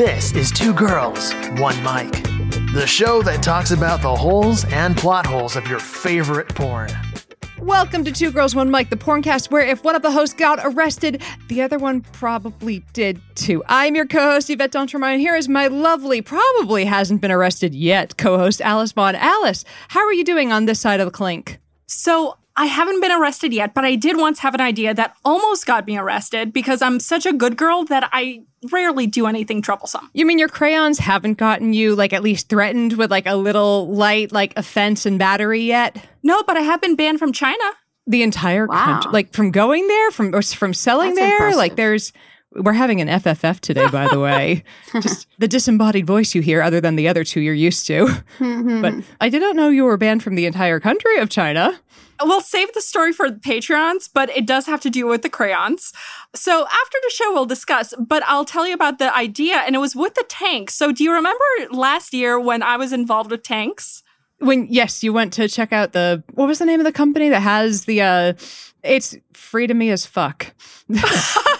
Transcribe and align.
This 0.00 0.32
is 0.32 0.50
Two 0.50 0.72
Girls, 0.72 1.34
One 1.58 1.76
Mic, 1.82 2.10
the 2.72 2.86
show 2.86 3.20
that 3.20 3.42
talks 3.42 3.70
about 3.70 4.00
the 4.00 4.16
holes 4.16 4.64
and 4.72 4.96
plot 4.96 5.26
holes 5.26 5.56
of 5.56 5.68
your 5.68 5.78
favorite 5.78 6.48
porn. 6.54 6.88
Welcome 7.58 8.02
to 8.04 8.10
Two 8.10 8.30
Girls, 8.30 8.56
One 8.56 8.70
Mic, 8.70 8.88
the 8.88 8.96
porncast 8.96 9.50
where 9.50 9.60
if 9.60 9.84
one 9.84 9.94
of 9.94 10.00
the 10.00 10.10
hosts 10.10 10.34
got 10.34 10.58
arrested, 10.62 11.22
the 11.48 11.60
other 11.60 11.76
one 11.76 12.00
probably 12.00 12.82
did 12.94 13.20
too. 13.34 13.62
I'm 13.68 13.94
your 13.94 14.06
co 14.06 14.20
host, 14.20 14.48
Yvette 14.48 14.72
d'Entremont, 14.72 15.12
and 15.12 15.20
here 15.20 15.36
is 15.36 15.50
my 15.50 15.66
lovely, 15.66 16.22
probably 16.22 16.86
hasn't 16.86 17.20
been 17.20 17.30
arrested 17.30 17.74
yet, 17.74 18.16
co 18.16 18.38
host 18.38 18.62
Alice 18.62 18.92
Vaughn. 18.92 19.16
Alice, 19.16 19.66
how 19.88 20.00
are 20.00 20.14
you 20.14 20.24
doing 20.24 20.50
on 20.50 20.64
this 20.64 20.80
side 20.80 21.00
of 21.00 21.06
the 21.06 21.12
clink? 21.12 21.58
So 21.88 22.38
I 22.60 22.66
haven't 22.66 23.00
been 23.00 23.10
arrested 23.10 23.54
yet, 23.54 23.72
but 23.72 23.86
I 23.86 23.94
did 23.94 24.18
once 24.18 24.38
have 24.40 24.52
an 24.54 24.60
idea 24.60 24.92
that 24.92 25.14
almost 25.24 25.64
got 25.64 25.86
me 25.86 25.96
arrested 25.96 26.52
because 26.52 26.82
I'm 26.82 27.00
such 27.00 27.24
a 27.24 27.32
good 27.32 27.56
girl 27.56 27.84
that 27.86 28.10
I 28.12 28.42
rarely 28.70 29.06
do 29.06 29.26
anything 29.26 29.62
troublesome. 29.62 30.10
You 30.12 30.26
mean 30.26 30.38
your 30.38 30.50
crayons 30.50 30.98
haven't 30.98 31.38
gotten 31.38 31.72
you, 31.72 31.94
like, 31.96 32.12
at 32.12 32.22
least 32.22 32.50
threatened 32.50 32.98
with, 32.98 33.10
like, 33.10 33.24
a 33.26 33.34
little 33.36 33.88
light, 33.88 34.30
like, 34.30 34.52
offense 34.58 35.06
and 35.06 35.18
battery 35.18 35.62
yet? 35.62 35.96
No, 36.22 36.42
but 36.42 36.58
I 36.58 36.60
have 36.60 36.82
been 36.82 36.96
banned 36.96 37.18
from 37.18 37.32
China. 37.32 37.64
The 38.06 38.22
entire 38.22 38.66
Wow. 38.66 38.84
country, 38.84 39.10
like, 39.12 39.32
from 39.32 39.52
going 39.52 39.86
there, 39.88 40.10
from 40.10 40.34
or 40.34 40.42
from 40.42 40.74
selling 40.74 41.14
That's 41.14 41.20
there, 41.20 41.36
impressive. 41.36 41.56
like, 41.58 41.76
there's. 41.76 42.12
We're 42.52 42.72
having 42.72 43.00
an 43.00 43.06
FFF 43.08 43.60
today, 43.60 43.86
by 43.92 44.08
the 44.08 44.18
way. 44.18 44.64
Just 45.00 45.28
the 45.38 45.46
disembodied 45.46 46.04
voice 46.04 46.34
you 46.34 46.42
hear, 46.42 46.62
other 46.62 46.80
than 46.80 46.96
the 46.96 47.06
other 47.06 47.22
two 47.22 47.40
you're 47.40 47.54
used 47.54 47.86
to. 47.86 48.06
Mm-hmm. 48.40 48.82
but 48.82 48.94
I 49.20 49.28
did 49.28 49.40
not 49.40 49.54
know 49.54 49.68
you 49.68 49.84
were 49.84 49.96
banned 49.96 50.24
from 50.24 50.34
the 50.34 50.46
entire 50.46 50.80
country 50.80 51.16
of 51.18 51.30
China. 51.30 51.78
We'll 52.22 52.40
save 52.40 52.72
the 52.72 52.80
story 52.80 53.12
for 53.12 53.30
the 53.30 53.38
Patreons, 53.38 54.08
but 54.12 54.30
it 54.30 54.46
does 54.46 54.66
have 54.66 54.80
to 54.82 54.90
do 54.90 55.06
with 55.06 55.22
the 55.22 55.30
crayons. 55.30 55.92
So 56.34 56.66
after 56.66 56.98
the 57.02 57.10
show, 57.14 57.32
we'll 57.32 57.46
discuss, 57.46 57.94
but 57.98 58.22
I'll 58.26 58.44
tell 58.44 58.66
you 58.66 58.74
about 58.74 58.98
the 58.98 59.14
idea, 59.16 59.56
and 59.56 59.74
it 59.74 59.78
was 59.78 59.96
with 59.96 60.14
the 60.14 60.24
tanks. 60.28 60.74
So 60.74 60.92
do 60.92 61.02
you 61.04 61.12
remember 61.12 61.44
last 61.70 62.12
year 62.12 62.38
when 62.38 62.62
I 62.62 62.76
was 62.76 62.92
involved 62.92 63.30
with 63.30 63.42
tanks? 63.42 64.02
When 64.38 64.66
yes, 64.70 65.02
you 65.02 65.12
went 65.12 65.32
to 65.34 65.48
check 65.48 65.72
out 65.72 65.92
the 65.92 66.22
what 66.34 66.46
was 66.46 66.58
the 66.58 66.66
name 66.66 66.80
of 66.80 66.84
the 66.84 66.92
company 66.92 67.28
that 67.28 67.40
has 67.40 67.84
the 67.84 68.00
uh 68.00 68.32
it's 68.82 69.14
free 69.34 69.66
to 69.66 69.74
me 69.74 69.90
as 69.90 70.06
fuck. 70.06 70.54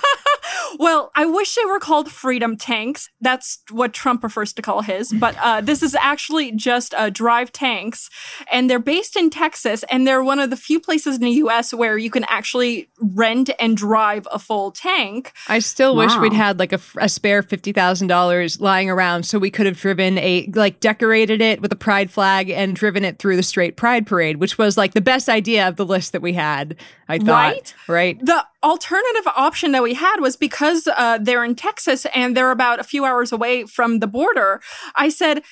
Well, 0.78 1.10
I 1.16 1.26
wish 1.26 1.54
they 1.54 1.64
were 1.64 1.78
called 1.80 2.10
freedom 2.10 2.56
tanks. 2.56 3.08
That's 3.20 3.58
what 3.70 3.92
Trump 3.92 4.20
prefers 4.20 4.52
to 4.54 4.62
call 4.62 4.82
his. 4.82 5.12
But 5.12 5.36
uh, 5.40 5.60
this 5.60 5.82
is 5.82 5.94
actually 5.94 6.52
just 6.52 6.94
uh, 6.94 7.10
drive 7.10 7.52
tanks. 7.52 8.08
And 8.52 8.68
they're 8.70 8.78
based 8.78 9.16
in 9.16 9.30
Texas. 9.30 9.84
And 9.90 10.06
they're 10.06 10.22
one 10.22 10.38
of 10.38 10.50
the 10.50 10.56
few 10.56 10.80
places 10.80 11.16
in 11.16 11.22
the 11.22 11.30
US 11.32 11.74
where 11.74 11.98
you 11.98 12.10
can 12.10 12.24
actually 12.24 12.88
rent 13.00 13.50
and 13.58 13.76
drive 13.76 14.26
a 14.32 14.38
full 14.38 14.70
tank. 14.70 15.32
I 15.48 15.58
still 15.58 15.96
wish 15.96 16.16
we'd 16.16 16.32
had 16.32 16.58
like 16.58 16.72
a 16.72 17.08
spare 17.08 17.42
fifty 17.42 17.72
thousand 17.72 18.08
dollars 18.08 18.60
lying 18.60 18.88
around 18.90 19.24
so 19.24 19.38
we 19.38 19.50
could 19.50 19.66
have 19.66 19.76
driven 19.78 20.18
a 20.18 20.48
like 20.54 20.80
decorated 20.80 21.40
it 21.40 21.60
with 21.60 21.72
a 21.72 21.76
pride 21.76 22.10
flag 22.10 22.50
and 22.50 22.74
driven 22.76 23.04
it 23.04 23.18
through 23.18 23.36
the 23.36 23.42
straight 23.42 23.76
pride 23.76 24.06
parade, 24.06 24.36
which 24.36 24.58
was 24.58 24.76
like 24.76 24.92
the 24.94 25.00
best 25.00 25.28
idea 25.28 25.66
of 25.68 25.76
the 25.76 25.84
list 25.86 26.12
that 26.12 26.22
we 26.22 26.32
had. 26.32 26.76
I 27.08 27.18
thought, 27.18 27.26
Right? 27.26 27.74
right? 27.88 28.24
The 28.24 28.44
alternative 28.62 29.26
option 29.36 29.72
that 29.72 29.82
we 29.82 29.94
had 29.94 30.20
was 30.20 30.36
because 30.36 30.86
uh, 30.86 31.18
they're 31.20 31.44
in 31.44 31.54
Texas 31.54 32.06
and 32.14 32.36
they're 32.36 32.50
about 32.50 32.80
a 32.80 32.84
few 32.84 33.04
hours 33.04 33.32
away 33.32 33.64
from 33.64 34.00
the 34.00 34.06
border. 34.06 34.60
I 34.94 35.08
said, 35.08 35.42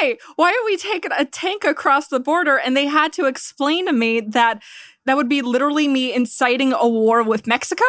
Hey, 0.00 0.18
why 0.36 0.50
are 0.50 0.64
we 0.64 0.76
taking 0.76 1.12
a 1.16 1.24
tank 1.24 1.64
across 1.64 2.08
the 2.08 2.20
border? 2.20 2.58
And 2.58 2.76
they 2.76 2.86
had 2.86 3.12
to 3.14 3.26
explain 3.26 3.86
to 3.86 3.92
me 3.92 4.20
that 4.20 4.62
that 5.06 5.16
would 5.16 5.28
be 5.28 5.42
literally 5.42 5.88
me 5.88 6.14
inciting 6.14 6.72
a 6.72 6.88
war 6.88 7.22
with 7.22 7.46
Mexico. 7.46 7.84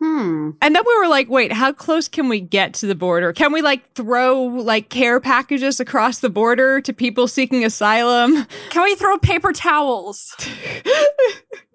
Hmm. 0.00 0.50
And 0.62 0.76
then 0.76 0.82
we 0.86 0.96
were 0.98 1.08
like, 1.08 1.28
wait, 1.28 1.52
how 1.52 1.72
close 1.72 2.06
can 2.06 2.28
we 2.28 2.40
get 2.40 2.72
to 2.74 2.86
the 2.86 2.94
border? 2.94 3.32
Can 3.32 3.52
we 3.52 3.62
like 3.62 3.94
throw 3.94 4.44
like 4.44 4.90
care 4.90 5.18
packages 5.18 5.80
across 5.80 6.20
the 6.20 6.30
border 6.30 6.80
to 6.82 6.92
people 6.92 7.26
seeking 7.26 7.64
asylum? 7.64 8.46
Can 8.70 8.84
we 8.84 8.94
throw 8.94 9.18
paper 9.18 9.52
towels? 9.52 10.36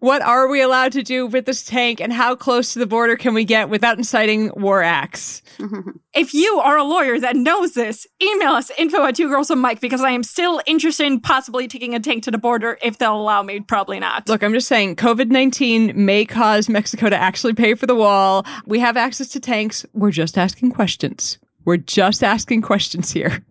What 0.00 0.22
are 0.22 0.48
we 0.48 0.60
allowed 0.60 0.92
to 0.92 1.02
do 1.02 1.26
with 1.26 1.46
this 1.46 1.62
tank 1.62 2.00
and 2.00 2.12
how 2.12 2.34
close 2.34 2.72
to 2.72 2.78
the 2.78 2.86
border 2.86 3.16
can 3.16 3.34
we 3.34 3.44
get 3.44 3.68
without 3.68 3.98
inciting 3.98 4.50
war 4.56 4.82
acts? 4.82 5.42
If 6.12 6.34
you 6.34 6.58
are 6.58 6.76
a 6.76 6.82
lawyer 6.82 7.20
that 7.20 7.36
knows 7.36 7.74
this, 7.74 8.04
email 8.20 8.50
us 8.50 8.72
info 8.76 9.04
at 9.04 9.14
two 9.14 9.28
girls 9.28 9.48
and 9.48 9.60
Mike 9.60 9.80
because 9.80 10.00
I 10.00 10.10
am 10.10 10.24
still 10.24 10.60
interested 10.66 11.06
in 11.06 11.20
possibly 11.20 11.68
taking 11.68 11.94
a 11.94 12.00
tank 12.00 12.24
to 12.24 12.32
the 12.32 12.38
border 12.38 12.78
if 12.82 12.98
they'll 12.98 13.14
allow 13.14 13.44
me. 13.44 13.60
Probably 13.60 14.00
not. 14.00 14.28
Look, 14.28 14.42
I'm 14.42 14.52
just 14.52 14.66
saying 14.66 14.96
COVID 14.96 15.30
19 15.30 15.92
may 15.94 16.24
cause 16.24 16.68
Mexico 16.68 17.10
to 17.10 17.16
actually 17.16 17.54
pay 17.54 17.74
for 17.74 17.86
the 17.86 17.94
wall. 17.94 18.44
We 18.66 18.80
have 18.80 18.96
access 18.96 19.28
to 19.28 19.40
tanks. 19.40 19.86
We're 19.92 20.10
just 20.10 20.36
asking 20.36 20.72
questions. 20.72 21.38
We're 21.64 21.76
just 21.76 22.24
asking 22.24 22.62
questions 22.62 23.12
here. 23.12 23.44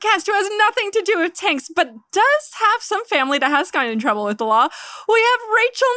Guest, 0.00 0.26
who 0.26 0.32
has 0.32 0.48
nothing 0.58 0.90
to 0.92 1.02
do 1.02 1.18
with 1.18 1.34
tanks, 1.34 1.68
but 1.74 1.92
does 2.12 2.50
have 2.60 2.80
some 2.80 3.04
family 3.06 3.38
that 3.38 3.50
has 3.50 3.70
gotten 3.70 3.90
in 3.92 3.98
trouble 3.98 4.24
with 4.24 4.38
the 4.38 4.44
law, 4.44 4.68
we 5.08 5.20
have 5.20 5.40
Rachel 5.54 5.88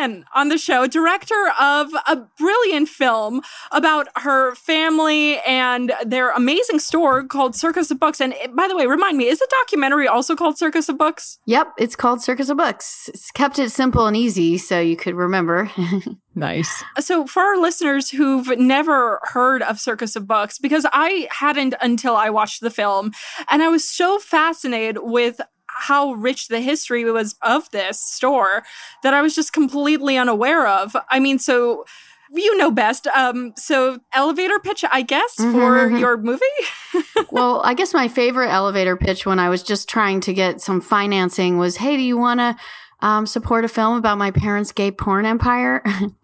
Mason 0.00 0.24
on 0.34 0.48
the 0.48 0.58
show, 0.58 0.86
director 0.86 1.50
of 1.60 1.92
a 2.06 2.16
brilliant 2.38 2.88
film 2.88 3.42
about 3.70 4.08
her 4.16 4.54
family 4.54 5.38
and 5.40 5.92
their 6.04 6.30
amazing 6.32 6.78
store 6.78 7.24
called 7.24 7.54
Circus 7.54 7.90
of 7.90 8.00
Books. 8.00 8.20
And 8.20 8.32
it- 8.34 8.54
by 8.56 8.68
the 8.68 8.76
way, 8.76 8.86
remind 8.86 9.18
me, 9.18 9.28
is 9.28 9.38
the 9.38 9.48
documentary 9.62 10.08
also 10.08 10.34
called 10.34 10.58
Circus 10.58 10.88
of 10.88 10.98
Books? 10.98 11.38
Yep, 11.46 11.72
it's 11.78 11.96
called 11.96 12.22
Circus 12.22 12.48
of 12.48 12.56
Books. 12.56 13.08
It's 13.12 13.30
kept 13.30 13.58
it 13.58 13.70
simple 13.70 14.06
and 14.06 14.16
easy 14.16 14.58
so 14.58 14.80
you 14.80 14.96
could 14.96 15.14
remember. 15.14 15.70
Nice. 16.34 16.82
So, 16.98 17.26
for 17.26 17.42
our 17.42 17.56
listeners 17.58 18.10
who've 18.10 18.58
never 18.58 19.20
heard 19.22 19.62
of 19.62 19.78
Circus 19.78 20.16
of 20.16 20.26
Books, 20.26 20.58
because 20.58 20.84
I 20.92 21.28
hadn't 21.30 21.74
until 21.80 22.16
I 22.16 22.30
watched 22.30 22.60
the 22.60 22.70
film, 22.70 23.12
and 23.50 23.62
I 23.62 23.68
was 23.68 23.88
so 23.88 24.18
fascinated 24.18 24.98
with 25.00 25.40
how 25.66 26.12
rich 26.12 26.48
the 26.48 26.60
history 26.60 27.04
was 27.10 27.34
of 27.42 27.70
this 27.70 28.00
store 28.00 28.62
that 29.02 29.14
I 29.14 29.22
was 29.22 29.34
just 29.34 29.52
completely 29.52 30.16
unaware 30.16 30.66
of. 30.66 30.96
I 31.10 31.18
mean, 31.20 31.38
so 31.38 31.84
you 32.30 32.56
know 32.56 32.70
best. 32.70 33.06
Um, 33.08 33.52
so 33.56 33.98
elevator 34.12 34.58
pitch, 34.58 34.84
I 34.90 35.02
guess, 35.02 35.34
for 35.36 35.88
Mhm. 35.90 36.00
your 36.00 36.16
movie. 36.16 36.44
well, 37.30 37.60
I 37.64 37.74
guess 37.74 37.92
my 37.94 38.08
favorite 38.08 38.50
elevator 38.50 38.96
pitch 38.96 39.24
when 39.26 39.38
I 39.38 39.48
was 39.48 39.62
just 39.62 39.88
trying 39.88 40.20
to 40.22 40.32
get 40.32 40.60
some 40.60 40.80
financing 40.80 41.58
was, 41.58 41.76
"Hey, 41.76 41.96
do 41.96 42.02
you 42.02 42.16
want 42.16 42.40
to 42.40 42.56
um, 43.00 43.26
support 43.26 43.64
a 43.64 43.68
film 43.68 43.96
about 43.96 44.16
my 44.18 44.30
parents' 44.30 44.72
gay 44.72 44.90
porn 44.90 45.26
empire?" 45.26 45.82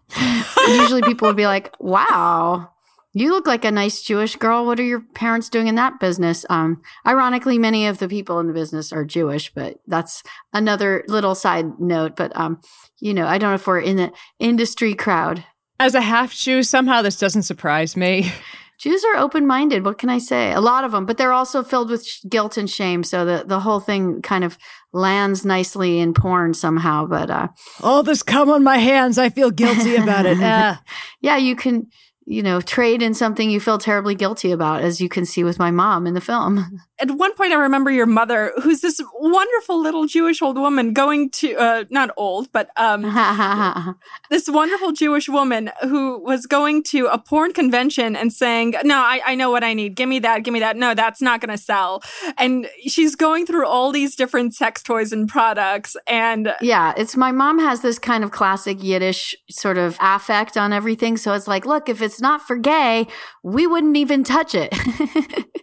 Usually, 0.67 1.01
people 1.01 1.27
would 1.27 1.37
be 1.37 1.47
like, 1.47 1.73
"Wow." 1.79 2.69
You 3.13 3.31
look 3.31 3.45
like 3.45 3.65
a 3.65 3.71
nice 3.71 4.01
Jewish 4.01 4.37
girl. 4.37 4.65
What 4.65 4.79
are 4.79 4.85
your 4.85 5.01
parents 5.01 5.49
doing 5.49 5.67
in 5.67 5.75
that 5.75 5.99
business? 5.99 6.45
Um, 6.49 6.81
ironically, 7.05 7.59
many 7.59 7.85
of 7.87 7.97
the 7.97 8.07
people 8.07 8.39
in 8.39 8.47
the 8.47 8.53
business 8.53 8.93
are 8.93 9.03
Jewish, 9.03 9.53
but 9.53 9.79
that's 9.85 10.23
another 10.53 11.03
little 11.09 11.35
side 11.35 11.77
note. 11.77 12.15
But 12.15 12.31
um, 12.37 12.61
you 12.99 13.13
know, 13.13 13.27
I 13.27 13.37
don't 13.37 13.49
know 13.49 13.55
if 13.55 13.67
we're 13.67 13.79
in 13.79 13.97
the 13.97 14.13
industry 14.39 14.93
crowd. 14.93 15.43
As 15.77 15.93
a 15.93 16.01
half 16.01 16.33
Jew, 16.33 16.63
somehow 16.63 17.01
this 17.01 17.17
doesn't 17.17 17.43
surprise 17.43 17.97
me. 17.97 18.31
Jews 18.81 19.03
are 19.05 19.17
open 19.17 19.45
minded. 19.45 19.85
What 19.85 19.99
can 19.99 20.09
I 20.09 20.17
say? 20.17 20.51
A 20.53 20.59
lot 20.59 20.83
of 20.83 20.91
them, 20.91 21.05
but 21.05 21.17
they're 21.17 21.33
also 21.33 21.61
filled 21.63 21.91
with 21.91 22.03
sh- 22.03 22.21
guilt 22.27 22.57
and 22.57 22.67
shame. 22.67 23.03
So 23.03 23.25
the, 23.25 23.43
the 23.45 23.59
whole 23.59 23.79
thing 23.79 24.23
kind 24.23 24.43
of 24.43 24.57
lands 24.91 25.45
nicely 25.45 25.99
in 25.99 26.15
porn 26.15 26.55
somehow. 26.55 27.05
But 27.05 27.29
uh, 27.29 27.49
All 27.83 28.01
this 28.01 28.23
cum 28.23 28.49
on 28.49 28.63
my 28.63 28.77
hands, 28.77 29.19
I 29.19 29.29
feel 29.29 29.51
guilty 29.51 29.95
about 30.03 30.25
it. 30.25 30.39
Ah. 30.41 30.81
yeah, 31.21 31.37
you 31.37 31.55
can, 31.55 31.87
you 32.25 32.41
know, 32.41 32.59
trade 32.59 33.03
in 33.03 33.13
something 33.13 33.51
you 33.51 33.59
feel 33.59 33.77
terribly 33.77 34.15
guilty 34.15 34.51
about, 34.51 34.81
as 34.81 34.99
you 34.99 35.09
can 35.09 35.25
see 35.25 35.43
with 35.43 35.59
my 35.59 35.69
mom 35.69 36.07
in 36.07 36.15
the 36.15 36.21
film. 36.21 36.79
At 37.01 37.11
one 37.11 37.33
point, 37.33 37.51
I 37.51 37.55
remember 37.55 37.89
your 37.91 38.05
mother, 38.05 38.53
who's 38.61 38.81
this 38.81 39.01
wonderful 39.15 39.81
little 39.81 40.05
Jewish 40.05 40.41
old 40.41 40.57
woman, 40.57 40.93
going 40.93 41.29
to 41.31 41.55
uh, 41.55 41.85
not 41.89 42.11
old, 42.15 42.51
but 42.51 42.69
um, 42.77 43.01
this 44.29 44.47
wonderful 44.47 44.91
Jewish 44.91 45.27
woman 45.27 45.71
who 45.81 46.19
was 46.19 46.45
going 46.45 46.83
to 46.83 47.07
a 47.07 47.17
porn 47.17 47.53
convention 47.53 48.15
and 48.15 48.31
saying, 48.31 48.75
No, 48.83 48.97
I, 48.97 49.21
I 49.25 49.35
know 49.35 49.49
what 49.49 49.63
I 49.63 49.73
need. 49.73 49.95
Give 49.95 50.07
me 50.07 50.19
that. 50.19 50.43
Give 50.43 50.53
me 50.53 50.59
that. 50.59 50.77
No, 50.77 50.93
that's 50.93 51.21
not 51.21 51.41
going 51.41 51.49
to 51.49 51.61
sell. 51.61 52.03
And 52.37 52.67
she's 52.87 53.15
going 53.15 53.45
through 53.45 53.65
all 53.65 53.91
these 53.91 54.15
different 54.15 54.53
sex 54.53 54.83
toys 54.83 55.11
and 55.11 55.27
products. 55.27 55.95
And 56.07 56.53
yeah, 56.61 56.93
it's 56.97 57.17
my 57.17 57.31
mom 57.31 57.59
has 57.59 57.81
this 57.81 57.99
kind 57.99 58.23
of 58.23 58.31
classic 58.31 58.83
Yiddish 58.83 59.35
sort 59.49 59.77
of 59.77 59.97
affect 59.99 60.57
on 60.57 60.73
everything. 60.73 61.17
So 61.17 61.33
it's 61.33 61.47
like, 61.47 61.65
look, 61.65 61.89
if 61.89 62.01
it's 62.01 62.21
not 62.21 62.41
for 62.41 62.57
gay, 62.57 63.07
we 63.43 63.65
wouldn't 63.65 63.97
even 63.97 64.23
touch 64.23 64.53
it. 64.55 64.73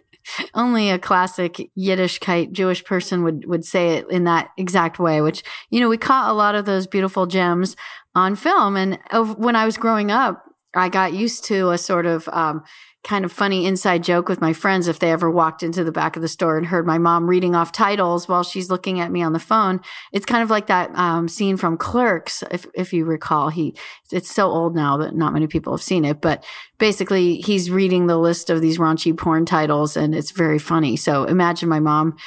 Only 0.53 0.89
a 0.89 0.99
classic 0.99 1.71
Yiddish 1.75 2.19
kite 2.19 2.51
Jewish 2.51 2.83
person 2.83 3.23
would, 3.23 3.45
would 3.45 3.65
say 3.65 3.97
it 3.97 4.09
in 4.09 4.23
that 4.25 4.49
exact 4.57 4.99
way, 4.99 5.21
which, 5.21 5.43
you 5.69 5.79
know, 5.79 5.89
we 5.89 5.97
caught 5.97 6.29
a 6.29 6.33
lot 6.33 6.55
of 6.55 6.65
those 6.65 6.87
beautiful 6.87 7.25
gems 7.25 7.75
on 8.15 8.35
film. 8.35 8.75
And 8.75 8.99
when 9.37 9.55
I 9.55 9.65
was 9.65 9.77
growing 9.77 10.11
up, 10.11 10.43
I 10.75 10.89
got 10.89 11.13
used 11.13 11.45
to 11.45 11.71
a 11.71 11.77
sort 11.77 12.05
of 12.05 12.27
um, 12.29 12.63
kind 13.03 13.23
of 13.23 13.31
funny 13.31 13.65
inside 13.65 14.03
joke 14.03 14.27
with 14.27 14.41
my 14.41 14.51
friends 14.51 14.87
if 14.87 14.99
they 14.99 15.11
ever 15.11 15.31
walked 15.31 15.63
into 15.63 15.83
the 15.83 15.91
back 15.91 16.15
of 16.15 16.21
the 16.21 16.27
store 16.27 16.57
and 16.57 16.67
heard 16.67 16.85
my 16.85 16.97
mom 16.97 17.29
reading 17.29 17.55
off 17.55 17.71
titles 17.71 18.27
while 18.27 18.43
she's 18.43 18.69
looking 18.69 18.99
at 18.99 19.11
me 19.11 19.21
on 19.21 19.31
the 19.31 19.39
phone. 19.39 19.79
It's 20.11 20.25
kind 20.25 20.43
of 20.43 20.49
like 20.49 20.67
that 20.67 20.93
um, 20.95 21.27
scene 21.29 21.55
from 21.55 21.77
Clerks, 21.77 22.43
if 22.51 22.65
if 22.73 22.91
you 22.91 23.05
recall. 23.05 23.49
He 23.49 23.75
it's 24.11 24.33
so 24.33 24.49
old 24.49 24.75
now 24.75 24.97
that 24.97 25.15
not 25.15 25.33
many 25.33 25.47
people 25.47 25.73
have 25.73 25.81
seen 25.81 26.03
it, 26.03 26.19
but 26.19 26.43
basically 26.77 27.35
he's 27.37 27.71
reading 27.71 28.07
the 28.07 28.17
list 28.17 28.49
of 28.49 28.61
these 28.61 28.77
raunchy 28.77 29.17
porn 29.17 29.45
titles 29.45 29.95
and 29.95 30.13
it's 30.13 30.31
very 30.31 30.59
funny. 30.59 30.97
So 30.97 31.23
imagine 31.23 31.69
my 31.69 31.79
mom 31.79 32.17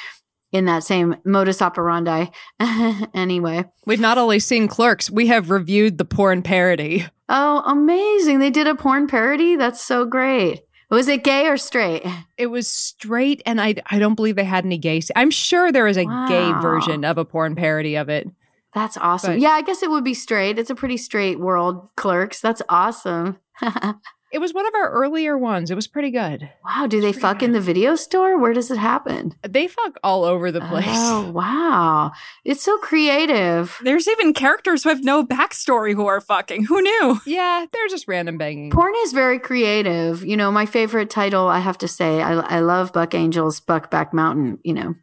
in 0.53 0.65
that 0.65 0.83
same 0.85 1.17
modus 1.25 1.61
operandi. 1.61 2.27
anyway, 3.13 3.65
We've 3.85 3.99
not 3.99 4.17
only 4.17 4.39
seen 4.39 4.67
Clerks, 4.69 5.09
we 5.09 5.27
have 5.27 5.49
reviewed 5.49 5.97
the 5.97 6.05
porn 6.05 6.41
parody. 6.43 7.05
oh, 7.27 7.63
amazing! 7.65 8.39
They 8.39 8.49
did 8.51 8.67
a 8.67 8.75
porn 8.75 9.07
parody. 9.07 9.57
That's 9.57 9.83
so 9.83 10.05
great. 10.05 10.61
Was 10.89 11.07
it 11.07 11.23
gay 11.23 11.47
or 11.47 11.57
straight? 11.57 12.03
It 12.37 12.47
was 12.47 12.67
straight, 12.67 13.41
and 13.45 13.59
I 13.59 13.75
I 13.87 13.97
don't 13.99 14.15
believe 14.15 14.35
they 14.35 14.43
had 14.43 14.63
any 14.63 14.77
gay. 14.77 15.01
I'm 15.15 15.31
sure 15.31 15.71
there 15.71 15.87
is 15.87 15.97
a 15.97 16.05
gay 16.05 16.53
version 16.61 17.03
of 17.03 17.17
a 17.17 17.25
porn 17.25 17.55
parody 17.55 17.95
of 17.95 18.09
it. 18.09 18.29
That's 18.75 18.95
awesome. 18.97 19.33
But- 19.33 19.39
yeah, 19.39 19.49
I 19.51 19.61
guess 19.63 19.81
it 19.83 19.89
would 19.89 20.03
be 20.03 20.13
straight. 20.13 20.57
It's 20.59 20.69
a 20.69 20.75
pretty 20.75 20.97
straight 20.97 21.39
world, 21.39 21.89
Clerks. 21.95 22.39
That's 22.41 22.61
awesome. 22.69 23.37
It 24.33 24.41
was 24.41 24.51
one 24.51 24.65
of 24.65 24.73
our 24.73 24.89
earlier 24.89 25.37
ones. 25.37 25.69
It 25.69 25.75
was 25.75 25.85
pretty 25.85 26.09
good. 26.09 26.49
wow, 26.65 26.87
do 26.87 26.99
they 26.99 27.13
fuck 27.13 27.43
in 27.43 27.51
the 27.51 27.61
video 27.61 27.95
store? 27.95 28.35
Where 28.39 28.51
does 28.51 28.71
it 28.71 28.79
happen? 28.79 29.35
They 29.47 29.67
fuck 29.67 29.99
all 30.03 30.23
over 30.23 30.51
the 30.51 30.65
oh, 30.65 30.67
place. 30.67 30.85
Oh, 30.89 31.29
wow. 31.35 32.11
It's 32.43 32.63
so 32.63 32.79
creative. 32.79 33.77
There's 33.83 34.07
even 34.07 34.33
characters 34.33 34.81
who 34.81 34.89
have 34.89 35.03
no 35.03 35.23
backstory 35.23 35.93
who 35.93 36.07
are 36.07 36.19
fucking. 36.19 36.65
Who 36.65 36.81
knew? 36.81 37.21
Yeah, 37.27 37.67
they're 37.71 37.87
just 37.89 38.07
random 38.07 38.39
banging. 38.39 38.71
Porn 38.71 38.95
is 39.03 39.13
very 39.13 39.37
creative. 39.37 40.25
You 40.25 40.35
know, 40.35 40.51
my 40.51 40.65
favorite 40.65 41.11
title, 41.11 41.47
I 41.47 41.59
have 41.59 41.77
to 41.77 41.87
say, 41.87 42.23
I, 42.23 42.33
I 42.33 42.59
love 42.61 42.91
Buck 42.91 43.13
Angel's 43.13 43.61
Buckback 43.61 44.13
Mountain. 44.13 44.57
You 44.63 44.73
know, 44.73 44.95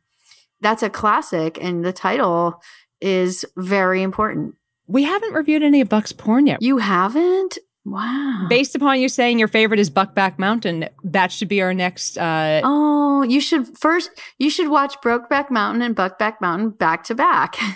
that's 0.61 0.83
a 0.83 0.91
classic, 0.91 1.56
and 1.62 1.85
the 1.85 1.93
title 1.93 2.61
is 3.00 3.44
very 3.56 4.03
important. 4.03 4.56
We 4.88 5.05
haven't 5.05 5.35
reviewed 5.35 5.62
any 5.62 5.81
of 5.83 5.88
Buck's 5.88 6.11
porn 6.11 6.49
yet. 6.49 6.61
You 6.61 6.79
haven't? 6.79 7.59
Wow. 7.85 8.47
Based 8.49 8.75
upon 8.75 9.00
you 9.00 9.09
saying 9.09 9.38
your 9.38 9.49
favorite 9.49 9.81
is 9.81 9.91
Buckback 9.91 10.38
Mountain, 10.38 10.88
that 11.03 11.32
should 11.32 11.49
be 11.49 11.62
our 11.62 11.73
next. 11.73 12.19
Uh, 12.19 12.61
Oh, 12.62 13.23
you 13.23 13.41
should 13.41 13.77
first, 13.79 14.11
you 14.38 14.50
should 14.50 14.69
watch 14.69 14.97
Brokeback 15.03 15.50
Mountain 15.50 15.82
and 15.82 15.97
Buckback 15.97 16.41
Mountain 16.41 16.71
back 16.71 17.05
to 17.05 17.15
back. 17.15 17.56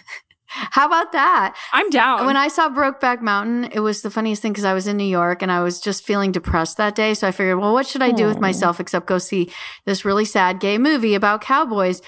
How 0.46 0.86
about 0.86 1.10
that? 1.10 1.56
I'm 1.72 1.90
down. 1.90 2.26
When 2.26 2.36
I 2.36 2.46
saw 2.46 2.68
Brokeback 2.68 3.20
Mountain, 3.20 3.70
it 3.72 3.80
was 3.80 4.02
the 4.02 4.10
funniest 4.10 4.40
thing 4.40 4.52
because 4.52 4.64
I 4.64 4.72
was 4.72 4.86
in 4.86 4.96
New 4.96 5.02
York 5.02 5.42
and 5.42 5.50
I 5.50 5.62
was 5.64 5.80
just 5.80 6.04
feeling 6.04 6.30
depressed 6.30 6.76
that 6.76 6.94
day. 6.94 7.14
So 7.14 7.26
I 7.26 7.32
figured, 7.32 7.58
well, 7.58 7.72
what 7.72 7.88
should 7.88 8.02
I 8.02 8.12
do 8.12 8.26
with 8.26 8.38
myself 8.38 8.78
except 8.78 9.06
go 9.06 9.18
see 9.18 9.50
this 9.84 10.04
really 10.04 10.24
sad 10.24 10.60
gay 10.60 10.78
movie 10.78 11.16
about 11.16 11.40
cowboys? 11.40 12.02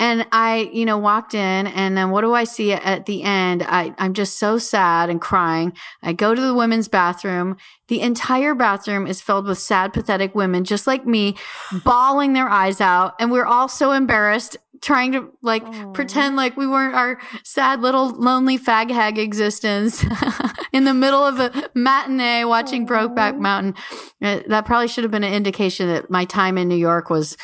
And 0.00 0.26
I, 0.32 0.70
you 0.72 0.86
know, 0.86 0.96
walked 0.96 1.34
in 1.34 1.66
and 1.66 1.94
then 1.94 2.10
what 2.10 2.22
do 2.22 2.32
I 2.32 2.44
see 2.44 2.72
at 2.72 3.04
the 3.04 3.22
end? 3.22 3.62
I, 3.62 3.94
I'm 3.98 4.14
just 4.14 4.38
so 4.38 4.56
sad 4.56 5.10
and 5.10 5.20
crying. 5.20 5.74
I 6.02 6.14
go 6.14 6.34
to 6.34 6.40
the 6.40 6.54
women's 6.54 6.88
bathroom. 6.88 7.58
The 7.88 8.00
entire 8.00 8.54
bathroom 8.54 9.06
is 9.06 9.20
filled 9.20 9.46
with 9.46 9.58
sad, 9.58 9.92
pathetic 9.92 10.34
women, 10.34 10.64
just 10.64 10.86
like 10.86 11.04
me, 11.04 11.36
bawling 11.84 12.32
their 12.32 12.48
eyes 12.48 12.80
out. 12.80 13.14
And 13.20 13.30
we're 13.30 13.44
all 13.44 13.68
so 13.68 13.92
embarrassed 13.92 14.56
trying 14.80 15.12
to 15.12 15.28
like 15.42 15.62
Aw. 15.62 15.92
pretend 15.92 16.36
like 16.36 16.56
we 16.56 16.66
weren't 16.66 16.94
our 16.94 17.20
sad 17.44 17.82
little 17.82 18.08
lonely 18.08 18.58
fag 18.58 18.90
hag 18.90 19.18
existence 19.18 20.02
in 20.72 20.84
the 20.84 20.94
middle 20.94 21.22
of 21.22 21.38
a 21.38 21.70
matinee 21.74 22.44
watching 22.44 22.86
Brokeback 22.86 23.38
Mountain. 23.38 23.74
Uh, 24.22 24.40
That 24.46 24.64
probably 24.64 24.88
should 24.88 25.04
have 25.04 25.10
been 25.10 25.24
an 25.24 25.34
indication 25.34 25.88
that 25.88 26.10
my 26.10 26.24
time 26.24 26.56
in 26.56 26.68
New 26.68 26.76
York 26.76 27.10
was 27.10 27.36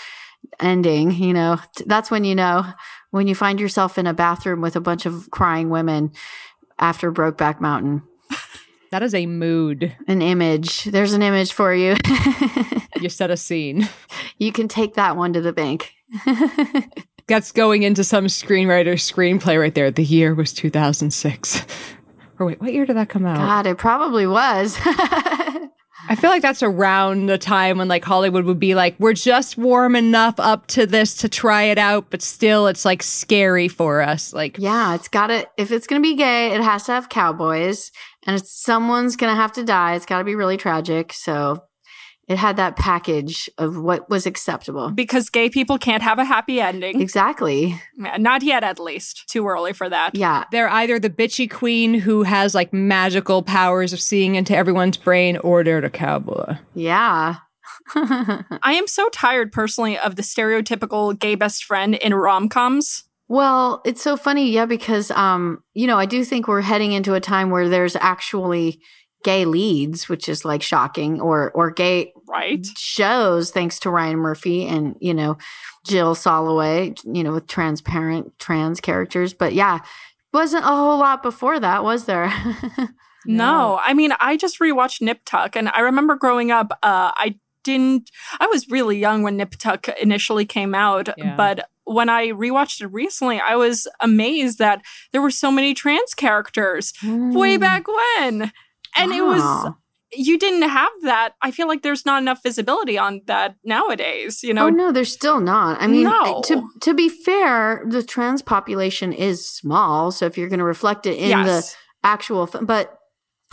ending. 0.61 1.12
You 1.12 1.33
know, 1.33 1.59
that's 1.87 2.11
when 2.11 2.25
you 2.25 2.35
know 2.35 2.67
when 3.11 3.27
you 3.27 3.35
find 3.35 3.61
yourself 3.61 3.99
in 3.99 4.06
a 4.06 4.15
bathroom 4.15 4.61
with 4.61 4.77
a 4.77 4.81
bunch 4.81 5.06
of 5.06 5.31
crying 5.31 5.71
women 5.71 6.12
after 6.79 7.12
Brokeback 7.12 7.61
Mountain. 7.61 8.03
that 8.91 9.03
is 9.03 9.15
a 9.15 9.27
mood. 9.27 9.97
An 10.09 10.23
image. 10.23 10.85
There's 10.85 11.12
an 11.12 11.23
image 11.23 11.53
for 11.53 11.75
you. 11.75 11.97
You 13.00 13.09
set 13.11 13.31
a 13.31 13.37
scene. 13.37 13.88
you 14.38 14.53
can 14.53 14.69
take 14.69 14.94
that 14.94 15.17
one 15.17 15.33
to 15.35 15.41
the 15.41 15.53
bank. 15.53 15.93
That's 17.27 17.53
going 17.53 17.83
into 17.83 18.05
some 18.05 18.27
screenwriter's 18.27 19.11
screenplay 19.11 19.61
right 19.61 19.75
there. 19.75 19.91
The 19.91 20.05
year 20.05 20.35
was 20.35 20.53
2006. 20.53 21.67
Or 22.38 22.47
wait, 22.47 22.61
what 22.61 22.73
year 22.73 22.87
did 22.87 22.97
that 22.97 23.09
come 23.09 23.27
out? 23.27 23.38
God, 23.38 23.67
it 23.67 23.79
probably 23.79 24.27
was. 24.27 24.77
I 26.08 26.14
feel 26.14 26.31
like 26.31 26.43
that's 26.43 26.62
around 26.62 27.26
the 27.26 27.38
time 27.38 27.79
when 27.79 27.88
like 27.88 28.05
Hollywood 28.05 28.44
would 28.44 28.58
be 28.58 28.75
like, 28.75 28.97
we're 28.99 29.12
just 29.12 29.58
warm 29.58 29.97
enough 29.97 30.35
up 30.38 30.67
to 30.69 30.87
this 30.87 31.14
to 31.17 31.29
try 31.29 31.64
it 31.64 31.79
out, 31.79 32.11
but 32.11 32.23
still 32.23 32.67
it's 32.67 32.85
like 32.85 33.03
scary 33.03 33.69
for 33.69 34.03
us. 34.03 34.32
Like, 34.32 34.58
Yeah, 34.58 34.94
it's 34.94 35.08
got 35.08 35.29
to, 35.29 35.47
if 35.56 35.70
it's 35.70 35.87
to 36.03 36.06
be 36.06 36.17
gay, 36.17 36.53
it 36.53 36.61
has 36.61 36.85
to 36.85 36.93
have 36.93 37.08
cowboys 37.08 37.91
and 38.26 38.37
it's, 38.37 38.62
someone's 38.62 39.17
to 39.35 39.41
have 39.41 39.53
to 39.53 39.64
die. 39.64 39.94
It's 39.94 40.06
got 40.06 40.19
to 40.19 40.25
be 40.25 40.35
really 40.35 40.56
tragic. 40.56 41.12
So 41.12 41.62
it 42.28 42.38
had 42.38 42.56
that 42.56 42.76
package 42.76 43.49
of 43.58 43.76
what 43.78 44.11
was 44.11 44.26
acceptable. 44.26 44.90
because 44.90 45.31
gay 45.31 45.49
people 45.49 45.78
can't 45.78 46.02
have 46.02 46.19
a 46.19 46.25
happy 46.25 46.61
ending. 46.61 47.00
Exactly. 47.00 47.81
Not 47.96 48.43
yet, 48.43 48.64
at 48.64 48.81
least. 48.81 49.28
Too 49.28 49.46
early 49.46 49.73
for 49.73 49.88
that. 49.88 50.14
Yeah. 50.14 50.44
they're 50.50 50.69
either 50.69 50.99
the 50.99 51.11
bitchy 51.11 51.49
queen 51.50 51.94
who 51.94 52.25
has 52.25 52.55
like 52.55 52.73
magical 52.73 53.43
powers 53.43 53.93
of 53.93 54.00
seeing 54.00 54.34
into 54.34 54.56
everyone's 54.56 54.96
brain, 54.96 55.37
or 55.38 55.62
they're 55.62 55.81
the 55.81 55.90
cowboy. 55.90 56.56
Yeah. 56.75 57.37
I 57.94 58.73
am 58.75 58.87
so 58.88 59.08
tired 59.11 59.52
personally 59.52 59.96
of 59.99 60.17
the 60.17 60.23
stereotypical 60.23 61.17
gay 61.19 61.37
best 61.37 61.64
friend 61.64 61.94
in 61.94 62.12
rom 62.14 62.49
coms. 62.49 63.05
well, 63.28 63.82
it's 63.84 64.02
so 64.02 64.17
funny. 64.17 64.50
Yeah. 64.50 64.67
Because, 64.67 65.11
um, 65.12 65.62
you 65.75 65.87
know, 65.87 65.99
I 65.99 66.06
do 66.06 66.25
think 66.25 66.49
we're 66.49 66.61
heading 66.62 66.93
into 66.93 67.14
a 67.14 67.20
time 67.20 67.50
where 67.50 67.69
there's 67.69 67.94
actually 67.96 68.81
gay 69.25 69.44
leads, 69.44 70.08
which 70.08 70.28
is 70.28 70.44
like 70.44 70.62
shocking 70.62 71.20
or, 71.20 71.50
or 71.52 71.70
gay 71.70 72.12
Right. 72.28 72.67
shows 72.76 73.50
thanks 73.50 73.78
to 73.81 73.90
Ryan 73.90 74.19
Murphy 74.19 74.67
and, 74.67 74.96
you 75.00 75.14
know, 75.14 75.38
Jill 75.87 76.14
Soloway, 76.14 76.99
you 77.05 77.23
know, 77.23 77.32
with 77.32 77.46
transparent 77.46 78.38
trans 78.38 78.81
characters. 78.81 79.32
But 79.34 79.52
yeah, 79.55 79.78
wasn't 80.32 80.64
a 80.64 80.69
whole 80.69 80.99
lot 80.99 81.23
before 81.23 81.58
that, 81.61 81.84
was 81.84 82.05
there? 82.06 82.32
No, 83.28 83.81
I 83.82 83.93
mean, 83.93 84.12
I 84.20 84.37
just 84.37 84.61
rewatched 84.61 85.00
Nip 85.02 85.19
Tuck, 85.25 85.56
and 85.56 85.69
I 85.70 85.81
remember 85.81 86.14
growing 86.14 86.52
up, 86.52 86.70
uh, 86.84 87.11
I 87.17 87.34
didn't, 87.64 88.08
I 88.38 88.46
was 88.46 88.69
really 88.69 88.99
young 89.00 89.25
when 89.25 89.37
Nip 89.37 89.56
Tuck 89.58 89.88
initially 90.00 90.44
came 90.44 90.76
out, 90.76 91.08
Yeah. 91.19 91.34
but 91.34 91.69
when 91.82 92.08
I 92.08 92.28
rewatched 92.28 92.82
it 92.82 92.87
recently, 92.87 93.40
I 93.40 93.56
was 93.56 93.88
amazed 94.00 94.61
that 94.61 94.81
there 95.11 95.20
were 95.20 95.32
so 95.32 95.50
many 95.50 95.75
trans 95.75 96.14
characters 96.14 96.93
way 97.02 97.56
Mm. 97.56 97.61
back 97.61 97.87
when. 97.88 98.52
And 98.96 99.12
it 99.12 99.23
was, 99.23 99.43
Wow. 99.43 99.76
You 100.17 100.39
didn't 100.39 100.69
have 100.69 100.91
that. 101.03 101.35
I 101.43 101.51
feel 101.51 101.69
like 101.69 101.83
there's 101.83 102.05
not 102.07 102.21
enough 102.23 102.43
visibility 102.43 102.99
on 102.99 103.21
that 103.27 103.57
nowadays, 103.65 104.43
you 104.43 104.55
know? 104.55 104.67
oh 104.67 104.71
no, 104.71 104.93
there's 104.93 105.12
still 105.12 105.40
not. 105.40 105.81
I 105.81 105.87
mean, 105.87 106.05
No. 106.05 106.43
to 106.47 106.62
to 106.81 106.95
be 106.95 107.09
fair, 107.09 107.85
the 107.87 108.02
trans 108.02 108.43
population 108.43 109.12
is 109.12 109.49
small, 109.49 110.11
so 110.12 110.26
if 110.26 110.37
you're 110.37 110.49
going 110.49 110.59
to 110.59 110.64
reflect 110.64 111.07
it 111.07 111.19
in 111.19 111.45
the 111.45 111.75
actual, 112.02 112.49
but 112.62 112.99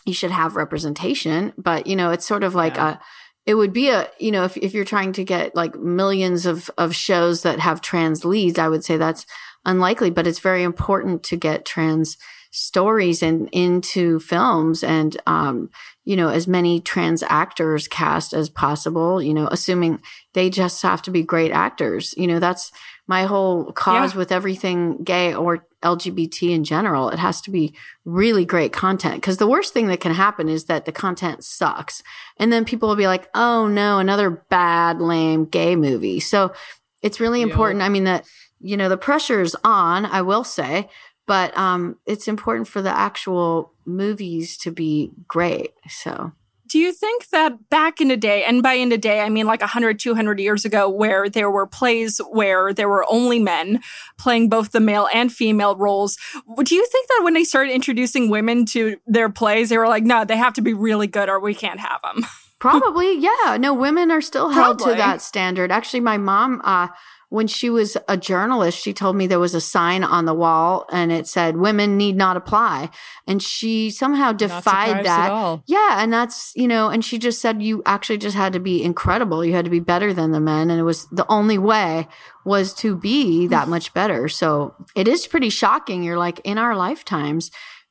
you 0.06 0.14
should 0.14 0.32
have 0.32 0.56
representation. 0.56 1.54
But 1.58 1.88
you 1.88 1.96
know, 1.96 2.12
it's 2.12 2.26
sort 2.26 2.44
of 2.44 2.56
like 2.56 2.76
Yeah. 2.76 2.90
a. 2.94 3.00
It 3.46 3.56
would 3.56 3.74
be 3.74 3.90
a 3.90 4.10
you 4.20 4.32
know 4.32 4.46
if 4.46 4.56
if 4.58 4.74
you're 4.74 4.86
trying 4.86 5.12
to 5.14 5.24
get 5.24 5.54
like 5.56 5.76
millions 5.76 6.46
of 6.46 6.70
of 6.78 6.96
shows 6.96 7.42
that 7.44 7.60
have 7.60 7.82
trans 7.82 8.24
leads, 8.24 8.58
I 8.58 8.70
would 8.70 8.86
say 8.86 8.98
that's 8.98 9.26
unlikely. 9.66 10.12
But 10.12 10.28
it's 10.28 10.40
very 10.40 10.64
important 10.64 11.24
to 11.24 11.36
get 11.36 11.66
trans 11.66 12.18
stories 12.56 13.24
and 13.24 13.50
into 13.52 14.20
films 14.20 14.84
and 14.84 15.18
um 15.26 15.72
you 16.06 16.16
know 16.16 16.30
as 16.30 16.48
many 16.48 16.80
trans 16.80 17.24
actors 17.24 17.88
cast 17.88 18.32
as 18.32 18.48
possible 18.48 19.20
you 19.20 19.34
know 19.34 19.48
assuming 19.48 20.00
they 20.34 20.52
just 20.52 20.84
have 20.84 21.02
to 21.02 21.10
be 21.10 21.24
great 21.24 21.52
actors 21.52 22.14
you 22.16 22.28
know 22.28 22.38
that's 22.40 22.72
my 23.08 23.24
whole 23.24 23.72
cause 23.72 24.14
Yeah. 24.14 24.20
with 24.20 24.32
everything 24.32 25.04
gay 25.04 25.34
or 25.34 25.66
lgbt 25.82 26.48
in 26.52 26.64
general 26.64 27.10
it 27.10 27.18
has 27.18 27.42
to 27.42 27.50
be 27.50 27.74
really 28.06 28.46
great 28.46 28.72
content 28.72 29.16
because 29.16 29.38
the 29.38 29.48
worst 29.48 29.74
thing 29.74 29.88
that 29.88 30.00
can 30.00 30.14
happen 30.14 30.48
is 30.48 30.66
that 30.66 30.86
the 30.86 30.92
content 30.92 31.44
sucks 31.44 32.04
and 32.38 32.54
then 32.54 32.66
people 32.66 32.88
will 32.88 32.96
be 32.96 33.08
like 33.08 33.28
oh 33.34 33.66
no 33.68 33.98
another 33.98 34.30
bad 34.30 35.02
lame 35.02 35.46
gay 35.46 35.76
movie 35.76 36.20
so 36.20 36.54
it's 37.02 37.20
really 37.20 37.40
Yeah. 37.40 37.48
important 37.48 37.82
i 37.82 37.90
mean 37.90 38.04
that 38.04 38.26
you 38.60 38.78
know 38.78 38.90
the 38.90 38.96
pressure 38.98 39.42
is 39.42 39.58
on 39.64 40.06
i 40.06 40.22
will 40.22 40.44
say 40.44 40.88
but 41.25 41.56
um 41.58 41.98
it's 42.06 42.27
important 42.27 42.68
for 42.68 42.82
the 42.82 42.89
actual 42.89 43.72
movies 43.86 44.58
to 44.58 44.72
be 44.72 45.12
great 45.27 45.72
so 45.88 46.32
do 46.74 46.80
you 46.80 46.92
think 46.92 47.30
that 47.30 47.70
back 47.70 48.01
in 48.01 48.08
the 48.08 48.18
day, 48.18 48.44
and 48.44 48.63
by 48.63 48.74
in 48.74 48.89
the 48.89 48.98
day, 48.98 49.22
I 49.22 49.30
mean 49.30 49.46
like 49.46 49.60
100, 49.60 50.00
200 50.00 50.39
years 50.39 50.65
ago, 50.65 50.89
where 50.89 51.30
there 51.30 51.51
were 51.51 51.68
plays 51.68 52.20
where 52.32 52.74
there 52.74 52.89
were 52.89 53.06
only 53.12 53.38
men 53.38 53.80
playing 54.18 54.50
both 54.50 54.72
the 54.72 54.80
male 54.80 55.08
and 55.13 55.32
female 55.32 55.75
roles, 55.75 56.18
do 56.63 56.74
you 56.74 56.84
think 56.88 57.08
that 57.10 57.22
when 57.22 57.36
they 57.36 57.44
started 57.44 57.74
introducing 57.74 58.27
women 58.27 58.65
to 58.65 58.98
their 59.06 59.30
plays, 59.30 59.70
they 59.70 59.77
were 59.77 59.88
like, 59.88 60.03
no, 60.03 60.25
they 60.25 60.36
have 60.36 60.53
to 60.53 60.63
be 60.63 60.74
really 60.74 61.06
good 61.06 61.30
or 61.30 61.39
we 61.39 61.53
can't 61.53 61.80
have 61.80 62.01
them? 62.01 62.25
Probably, 62.72 63.17
yeah. 63.17 63.58
No, 63.60 63.74
women 63.74 64.10
are 64.10 64.22
still 64.22 64.50
held 64.50 64.77
Probably. 64.77 64.96
to 64.96 64.98
that 64.98 65.22
standard. 65.22 65.72
Actually, 65.72 66.00
my 66.00 66.17
mom, 66.17 66.62
uh, 66.63 66.88
when 67.27 67.48
she 67.48 67.70
was 67.70 67.98
a 68.08 68.15
journalist, 68.15 68.77
she 68.77 68.93
told 68.93 69.15
me 69.15 69.25
there 69.25 69.39
was 69.39 69.55
a 69.55 69.60
sign 69.60 70.03
on 70.03 70.25
the 70.25 70.36
wall 70.36 70.86
and 70.91 71.12
it 71.12 71.27
said 71.27 71.58
women 71.58 71.98
need 71.98 72.15
not 72.15 72.38
apply. 72.38 72.91
And 73.27 73.41
she 73.41 73.89
somehow 73.89 74.34
defied 74.34 75.03
that. 75.03 75.62
Yeah, 75.65 76.01
and 76.01 76.13
that's, 76.13 76.53
you 76.55 76.67
know, 76.67 76.89
and 76.89 77.03
she 77.03 77.17
just 77.17 77.41
said 77.41 77.63
you 77.63 77.82
actually 77.88 78.20
just 78.20 78.38
had 78.38 78.53
to 78.53 78.60
be 78.60 78.84
incredible. 78.84 79.43
You 79.43 79.53
had 79.53 79.65
to 79.65 79.72
be 79.72 79.79
better 79.79 80.13
than 80.13 80.32
the 80.32 80.39
men. 80.39 80.70
And 80.70 80.79
it 80.79 80.84
was 80.84 81.08
the 81.08 81.25
only 81.27 81.58
way 81.58 82.08
was 82.46 82.72
to 82.75 82.96
be 82.96 83.48
that 83.48 83.67
much 83.67 83.96
better. 83.96 84.29
So 84.29 84.75
it 84.96 85.08
is 85.08 85.25
pretty 85.25 85.50
shocking. 85.50 86.03
You're 86.03 86.20
like, 86.20 86.39
in 86.43 86.60
our 86.60 86.75
lifetimes, 86.75 87.50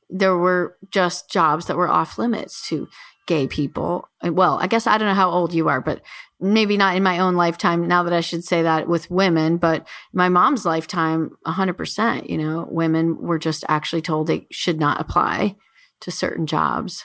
there 0.09 0.37
were 0.37 0.77
just 0.89 1.29
jobs 1.29 1.65
that 1.65 1.75
were 1.75 1.89
off 1.89 2.17
limits 2.17 2.65
to 2.69 2.87
gay 3.25 3.47
people. 3.47 4.07
Well, 4.21 4.59
I 4.61 4.67
guess 4.67 4.87
I 4.87 4.97
don't 4.97 5.07
know 5.07 5.13
how 5.13 5.29
old 5.31 5.53
you 5.53 5.69
are, 5.69 5.81
but 5.81 6.01
maybe 6.39 6.75
not 6.77 6.95
in 6.95 7.03
my 7.03 7.19
own 7.19 7.35
lifetime 7.35 7.87
now 7.87 8.03
that 8.03 8.13
I 8.13 8.21
should 8.21 8.43
say 8.43 8.63
that 8.63 8.87
with 8.87 9.09
women, 9.09 9.57
but 9.57 9.87
my 10.11 10.29
mom's 10.29 10.65
lifetime, 10.65 11.37
100%, 11.45 12.29
you 12.29 12.37
know, 12.37 12.67
women 12.69 13.17
were 13.17 13.39
just 13.39 13.63
actually 13.69 14.01
told 14.01 14.27
they 14.27 14.47
should 14.51 14.79
not 14.79 14.99
apply 14.99 15.55
to 16.01 16.11
certain 16.11 16.45
jobs. 16.45 17.03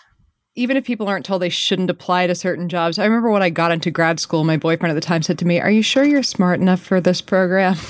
even 0.56 0.76
if 0.76 0.84
people 0.84 1.06
aren't 1.06 1.24
told 1.24 1.40
they 1.40 1.48
shouldn't 1.48 1.88
apply 1.88 2.26
to 2.26 2.34
certain 2.34 2.68
jobs, 2.68 2.98
I 2.98 3.04
remember 3.04 3.30
when 3.30 3.44
I 3.44 3.50
got 3.50 3.70
into 3.70 3.92
grad 3.92 4.18
school, 4.18 4.42
my 4.42 4.56
boyfriend 4.56 4.90
at 4.90 4.94
the 4.94 5.06
time 5.06 5.22
said 5.22 5.38
to 5.38 5.44
me, 5.46 5.60
Are 5.60 5.70
you 5.70 5.82
sure 5.82 6.02
you're 6.02 6.24
smart 6.24 6.60
enough 6.60 6.80
for 6.80 7.00
this 7.00 7.20
program? 7.20 7.76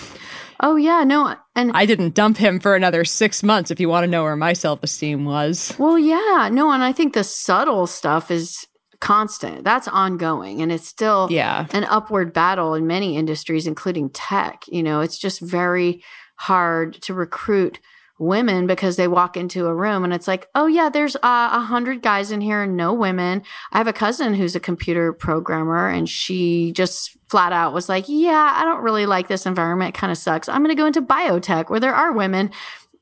Oh, 0.60 0.76
yeah, 0.76 1.04
no. 1.04 1.36
And 1.54 1.70
I 1.74 1.86
didn't 1.86 2.14
dump 2.14 2.36
him 2.36 2.58
for 2.60 2.74
another 2.74 3.04
six 3.04 3.42
months 3.42 3.70
if 3.70 3.78
you 3.78 3.88
want 3.88 4.04
to 4.04 4.10
know 4.10 4.24
where 4.24 4.36
my 4.36 4.52
self 4.52 4.82
esteem 4.82 5.24
was. 5.24 5.74
Well, 5.78 5.98
yeah, 5.98 6.48
no, 6.52 6.70
and 6.70 6.82
I 6.82 6.92
think 6.92 7.14
the 7.14 7.24
subtle 7.24 7.86
stuff 7.86 8.30
is 8.30 8.66
constant. 9.00 9.62
That's 9.64 9.86
ongoing, 9.86 10.60
and 10.60 10.72
it's 10.72 10.88
still 10.88 11.28
Yeah. 11.30 11.66
an 11.72 11.84
upward 11.84 12.32
battle 12.32 12.74
in 12.74 12.86
many 12.88 13.16
industries, 13.16 13.66
including 13.66 14.10
tech. 14.10 14.64
You 14.66 14.82
know, 14.82 15.00
it's 15.00 15.18
just 15.18 15.40
very 15.40 16.02
hard 16.36 16.94
to 17.02 17.14
recruit 17.14 17.78
women 18.18 18.66
because 18.66 18.96
they 18.96 19.08
walk 19.08 19.36
into 19.36 19.66
a 19.66 19.74
room 19.74 20.04
and 20.04 20.12
it's 20.12 20.26
like, 20.26 20.48
oh 20.54 20.66
yeah, 20.66 20.88
there's 20.88 21.16
uh, 21.16 21.50
a 21.52 21.60
hundred 21.60 22.02
guys 22.02 22.30
in 22.30 22.40
here 22.40 22.62
and 22.62 22.76
no 22.76 22.92
women. 22.92 23.42
I 23.72 23.78
have 23.78 23.86
a 23.86 23.92
cousin 23.92 24.34
who's 24.34 24.56
a 24.56 24.60
computer 24.60 25.12
programmer 25.12 25.88
and 25.88 26.08
she 26.08 26.72
just 26.72 27.16
flat 27.28 27.52
out 27.52 27.72
was 27.72 27.88
like, 27.88 28.04
yeah, 28.08 28.52
I 28.56 28.64
don't 28.64 28.82
really 28.82 29.06
like 29.06 29.28
this 29.28 29.46
environment. 29.46 29.94
It 29.94 29.98
kind 29.98 30.10
of 30.10 30.18
sucks. 30.18 30.48
I'm 30.48 30.62
going 30.62 30.74
to 30.74 30.80
go 30.80 30.86
into 30.86 31.02
biotech 31.02 31.70
where 31.70 31.80
there 31.80 31.94
are 31.94 32.12
women. 32.12 32.50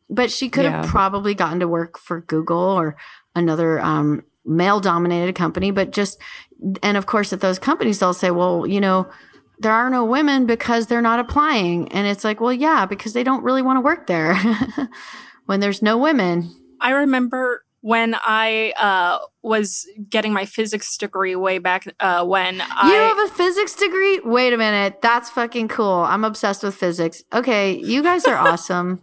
But 0.08 0.30
she 0.30 0.48
could 0.48 0.64
have 0.66 0.86
probably 0.86 1.34
gotten 1.34 1.58
to 1.58 1.66
work 1.66 1.98
for 1.98 2.20
Google 2.20 2.58
or 2.58 2.96
another 3.34 3.80
um, 3.80 4.22
male 4.44 4.78
dominated 4.78 5.34
company, 5.34 5.72
but 5.72 5.90
just, 5.90 6.20
and 6.82 6.96
of 6.96 7.06
course, 7.06 7.32
at 7.32 7.40
those 7.40 7.58
companies, 7.58 7.98
they'll 7.98 8.14
say, 8.14 8.30
well, 8.30 8.66
you 8.66 8.80
know, 8.80 9.10
there 9.58 9.72
are 9.72 9.90
no 9.90 10.04
women 10.04 10.46
because 10.46 10.86
they're 10.86 11.02
not 11.02 11.18
applying. 11.18 11.90
And 11.92 12.06
it's 12.06 12.24
like, 12.24 12.40
well, 12.40 12.52
yeah, 12.52 12.86
because 12.86 13.12
they 13.12 13.24
don't 13.24 13.42
really 13.42 13.62
want 13.62 13.76
to 13.76 13.80
work 13.80 14.06
there 14.06 14.36
when 15.46 15.60
there's 15.60 15.82
no 15.82 15.96
women. 15.98 16.50
I 16.80 16.90
remember 16.90 17.64
when 17.80 18.16
I 18.16 18.72
uh, 18.72 19.18
was 19.42 19.86
getting 20.10 20.32
my 20.32 20.44
physics 20.44 20.96
degree 20.96 21.36
way 21.36 21.58
back 21.58 21.86
uh, 22.00 22.24
when 22.24 22.60
I. 22.60 22.88
you 22.88 22.94
have 22.94 23.30
a 23.30 23.34
physics 23.34 23.74
degree? 23.76 24.20
Wait 24.24 24.52
a 24.52 24.56
minute. 24.56 25.00
That's 25.02 25.30
fucking 25.30 25.68
cool. 25.68 26.00
I'm 26.00 26.24
obsessed 26.24 26.62
with 26.62 26.74
physics. 26.74 27.22
Okay. 27.32 27.78
You 27.78 28.02
guys 28.02 28.24
are 28.24 28.36
awesome. 28.48 29.02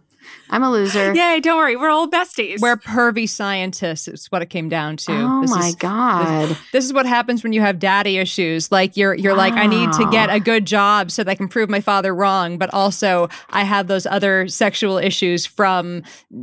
I'm 0.54 0.62
a 0.62 0.70
loser. 0.70 1.12
Yay, 1.16 1.40
don't 1.40 1.58
worry. 1.58 1.74
We're 1.74 1.90
all 1.90 2.08
besties. 2.08 2.60
We're 2.60 2.76
pervy 2.76 3.28
scientists, 3.28 4.06
is 4.06 4.26
what 4.30 4.40
it 4.40 4.50
came 4.50 4.68
down 4.68 4.96
to. 4.98 5.12
Oh 5.12 5.40
This 5.42 5.50
my 5.50 5.66
is- 5.66 5.74
God. 5.74 6.56
This 6.72 6.84
is 6.84 6.92
what 6.92 7.06
happens 7.06 7.42
when 7.42 7.52
you 7.52 7.60
have 7.60 7.80
daddy 7.80 8.18
issues. 8.18 8.70
Like 8.70 8.96
you're 8.96 9.14
you're 9.14 9.34
like, 9.34 9.54
I 9.54 9.66
need 9.66 9.90
to 9.94 10.08
get 10.12 10.30
a 10.30 10.38
good 10.38 10.64
job 10.64 11.10
so 11.10 11.24
that 11.24 11.30
I 11.30 11.34
can 11.34 11.48
prove 11.48 11.68
my 11.68 11.80
father 11.80 12.14
wrong, 12.14 12.56
but 12.56 12.72
also 12.72 13.28
I 13.50 13.64
have 13.64 13.88
those 13.88 14.06
other 14.06 14.46
sexual 14.46 14.96
issues 14.96 15.44
from 15.44 16.02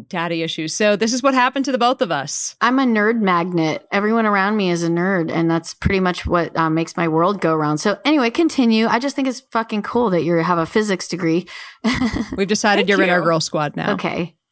daddy 0.09 0.41
issues. 0.43 0.73
So 0.73 0.97
this 0.97 1.13
is 1.13 1.23
what 1.23 1.33
happened 1.33 1.63
to 1.65 1.71
the 1.71 1.77
both 1.77 2.01
of 2.01 2.11
us. 2.11 2.57
I'm 2.59 2.79
a 2.79 2.83
nerd 2.83 3.21
magnet. 3.21 3.87
Everyone 3.93 4.25
around 4.25 4.57
me 4.57 4.71
is 4.71 4.83
a 4.83 4.89
nerd, 4.89 5.31
and 5.31 5.49
that's 5.49 5.73
pretty 5.73 6.01
much 6.01 6.25
what 6.25 6.55
uh, 6.57 6.69
makes 6.69 6.97
my 6.97 7.07
world 7.07 7.39
go 7.39 7.53
around. 7.53 7.77
So, 7.77 7.97
anyway, 8.03 8.29
continue. 8.29 8.87
I 8.87 8.99
just 8.99 9.15
think 9.15 9.27
it's 9.29 9.39
fucking 9.51 9.83
cool 9.83 10.09
that 10.09 10.23
you 10.23 10.35
have 10.35 10.57
a 10.57 10.65
physics 10.65 11.07
degree. 11.07 11.47
We've 12.37 12.47
decided 12.47 12.87
Thank 12.87 12.89
you're 12.89 13.03
in 13.03 13.09
our 13.09 13.21
girl 13.21 13.39
squad 13.39 13.75
now. 13.75 13.93
Okay. 13.93 14.00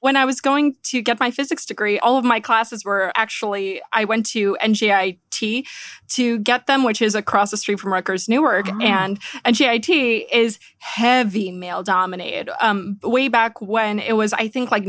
When 0.01 0.15
I 0.15 0.23
was 0.23 0.39
going 0.39 0.75
to 0.83 1.01
get 1.01 1.19
my 1.19 1.29
physics 1.29 1.65
degree, 1.65 1.99
all 1.99 2.17
of 2.17 2.23
my 2.23 2.39
classes 2.39 2.85
were 2.85 3.11
actually, 3.15 3.81
I 3.91 4.05
went 4.05 4.25
to 4.27 4.55
NJIT 4.61 5.65
to 6.09 6.39
get 6.39 6.67
them, 6.67 6.83
which 6.83 7.01
is 7.01 7.15
across 7.15 7.51
the 7.51 7.57
street 7.57 7.81
from 7.81 7.91
Rutgers 7.91 8.29
Newark. 8.29 8.69
Oh. 8.69 8.79
And 8.81 9.19
NJIT 9.43 10.25
is 10.31 10.57
heavy 10.77 11.51
male 11.51 11.83
dominated. 11.83 12.49
Um, 12.65 12.97
way 13.03 13.27
back 13.27 13.59
when 13.61 13.99
it 13.99 14.13
was, 14.13 14.31
I 14.31 14.47
think, 14.47 14.71
like 14.71 14.85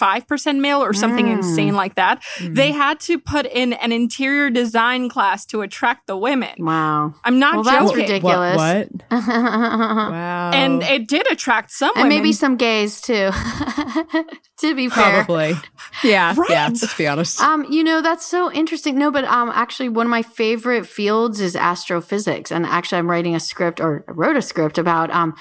95% 0.00 0.60
male 0.60 0.82
or 0.82 0.92
something 0.92 1.26
Mm. 1.26 1.38
insane 1.38 1.74
like 1.74 1.94
that. 1.96 2.22
They 2.40 2.72
had 2.72 3.00
to 3.00 3.18
put 3.18 3.46
in 3.46 3.72
an 3.74 3.92
interior 3.92 4.50
design 4.50 5.08
class 5.08 5.44
to 5.46 5.62
attract 5.62 6.06
the 6.06 6.16
women. 6.16 6.54
Wow. 6.58 7.14
I'm 7.24 7.38
not 7.38 7.54
Well, 7.56 7.64
that's 7.64 7.94
ridiculous. 7.94 8.56
What? 8.56 8.88
what? 8.92 9.02
and 9.10 10.12
Wow. 10.12 10.50
And 10.52 10.82
it 10.82 11.08
did 11.08 11.30
attract 11.30 11.70
some 11.72 11.92
women. 11.96 12.08
maybe 12.08 12.32
some 12.32 12.56
gays 12.56 13.00
too. 13.00 13.30
to 14.58 14.74
be 14.74 14.88
fair. 14.88 15.24
Probably. 15.24 15.54
Yeah. 16.02 16.34
Right? 16.36 16.50
Yeah. 16.50 16.68
Let's 16.68 16.94
be 16.94 17.06
honest. 17.06 17.40
Um, 17.40 17.64
you 17.70 17.82
know, 17.84 18.02
that's 18.02 18.26
so 18.26 18.52
interesting. 18.52 18.98
No, 18.98 19.10
but 19.10 19.24
um 19.24 19.50
actually 19.54 19.88
one 19.88 20.06
of 20.06 20.10
my 20.10 20.22
favorite 20.22 20.86
fields 20.86 21.40
is 21.40 21.56
astrophysics. 21.56 22.50
And 22.52 22.66
actually 22.66 22.98
I'm 22.98 23.10
writing 23.10 23.34
a 23.34 23.40
script 23.40 23.80
or 23.80 24.04
wrote 24.08 24.36
a 24.36 24.42
script 24.42 24.78
about 24.78 25.10
um 25.10 25.34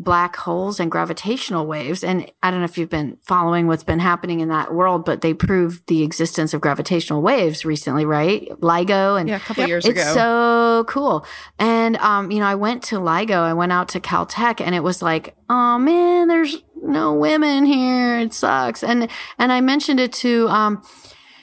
black 0.00 0.34
holes 0.34 0.80
and 0.80 0.90
gravitational 0.90 1.66
waves. 1.66 2.02
And 2.02 2.30
I 2.42 2.50
don't 2.50 2.60
know 2.60 2.64
if 2.64 2.78
you've 2.78 2.88
been 2.88 3.18
following 3.20 3.66
what's 3.66 3.84
been 3.84 3.98
happening 3.98 4.40
in 4.40 4.48
that 4.48 4.72
world, 4.72 5.04
but 5.04 5.20
they 5.20 5.34
proved 5.34 5.86
the 5.88 6.02
existence 6.02 6.54
of 6.54 6.62
gravitational 6.62 7.20
waves 7.20 7.66
recently, 7.66 8.06
right? 8.06 8.48
LIGO 8.60 9.20
and 9.20 9.28
yeah, 9.28 9.36
a 9.36 9.40
couple 9.40 9.66
years 9.66 9.84
it's 9.84 10.00
ago. 10.00 10.14
so 10.14 10.84
cool. 10.88 11.26
And 11.58 11.98
um, 11.98 12.30
you 12.30 12.38
know, 12.40 12.46
I 12.46 12.54
went 12.54 12.82
to 12.84 12.96
LIGO, 12.96 13.36
I 13.36 13.52
went 13.52 13.72
out 13.72 13.88
to 13.90 14.00
Caltech 14.00 14.62
and 14.62 14.74
it 14.74 14.82
was 14.82 15.02
like, 15.02 15.36
oh 15.50 15.78
man, 15.78 16.28
there's 16.28 16.56
no 16.82 17.12
women 17.12 17.66
here. 17.66 18.20
It 18.20 18.32
sucks. 18.32 18.82
And 18.82 19.06
and 19.38 19.52
I 19.52 19.60
mentioned 19.60 20.00
it 20.00 20.14
to 20.14 20.48
um 20.48 20.82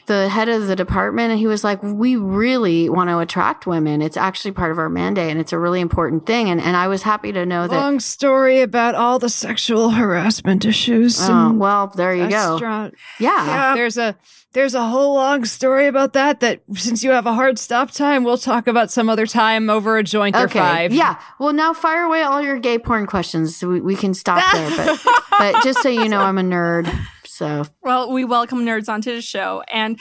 the 0.08 0.28
head 0.30 0.50
of 0.50 0.68
the 0.68 0.76
department 0.76 1.32
and 1.32 1.40
he 1.40 1.48
was 1.48 1.64
like, 1.64 1.82
We 1.84 2.16
really 2.16 2.90
want 2.90 3.10
to 3.10 3.20
attract 3.20 3.68
women. 3.68 4.02
It's 4.02 4.18
actually 4.18 4.52
part 4.54 4.72
of 4.72 4.80
our 4.80 4.90
mandate 4.90 5.30
and 5.30 5.40
it's 5.40 5.54
a 5.54 5.60
really 5.60 5.80
important 5.82 6.26
thing. 6.26 6.50
And 6.50 6.60
and 6.60 6.76
I 6.76 6.88
was 6.88 7.04
happy 7.04 7.32
to 7.34 7.46
know 7.46 7.68
that 7.68 7.76
Long 7.76 8.00
story 8.00 8.62
about 8.62 8.96
all 8.96 9.20
the 9.20 9.30
sexual 9.30 9.90
harassment 9.92 10.66
issues. 10.66 11.18
Oh, 11.22 11.54
well, 11.54 11.88
there 11.88 12.14
you 12.16 12.30
go. 12.30 12.52
restaurant- 12.54 12.96
Yeah. 13.20 13.74
There's 13.76 13.98
a 13.98 14.16
there's 14.54 14.74
a 14.74 14.88
whole 14.88 15.14
long 15.14 15.46
story 15.46 15.86
about 15.88 16.14
that. 16.14 16.40
That 16.40 16.62
since 16.74 17.04
you 17.04 17.12
have 17.12 17.28
a 17.28 17.34
hard 17.34 17.60
stop 17.60 17.92
time, 17.92 18.24
we'll 18.24 18.38
talk 18.40 18.66
about 18.66 18.90
some 18.90 19.08
other 19.10 19.28
time 19.28 19.70
over 19.70 19.98
a 19.98 20.04
joint 20.04 20.36
or 20.36 20.44
Okay. 20.46 20.58
five. 20.58 20.94
Yeah. 20.94 21.20
Well, 21.38 21.54
now 21.54 21.74
fire 21.74 22.04
away 22.04 22.24
all 22.24 22.42
your 22.42 22.58
gay 22.58 22.80
porn 22.80 23.06
questions. 23.06 23.56
So 23.56 23.68
we, 23.70 23.82
we 23.82 23.96
can 23.96 24.14
stop 24.16 24.42
there. 24.54 24.70
But, 24.88 25.00
but 25.38 25.64
just 25.64 25.84
so 25.84 25.90
you 25.90 26.10
know, 26.10 26.22
I'm 26.22 26.38
a 26.40 26.42
nerd. 26.44 26.92
So 27.38 27.66
Well, 27.84 28.12
we 28.12 28.26
welcome 28.26 28.66
nerds 28.66 28.90
onto 28.90 29.14
the 29.14 29.22
show. 29.22 29.64
And 29.72 30.00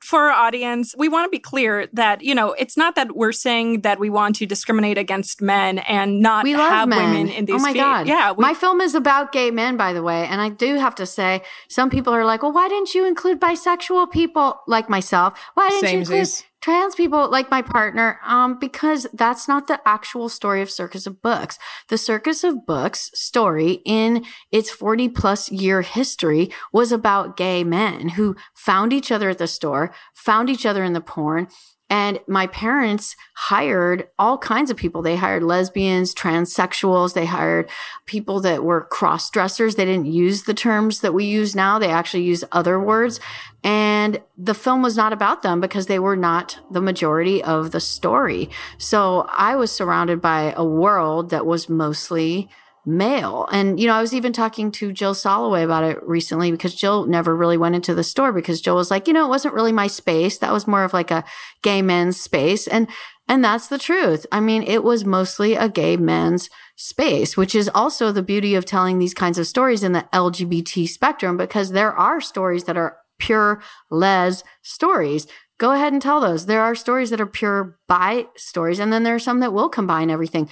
for 0.00 0.22
our 0.22 0.32
audience, 0.32 0.96
we 0.98 1.08
want 1.08 1.26
to 1.26 1.30
be 1.30 1.38
clear 1.38 1.86
that, 1.92 2.22
you 2.22 2.34
know, 2.34 2.54
it's 2.54 2.76
not 2.76 2.96
that 2.96 3.14
we're 3.14 3.30
saying 3.30 3.82
that 3.82 4.00
we 4.00 4.10
want 4.10 4.34
to 4.36 4.46
discriminate 4.46 4.98
against 4.98 5.40
men 5.40 5.78
and 5.78 6.18
not 6.20 6.42
we 6.42 6.56
love 6.56 6.72
have 6.72 6.88
men. 6.88 6.98
women 6.98 7.28
in 7.28 7.44
these 7.44 7.54
oh 7.54 7.62
my 7.62 7.72
fe- 7.72 7.78
god! 7.78 8.08
Yeah. 8.08 8.32
We, 8.32 8.42
my 8.42 8.54
film 8.54 8.80
is 8.80 8.96
about 8.96 9.30
gay 9.30 9.52
men, 9.52 9.76
by 9.76 9.92
the 9.92 10.02
way, 10.02 10.26
and 10.26 10.40
I 10.40 10.48
do 10.48 10.76
have 10.76 10.96
to 10.96 11.06
say, 11.06 11.42
some 11.68 11.88
people 11.88 12.12
are 12.12 12.24
like, 12.24 12.42
"Well, 12.42 12.52
why 12.52 12.68
didn't 12.68 12.94
you 12.94 13.06
include 13.06 13.40
bisexual 13.40 14.10
people 14.10 14.60
like 14.66 14.88
myself? 14.88 15.38
Why 15.54 15.68
didn't 15.68 15.92
you 15.92 15.98
include 16.00 16.26
Samesies. 16.26 16.44
Trans 16.62 16.94
people 16.94 17.28
like 17.30 17.50
my 17.50 17.60
partner?" 17.60 18.18
Um, 18.24 18.58
because 18.58 19.06
that's 19.12 19.46
not 19.48 19.66
the 19.66 19.80
actual 19.86 20.28
story 20.28 20.62
of 20.62 20.70
Circus 20.70 21.06
of 21.06 21.20
Books. 21.20 21.58
The 21.88 21.98
Circus 21.98 22.44
of 22.44 22.64
Books 22.64 23.10
story 23.14 23.82
in 23.84 24.24
its 24.50 24.70
forty 24.70 25.08
plus 25.08 25.50
year 25.50 25.82
history 25.82 26.50
was 26.72 26.92
about 26.92 27.36
gay 27.36 27.64
men 27.64 28.10
who 28.10 28.36
found 28.54 28.92
each 28.92 29.12
other 29.12 29.30
at 29.30 29.38
the 29.38 29.46
store, 29.46 29.92
found 30.14 30.48
each 30.48 30.64
other 30.64 30.84
in 30.84 30.94
the 30.94 31.00
porn. 31.00 31.48
And 31.92 32.20
my 32.26 32.46
parents 32.46 33.16
hired 33.34 34.08
all 34.18 34.38
kinds 34.38 34.70
of 34.70 34.78
people. 34.78 35.02
They 35.02 35.16
hired 35.16 35.42
lesbians, 35.42 36.14
transsexuals. 36.14 37.12
They 37.12 37.26
hired 37.26 37.68
people 38.06 38.40
that 38.40 38.64
were 38.64 38.86
cross 38.86 39.28
dressers. 39.28 39.74
They 39.74 39.84
didn't 39.84 40.06
use 40.06 40.44
the 40.44 40.54
terms 40.54 41.02
that 41.02 41.12
we 41.12 41.26
use 41.26 41.54
now. 41.54 41.78
They 41.78 41.90
actually 41.90 42.22
use 42.22 42.44
other 42.50 42.80
words. 42.80 43.20
And 43.62 44.22
the 44.38 44.54
film 44.54 44.80
was 44.80 44.96
not 44.96 45.12
about 45.12 45.42
them 45.42 45.60
because 45.60 45.84
they 45.84 45.98
were 45.98 46.16
not 46.16 46.58
the 46.70 46.80
majority 46.80 47.44
of 47.44 47.72
the 47.72 47.80
story. 47.80 48.48
So 48.78 49.26
I 49.28 49.54
was 49.56 49.70
surrounded 49.70 50.22
by 50.22 50.54
a 50.56 50.64
world 50.64 51.28
that 51.28 51.44
was 51.44 51.68
mostly 51.68 52.48
male. 52.84 53.46
And, 53.52 53.78
you 53.78 53.86
know, 53.86 53.94
I 53.94 54.00
was 54.00 54.14
even 54.14 54.32
talking 54.32 54.72
to 54.72 54.92
Jill 54.92 55.14
Soloway 55.14 55.64
about 55.64 55.84
it 55.84 56.02
recently 56.02 56.50
because 56.50 56.74
Jill 56.74 57.06
never 57.06 57.36
really 57.36 57.56
went 57.56 57.74
into 57.74 57.94
the 57.94 58.04
store 58.04 58.32
because 58.32 58.60
Jill 58.60 58.76
was 58.76 58.90
like, 58.90 59.06
you 59.06 59.12
know, 59.12 59.24
it 59.24 59.30
wasn't 59.30 59.54
really 59.54 59.72
my 59.72 59.86
space. 59.86 60.38
That 60.38 60.52
was 60.52 60.66
more 60.66 60.84
of 60.84 60.92
like 60.92 61.10
a 61.10 61.24
gay 61.62 61.82
men's 61.82 62.20
space. 62.20 62.66
And, 62.66 62.88
and 63.28 63.44
that's 63.44 63.68
the 63.68 63.78
truth. 63.78 64.26
I 64.32 64.40
mean, 64.40 64.62
it 64.64 64.82
was 64.82 65.04
mostly 65.04 65.54
a 65.54 65.68
gay 65.68 65.96
men's 65.96 66.50
space, 66.76 67.36
which 67.36 67.54
is 67.54 67.70
also 67.74 68.10
the 68.10 68.22
beauty 68.22 68.54
of 68.54 68.64
telling 68.64 68.98
these 68.98 69.14
kinds 69.14 69.38
of 69.38 69.46
stories 69.46 69.82
in 69.82 69.92
the 69.92 70.06
LGBT 70.12 70.88
spectrum 70.88 71.36
because 71.36 71.70
there 71.70 71.92
are 71.92 72.20
stories 72.20 72.64
that 72.64 72.76
are 72.76 72.96
pure 73.18 73.62
les 73.90 74.42
stories. 74.62 75.28
Go 75.58 75.70
ahead 75.70 75.92
and 75.92 76.02
tell 76.02 76.20
those. 76.20 76.46
There 76.46 76.62
are 76.62 76.74
stories 76.74 77.10
that 77.10 77.20
are 77.20 77.26
pure 77.26 77.78
bi 77.86 78.26
stories, 78.36 78.80
and 78.80 78.92
then 78.92 79.04
there 79.04 79.14
are 79.14 79.20
some 79.20 79.38
that 79.40 79.52
will 79.52 79.68
combine 79.68 80.10
everything. 80.10 80.48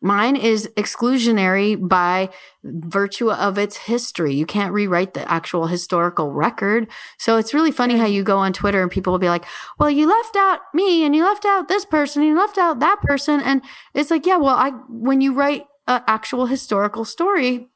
Mine 0.00 0.36
is 0.36 0.68
exclusionary 0.76 1.76
by 1.76 2.30
virtue 2.62 3.32
of 3.32 3.58
its 3.58 3.76
history. 3.76 4.32
You 4.32 4.46
can't 4.46 4.72
rewrite 4.72 5.14
the 5.14 5.30
actual 5.30 5.66
historical 5.66 6.30
record. 6.32 6.88
So 7.18 7.36
it's 7.36 7.52
really 7.52 7.72
funny 7.72 7.98
how 7.98 8.06
you 8.06 8.22
go 8.22 8.38
on 8.38 8.52
Twitter 8.52 8.80
and 8.80 8.90
people 8.90 9.12
will 9.12 9.18
be 9.18 9.28
like, 9.28 9.44
well, 9.78 9.90
you 9.90 10.08
left 10.08 10.36
out 10.36 10.60
me 10.72 11.04
and 11.04 11.16
you 11.16 11.24
left 11.24 11.44
out 11.44 11.66
this 11.66 11.84
person 11.84 12.22
and 12.22 12.30
you 12.30 12.38
left 12.38 12.58
out 12.58 12.78
that 12.78 13.00
person. 13.02 13.40
And 13.40 13.62
it's 13.92 14.10
like, 14.10 14.24
yeah, 14.24 14.36
well, 14.36 14.54
I, 14.54 14.70
when 14.88 15.20
you 15.20 15.34
write 15.34 15.66
an 15.88 16.02
actual 16.06 16.46
historical 16.46 17.04
story, 17.04 17.66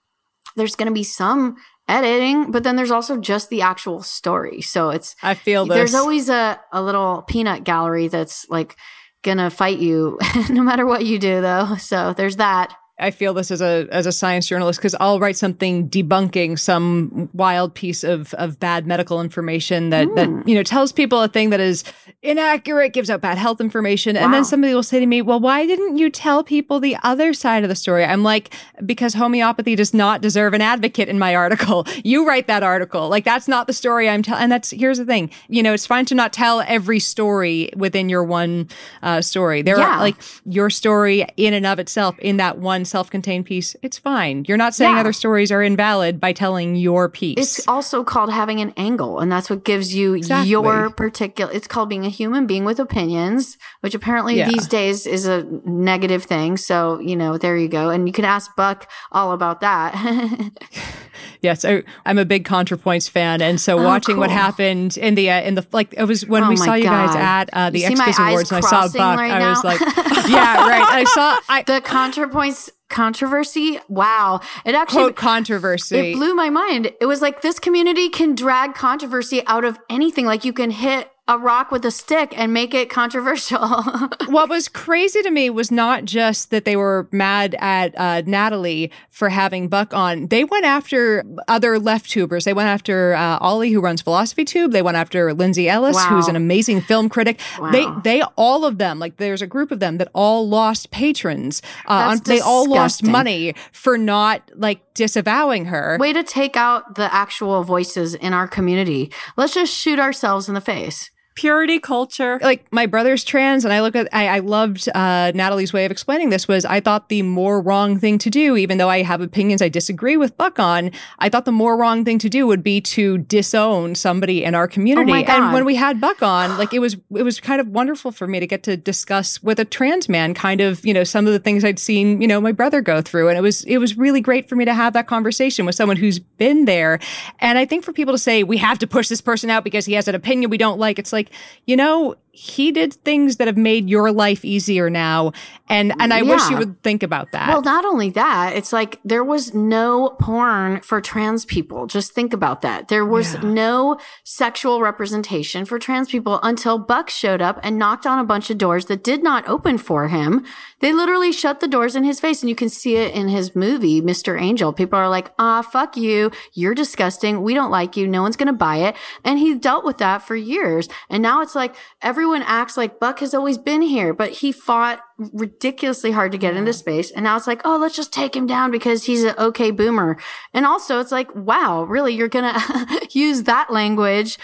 there's 0.54 0.76
going 0.76 0.88
to 0.88 0.94
be 0.94 1.02
some 1.02 1.56
editing, 1.88 2.52
but 2.52 2.62
then 2.62 2.76
there's 2.76 2.92
also 2.92 3.16
just 3.16 3.50
the 3.50 3.62
actual 3.62 4.00
story. 4.00 4.60
So 4.60 4.90
it's, 4.90 5.16
I 5.24 5.34
feel 5.34 5.66
this. 5.66 5.74
there's 5.74 5.94
always 5.94 6.28
a, 6.28 6.60
a 6.72 6.80
little 6.82 7.22
peanut 7.22 7.64
gallery 7.64 8.06
that's 8.06 8.48
like, 8.48 8.76
gonna 9.22 9.50
fight 9.50 9.78
you 9.78 10.18
no 10.50 10.62
matter 10.62 10.86
what 10.86 11.04
you 11.04 11.18
do 11.18 11.40
though. 11.40 11.76
So 11.76 12.12
there's 12.12 12.36
that 12.36 12.76
I 13.02 13.10
feel 13.10 13.34
this 13.34 13.50
as 13.50 13.60
a 13.60 13.88
as 13.90 14.06
a 14.06 14.12
science 14.12 14.46
journalist 14.46 14.78
because 14.78 14.94
I'll 15.00 15.18
write 15.18 15.36
something 15.36 15.88
debunking 15.88 16.58
some 16.58 17.28
wild 17.32 17.74
piece 17.74 18.04
of 18.04 18.32
of 18.34 18.60
bad 18.60 18.86
medical 18.86 19.20
information 19.20 19.90
that 19.90 20.06
mm. 20.06 20.14
that 20.14 20.28
hmm. 20.28 20.48
you 20.48 20.54
know 20.54 20.62
tells 20.62 20.92
people 20.92 21.20
a 21.20 21.28
thing 21.28 21.50
that 21.50 21.60
is 21.60 21.84
inaccurate, 22.22 22.92
gives 22.92 23.10
out 23.10 23.20
bad 23.20 23.38
health 23.38 23.60
information, 23.60 24.14
wow. 24.14 24.22
and 24.22 24.32
then 24.32 24.44
somebody 24.44 24.72
will 24.72 24.82
say 24.82 25.00
to 25.00 25.06
me, 25.06 25.20
"Well, 25.20 25.40
why 25.40 25.66
didn't 25.66 25.98
you 25.98 26.10
tell 26.10 26.44
people 26.44 26.78
the 26.78 26.96
other 27.02 27.34
side 27.34 27.64
of 27.64 27.68
the 27.68 27.74
story?" 27.74 28.04
I'm 28.04 28.22
like, 28.22 28.54
"Because 28.86 29.14
homeopathy 29.14 29.74
does 29.74 29.92
not 29.92 30.20
deserve 30.20 30.54
an 30.54 30.60
advocate 30.60 31.08
in 31.08 31.18
my 31.18 31.34
article. 31.34 31.86
You 32.04 32.26
write 32.26 32.46
that 32.48 32.62
article. 32.62 33.08
Like 33.08 33.24
that's 33.24 33.46
not 33.46 33.66
the 33.66 33.72
story 33.72 34.08
I'm 34.08 34.22
telling." 34.22 34.42
And 34.44 34.52
that's 34.52 34.70
here's 34.70 34.98
the 34.98 35.04
thing. 35.04 35.30
You 35.48 35.62
know, 35.62 35.72
it's 35.72 35.86
fine 35.86 36.04
to 36.06 36.14
not 36.14 36.32
tell 36.32 36.62
every 36.62 36.98
story 36.98 37.70
within 37.76 38.08
your 38.08 38.24
one 38.24 38.68
uh, 39.02 39.20
story. 39.20 39.62
There 39.62 39.78
yeah. 39.78 39.96
are 39.96 39.98
like 40.00 40.16
your 40.44 40.68
story 40.68 41.26
in 41.36 41.54
and 41.54 41.64
of 41.64 41.78
itself 41.78 42.18
in 42.18 42.38
that 42.38 42.58
one 42.58 42.84
self-contained 42.92 43.46
piece, 43.46 43.74
it's 43.82 43.98
fine. 43.98 44.44
You're 44.46 44.56
not 44.56 44.74
saying 44.74 44.94
yeah. 44.94 45.00
other 45.00 45.12
stories 45.12 45.50
are 45.50 45.62
invalid 45.62 46.20
by 46.20 46.32
telling 46.32 46.76
your 46.76 47.08
piece. 47.08 47.38
It's 47.38 47.66
also 47.66 48.04
called 48.04 48.30
having 48.30 48.60
an 48.60 48.72
angle, 48.76 49.18
and 49.18 49.32
that's 49.32 49.50
what 49.50 49.64
gives 49.64 49.94
you 49.94 50.14
exactly. 50.14 50.50
your 50.50 50.90
particular. 50.90 51.50
It's 51.52 51.66
called 51.66 51.88
being 51.88 52.04
a 52.04 52.10
human 52.10 52.46
being 52.46 52.64
with 52.64 52.78
opinions, 52.78 53.56
which 53.80 53.94
apparently 53.94 54.36
yeah. 54.36 54.48
these 54.48 54.68
days 54.68 55.06
is 55.06 55.26
a 55.26 55.42
negative 55.64 56.24
thing. 56.24 56.56
So 56.56 57.00
you 57.00 57.16
know, 57.16 57.38
there 57.38 57.56
you 57.56 57.68
go, 57.68 57.90
and 57.90 58.06
you 58.06 58.12
can 58.12 58.24
ask 58.24 58.54
Buck 58.54 58.88
all 59.10 59.32
about 59.32 59.60
that. 59.62 59.92
yes, 61.40 61.64
I, 61.64 61.82
am 62.06 62.18
a 62.18 62.24
big 62.24 62.44
ContraPoints 62.44 63.08
fan, 63.08 63.40
and 63.42 63.60
so 63.60 63.78
oh, 63.78 63.84
watching 63.84 64.14
cool. 64.14 64.20
what 64.20 64.30
happened 64.30 64.96
in 64.98 65.14
the 65.14 65.30
uh, 65.30 65.40
in 65.40 65.54
the 65.54 65.66
like 65.72 65.94
it 65.96 66.04
was 66.04 66.26
when 66.26 66.44
oh 66.44 66.48
we 66.50 66.56
saw 66.56 66.66
God. 66.66 66.74
you 66.76 66.84
guys 66.84 67.16
at 67.16 67.50
uh, 67.52 67.70
the 67.70 67.82
XBIZ 67.82 68.28
Awards, 68.28 68.52
and 68.52 68.64
I 68.64 68.68
saw 68.68 68.88
Buck, 68.88 69.18
right 69.18 69.32
I 69.32 69.48
was 69.50 69.64
like, 69.64 69.80
yeah, 70.28 70.68
right. 70.68 70.82
I 70.82 71.04
saw 71.04 71.40
I, 71.48 71.62
the 71.62 71.80
ContraPoints 71.80 72.70
controversy. 72.92 73.80
Wow. 73.88 74.40
It 74.64 74.74
actually 74.74 75.02
Quote 75.02 75.16
controversy. 75.16 76.12
It 76.12 76.14
blew 76.14 76.34
my 76.34 76.50
mind. 76.50 76.92
It 77.00 77.06
was 77.06 77.20
like 77.20 77.42
this 77.42 77.58
community 77.58 78.08
can 78.08 78.34
drag 78.34 78.74
controversy 78.74 79.44
out 79.46 79.64
of 79.64 79.78
anything. 79.90 80.26
Like 80.26 80.44
you 80.44 80.52
can 80.52 80.70
hit 80.70 81.10
a 81.28 81.38
rock 81.38 81.70
with 81.70 81.84
a 81.84 81.90
stick 81.90 82.36
and 82.36 82.52
make 82.52 82.74
it 82.74 82.90
controversial. 82.90 83.60
what 84.26 84.48
was 84.48 84.68
crazy 84.68 85.22
to 85.22 85.30
me 85.30 85.50
was 85.50 85.70
not 85.70 86.04
just 86.04 86.50
that 86.50 86.64
they 86.64 86.74
were 86.74 87.08
mad 87.12 87.54
at 87.60 87.96
uh, 87.96 88.22
Natalie 88.26 88.90
for 89.08 89.28
having 89.28 89.68
Buck 89.68 89.94
on. 89.94 90.26
They 90.26 90.42
went 90.42 90.64
after 90.64 91.22
other 91.46 91.78
left 91.78 92.10
tubers. 92.10 92.44
They 92.44 92.52
went 92.52 92.68
after 92.68 93.14
uh, 93.14 93.38
Ollie, 93.38 93.70
who 93.70 93.80
runs 93.80 94.02
Philosophy 94.02 94.44
Tube. 94.44 94.72
They 94.72 94.82
went 94.82 94.96
after 94.96 95.32
Lindsay 95.32 95.68
Ellis, 95.68 95.94
wow. 95.94 96.08
who's 96.08 96.26
an 96.26 96.34
amazing 96.34 96.80
film 96.80 97.08
critic. 97.08 97.40
Wow. 97.56 97.70
They, 97.70 97.86
they, 98.02 98.22
all 98.36 98.64
of 98.64 98.78
them, 98.78 98.98
like 98.98 99.18
there's 99.18 99.42
a 99.42 99.46
group 99.46 99.70
of 99.70 99.78
them 99.78 99.98
that 99.98 100.08
all 100.14 100.48
lost 100.48 100.90
patrons. 100.90 101.62
Uh, 101.86 102.18
they 102.24 102.40
all 102.40 102.68
lost 102.68 103.04
money 103.04 103.54
for 103.70 103.96
not 103.96 104.50
like 104.56 104.92
disavowing 104.94 105.66
her. 105.66 105.98
Way 106.00 106.12
to 106.14 106.24
take 106.24 106.56
out 106.56 106.96
the 106.96 107.14
actual 107.14 107.62
voices 107.62 108.16
in 108.16 108.32
our 108.32 108.48
community. 108.48 109.12
Let's 109.36 109.54
just 109.54 109.72
shoot 109.72 110.00
ourselves 110.00 110.48
in 110.48 110.54
the 110.54 110.60
face 110.60 111.10
purity 111.34 111.78
culture. 111.78 112.38
Like 112.42 112.66
my 112.72 112.86
brother's 112.86 113.24
trans, 113.24 113.64
and 113.64 113.72
I 113.72 113.80
look 113.80 113.96
at 113.96 114.08
I, 114.12 114.28
I 114.28 114.38
loved 114.40 114.88
uh, 114.94 115.32
Natalie's 115.34 115.72
way 115.72 115.84
of 115.84 115.90
explaining 115.90 116.30
this 116.30 116.48
was 116.48 116.64
I 116.64 116.80
thought 116.80 117.08
the 117.08 117.22
more 117.22 117.60
wrong 117.60 117.98
thing 117.98 118.18
to 118.18 118.30
do, 118.30 118.56
even 118.56 118.78
though 118.78 118.88
I 118.88 119.02
have 119.02 119.20
opinions 119.20 119.62
I 119.62 119.68
disagree 119.68 120.16
with 120.16 120.36
Buck 120.36 120.58
on, 120.58 120.90
I 121.18 121.28
thought 121.28 121.44
the 121.44 121.52
more 121.52 121.76
wrong 121.76 122.04
thing 122.04 122.18
to 122.20 122.28
do 122.28 122.46
would 122.46 122.62
be 122.62 122.80
to 122.80 123.18
disown 123.18 123.94
somebody 123.94 124.44
in 124.44 124.54
our 124.54 124.68
community. 124.68 125.12
Oh 125.12 125.14
and 125.14 125.52
when 125.52 125.64
we 125.64 125.74
had 125.74 126.00
Buck 126.00 126.22
on, 126.22 126.58
like 126.58 126.74
it 126.74 126.80
was 126.80 126.96
it 127.16 127.22
was 127.22 127.40
kind 127.40 127.60
of 127.60 127.68
wonderful 127.68 128.12
for 128.12 128.26
me 128.26 128.40
to 128.40 128.46
get 128.46 128.62
to 128.64 128.76
discuss 128.76 129.42
with 129.42 129.58
a 129.58 129.64
trans 129.64 130.08
man 130.08 130.34
kind 130.34 130.60
of 130.60 130.84
you 130.84 130.94
know 130.94 131.04
some 131.04 131.26
of 131.26 131.32
the 131.32 131.38
things 131.38 131.64
I'd 131.64 131.78
seen 131.78 132.20
you 132.20 132.28
know 132.28 132.40
my 132.40 132.52
brother 132.52 132.80
go 132.80 133.00
through, 133.00 133.28
and 133.28 133.38
it 133.38 133.42
was 133.42 133.64
it 133.64 133.78
was 133.78 133.96
really 133.96 134.20
great 134.20 134.48
for 134.48 134.56
me 134.56 134.64
to 134.64 134.74
have 134.74 134.92
that 134.92 135.06
conversation 135.06 135.66
with 135.66 135.74
someone 135.74 135.96
who's 135.96 136.18
been 136.18 136.64
there. 136.64 136.98
And 137.40 137.58
I 137.58 137.64
think 137.64 137.84
for 137.84 137.92
people 137.92 138.14
to 138.14 138.18
say 138.18 138.42
we 138.42 138.58
have 138.58 138.78
to 138.80 138.86
push 138.86 139.08
this 139.08 139.20
person 139.20 139.50
out 139.50 139.64
because 139.64 139.86
he 139.86 139.94
has 139.94 140.08
an 140.08 140.14
opinion 140.14 140.50
we 140.50 140.58
don't 140.58 140.78
like, 140.78 140.98
it's 140.98 141.12
like 141.12 141.21
like, 141.22 141.34
you 141.66 141.76
know, 141.76 142.16
he 142.32 142.72
did 142.72 142.94
things 142.94 143.36
that 143.36 143.46
have 143.46 143.56
made 143.56 143.88
your 143.88 144.10
life 144.10 144.44
easier 144.44 144.88
now 144.88 145.32
and 145.72 145.94
and 146.00 146.12
I 146.12 146.20
yeah. 146.20 146.34
wish 146.34 146.50
you 146.50 146.58
would 146.58 146.82
think 146.82 147.02
about 147.02 147.32
that. 147.32 147.48
Well, 147.48 147.62
not 147.62 147.86
only 147.86 148.10
that, 148.10 148.54
it's 148.54 148.74
like 148.74 149.00
there 149.04 149.24
was 149.24 149.54
no 149.54 150.10
porn 150.20 150.80
for 150.82 151.00
trans 151.00 151.46
people. 151.46 151.86
Just 151.86 152.12
think 152.12 152.34
about 152.34 152.60
that. 152.60 152.88
There 152.88 153.06
was 153.06 153.34
yeah. 153.34 153.40
no 153.40 153.98
sexual 154.22 154.82
representation 154.82 155.64
for 155.64 155.78
trans 155.78 156.10
people 156.10 156.40
until 156.42 156.78
Buck 156.78 157.08
showed 157.08 157.40
up 157.40 157.58
and 157.62 157.78
knocked 157.78 158.06
on 158.06 158.18
a 158.18 158.24
bunch 158.24 158.50
of 158.50 158.58
doors 158.58 158.84
that 158.86 159.02
did 159.02 159.22
not 159.22 159.48
open 159.48 159.78
for 159.78 160.08
him. 160.08 160.44
They 160.80 160.92
literally 160.92 161.32
shut 161.32 161.60
the 161.60 161.68
doors 161.68 161.96
in 161.96 162.04
his 162.04 162.20
face 162.20 162.42
and 162.42 162.50
you 162.50 162.56
can 162.56 162.68
see 162.68 162.96
it 162.96 163.14
in 163.14 163.28
his 163.28 163.56
movie 163.56 164.02
Mr. 164.02 164.38
Angel. 164.38 164.74
People 164.74 164.98
are 164.98 165.08
like, 165.08 165.32
"Ah, 165.38 165.62
fuck 165.62 165.96
you. 165.96 166.30
You're 166.52 166.74
disgusting. 166.74 167.40
We 167.40 167.54
don't 167.54 167.70
like 167.70 167.96
you. 167.96 168.06
No 168.06 168.20
one's 168.20 168.36
going 168.36 168.48
to 168.48 168.52
buy 168.52 168.76
it." 168.76 168.94
And 169.24 169.38
he 169.38 169.54
dealt 169.54 169.86
with 169.86 169.96
that 169.98 170.20
for 170.20 170.36
years. 170.36 170.86
And 171.08 171.22
now 171.22 171.40
it's 171.40 171.54
like 171.54 171.74
every 172.02 172.21
everyone 172.22 172.42
acts 172.42 172.76
like 172.76 173.00
Buck 173.00 173.18
has 173.18 173.34
always 173.34 173.58
been 173.58 173.82
here, 173.82 174.14
but 174.14 174.30
he 174.30 174.52
fought 174.52 175.00
ridiculously 175.18 176.12
hard 176.12 176.30
to 176.30 176.38
get 176.38 176.56
into 176.56 176.72
space. 176.72 177.10
And 177.10 177.24
now 177.24 177.36
it's 177.36 177.48
like, 177.48 177.60
oh, 177.64 177.78
let's 177.78 177.96
just 177.96 178.12
take 178.12 178.36
him 178.36 178.46
down 178.46 178.70
because 178.70 179.02
he's 179.02 179.24
an 179.24 179.34
okay 179.36 179.72
boomer. 179.72 180.16
And 180.54 180.64
also 180.64 181.00
it's 181.00 181.10
like, 181.10 181.34
wow, 181.34 181.82
really? 181.82 182.14
You're 182.14 182.28
going 182.28 182.54
to 182.54 183.08
use 183.10 183.42
that 183.42 183.72
language 183.72 184.38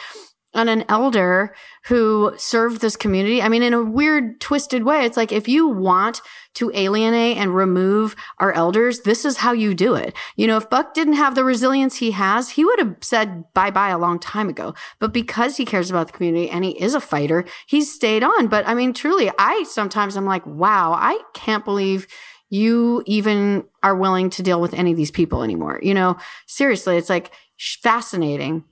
on 0.55 0.69
an 0.69 0.85
elder 0.89 1.55
who 1.85 2.33
served 2.37 2.81
this 2.81 2.97
community. 2.97 3.43
I 3.43 3.49
mean, 3.49 3.63
in 3.63 3.75
a 3.75 3.85
weird, 3.85 4.41
twisted 4.41 4.83
way, 4.83 5.05
it's 5.05 5.17
like 5.17 5.31
if 5.31 5.47
you 5.47 5.69
want 5.69 6.23
to 6.55 6.73
alienate 6.75 7.37
and 7.37 7.55
remove 7.55 8.17
our 8.39 8.53
elders, 8.53 9.01
this 9.01 9.25
is 9.25 9.39
how 9.39 9.53
you 9.53 9.75
do 9.75 9.95
it. 9.95 10.17
You 10.37 10.47
know, 10.47 10.57
if 10.57 10.71
Buck 10.71 10.95
didn't 10.95 11.15
have 11.15 11.35
the 11.35 11.45
resilience 11.45 11.97
he 11.97 12.13
has, 12.13 12.51
he 12.51 12.65
would 12.65 12.79
have 12.79 12.97
said 13.01 13.45
bye 13.53 13.71
bye 13.71 13.91
a 13.91 13.99
long 13.99 14.19
time 14.19 14.49
ago. 14.49 14.75
But 14.99 15.13
because 15.13 15.59
he 15.59 15.65
cares 15.65 15.91
about 15.91 16.09
the 16.09 16.13
community 16.15 16.49
and 16.49 16.65
he 16.65 16.71
is 16.81 16.95
a 16.95 17.01
fighter, 17.01 17.45
he's 17.67 17.93
stayed 17.93 18.25
on. 18.25 18.49
But 18.49 18.67
I 18.67 18.75
mean, 18.75 18.95
truly, 18.95 19.31
I 19.39 19.65
sometimes 19.65 20.17
I'm 20.17 20.27
like, 20.27 20.47
wow, 20.47 20.93
I 20.93 21.21
can't 21.35 21.65
believe 21.65 22.07
you 22.51 23.03
even 23.07 23.65
are 23.83 23.95
willing 23.95 24.31
to 24.31 24.43
deal 24.43 24.61
with 24.61 24.73
any 24.73 24.91
of 24.93 24.97
these 24.97 25.11
people 25.11 25.43
anymore. 25.43 25.79
You 25.83 25.93
know, 25.93 26.17
seriously, 26.47 26.97
it's 26.97 27.11
like 27.11 27.31
fascinating 27.59 28.65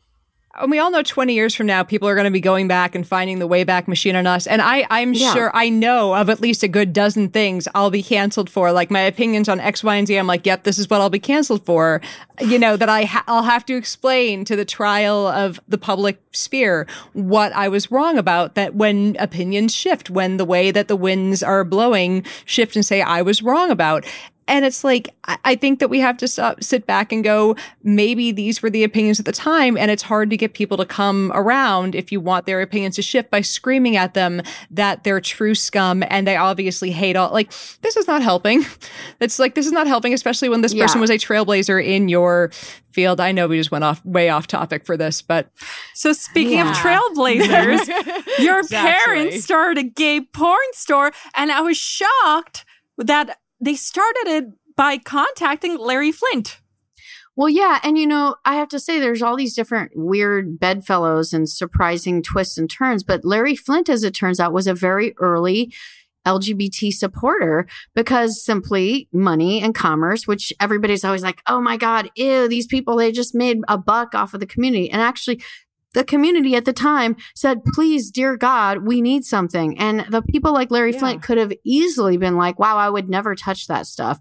and 0.58 0.70
we 0.70 0.78
all 0.78 0.90
know 0.90 1.02
20 1.02 1.34
years 1.34 1.54
from 1.54 1.66
now, 1.66 1.82
people 1.82 2.08
are 2.08 2.14
going 2.14 2.24
to 2.24 2.30
be 2.30 2.40
going 2.40 2.68
back 2.68 2.94
and 2.94 3.06
finding 3.06 3.38
the 3.38 3.48
Wayback 3.48 3.88
Machine 3.88 4.16
on 4.16 4.26
us. 4.26 4.46
And 4.46 4.62
I, 4.62 4.86
I'm 4.90 5.12
yeah. 5.12 5.32
sure 5.32 5.50
I 5.54 5.68
know 5.68 6.14
of 6.14 6.30
at 6.30 6.40
least 6.40 6.62
a 6.62 6.68
good 6.68 6.92
dozen 6.92 7.28
things 7.28 7.68
I'll 7.74 7.90
be 7.90 8.02
canceled 8.02 8.50
for. 8.50 8.72
Like 8.72 8.90
my 8.90 9.00
opinions 9.00 9.48
on 9.48 9.60
X, 9.60 9.84
Y, 9.84 9.94
and 9.94 10.06
Z. 10.06 10.16
I'm 10.16 10.26
like, 10.26 10.46
yep, 10.46 10.64
this 10.64 10.78
is 10.78 10.88
what 10.88 11.00
I'll 11.00 11.10
be 11.10 11.18
canceled 11.18 11.64
for. 11.64 12.00
You 12.40 12.58
know, 12.58 12.76
that 12.76 12.88
I 12.88 13.04
ha- 13.04 13.24
I'll 13.26 13.42
have 13.42 13.64
to 13.66 13.76
explain 13.76 14.44
to 14.46 14.56
the 14.56 14.64
trial 14.64 15.26
of 15.26 15.60
the 15.68 15.78
public 15.78 16.20
sphere 16.32 16.86
what 17.12 17.52
I 17.52 17.68
was 17.68 17.90
wrong 17.90 18.18
about. 18.18 18.54
That 18.54 18.74
when 18.74 19.16
opinions 19.18 19.74
shift, 19.74 20.10
when 20.10 20.36
the 20.36 20.44
way 20.44 20.70
that 20.70 20.88
the 20.88 20.96
winds 20.96 21.42
are 21.42 21.64
blowing 21.64 22.24
shift 22.44 22.76
and 22.76 22.84
say 22.84 23.02
I 23.02 23.22
was 23.22 23.42
wrong 23.42 23.70
about. 23.70 24.04
And 24.48 24.64
it's 24.64 24.84
like, 24.84 25.14
I 25.44 25.56
think 25.56 25.80
that 25.80 25.88
we 25.88 25.98
have 26.00 26.16
to 26.18 26.28
stop, 26.28 26.62
sit 26.62 26.86
back 26.86 27.10
and 27.10 27.24
go, 27.24 27.56
maybe 27.82 28.30
these 28.30 28.62
were 28.62 28.70
the 28.70 28.84
opinions 28.84 29.18
at 29.18 29.26
the 29.26 29.32
time. 29.32 29.76
And 29.76 29.90
it's 29.90 30.04
hard 30.04 30.30
to 30.30 30.36
get 30.36 30.54
people 30.54 30.76
to 30.76 30.84
come 30.84 31.32
around 31.34 31.94
if 31.96 32.12
you 32.12 32.20
want 32.20 32.46
their 32.46 32.60
opinions 32.60 32.96
to 32.96 33.02
shift 33.02 33.30
by 33.30 33.40
screaming 33.40 33.96
at 33.96 34.14
them 34.14 34.42
that 34.70 35.02
they're 35.02 35.20
true 35.20 35.54
scum 35.54 36.04
and 36.08 36.28
they 36.28 36.36
obviously 36.36 36.92
hate 36.92 37.16
all. 37.16 37.32
Like, 37.32 37.50
this 37.82 37.96
is 37.96 38.06
not 38.06 38.22
helping. 38.22 38.64
It's 39.18 39.38
like, 39.38 39.54
this 39.54 39.66
is 39.66 39.72
not 39.72 39.86
helping, 39.86 40.12
especially 40.12 40.50
when 40.50 40.60
this 40.60 40.74
yeah. 40.74 40.84
person 40.84 41.00
was 41.00 41.08
a 41.08 41.14
trailblazer 41.14 41.82
in 41.82 42.08
your 42.08 42.50
field. 42.96 43.20
I 43.20 43.32
know 43.32 43.46
we 43.46 43.56
just 43.58 43.70
went 43.70 43.84
off 43.84 44.04
way 44.04 44.28
off 44.28 44.46
topic 44.46 44.84
for 44.84 44.96
this, 44.96 45.22
but. 45.22 45.50
So, 45.94 46.12
speaking 46.12 46.58
yeah. 46.58 46.70
of 46.70 46.76
trailblazers, 46.76 47.86
your 48.38 48.60
exactly. 48.60 49.04
parents 49.04 49.44
started 49.44 49.78
a 49.78 49.88
gay 49.88 50.20
porn 50.20 50.58
store, 50.72 51.12
and 51.34 51.50
I 51.50 51.60
was 51.60 51.76
shocked 51.76 52.64
that 52.98 53.38
they 53.60 53.74
started 53.74 54.26
it 54.26 54.44
by 54.76 54.98
contacting 54.98 55.78
Larry 55.78 56.12
Flynt. 56.12 56.60
Well, 57.36 57.50
yeah. 57.50 57.80
And, 57.82 57.98
you 57.98 58.06
know, 58.06 58.36
I 58.46 58.54
have 58.54 58.68
to 58.68 58.80
say 58.80 58.98
there's 58.98 59.20
all 59.20 59.36
these 59.36 59.54
different 59.54 59.92
weird 59.94 60.58
bedfellows 60.58 61.34
and 61.34 61.48
surprising 61.48 62.22
twists 62.22 62.56
and 62.56 62.70
turns. 62.70 63.02
But 63.02 63.26
Larry 63.26 63.54
Flynt, 63.54 63.90
as 63.90 64.04
it 64.04 64.14
turns 64.14 64.40
out, 64.40 64.54
was 64.54 64.66
a 64.66 64.74
very 64.74 65.14
early 65.18 65.72
LGBT 66.26 66.92
supporter 66.92 67.66
because 67.94 68.42
simply 68.42 69.08
money 69.12 69.62
and 69.62 69.74
commerce, 69.74 70.26
which 70.26 70.52
everybody's 70.60 71.04
always 71.04 71.22
like, 71.22 71.42
oh 71.46 71.60
my 71.60 71.76
God, 71.76 72.10
ew, 72.16 72.48
these 72.48 72.66
people, 72.66 72.96
they 72.96 73.12
just 73.12 73.34
made 73.34 73.58
a 73.68 73.78
buck 73.78 74.14
off 74.14 74.34
of 74.34 74.40
the 74.40 74.46
community. 74.46 74.90
And 74.90 75.00
actually, 75.00 75.42
the 75.96 76.04
community 76.04 76.54
at 76.54 76.66
the 76.66 76.74
time 76.74 77.16
said, 77.34 77.64
please, 77.64 78.10
dear 78.10 78.36
God, 78.36 78.86
we 78.86 79.00
need 79.00 79.24
something. 79.24 79.78
And 79.78 80.00
the 80.10 80.20
people 80.20 80.52
like 80.52 80.70
Larry 80.70 80.92
yeah. 80.92 80.98
Flynt 80.98 81.22
could 81.22 81.38
have 81.38 81.54
easily 81.64 82.18
been 82.18 82.36
like, 82.36 82.58
wow, 82.58 82.76
I 82.76 82.90
would 82.90 83.08
never 83.08 83.34
touch 83.34 83.66
that 83.68 83.86
stuff. 83.86 84.20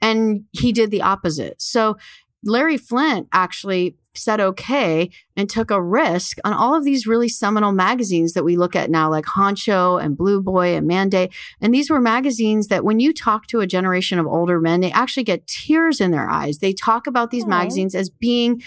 And 0.00 0.46
he 0.50 0.72
did 0.72 0.90
the 0.90 1.02
opposite. 1.02 1.62
So 1.62 1.96
Larry 2.42 2.76
Flynt 2.76 3.28
actually 3.32 3.96
said 4.16 4.40
okay 4.40 5.08
and 5.36 5.48
took 5.48 5.70
a 5.70 5.80
risk 5.80 6.38
on 6.44 6.52
all 6.52 6.74
of 6.74 6.82
these 6.82 7.06
really 7.06 7.28
seminal 7.28 7.70
magazines 7.70 8.32
that 8.32 8.44
we 8.44 8.56
look 8.56 8.74
at 8.74 8.90
now, 8.90 9.08
like 9.08 9.26
Honcho 9.26 10.02
and 10.02 10.16
Blue 10.16 10.42
Boy 10.42 10.74
and 10.74 10.88
Mandate. 10.88 11.32
And 11.60 11.72
these 11.72 11.88
were 11.88 12.00
magazines 12.00 12.66
that 12.66 12.84
when 12.84 12.98
you 12.98 13.14
talk 13.14 13.46
to 13.48 13.60
a 13.60 13.66
generation 13.68 14.18
of 14.18 14.26
older 14.26 14.60
men, 14.60 14.80
they 14.80 14.90
actually 14.90 15.22
get 15.22 15.46
tears 15.46 16.00
in 16.00 16.10
their 16.10 16.28
eyes. 16.28 16.58
They 16.58 16.72
talk 16.72 17.06
about 17.06 17.30
these 17.30 17.44
Aww. 17.44 17.50
magazines 17.50 17.94
as 17.94 18.10
being 18.10 18.60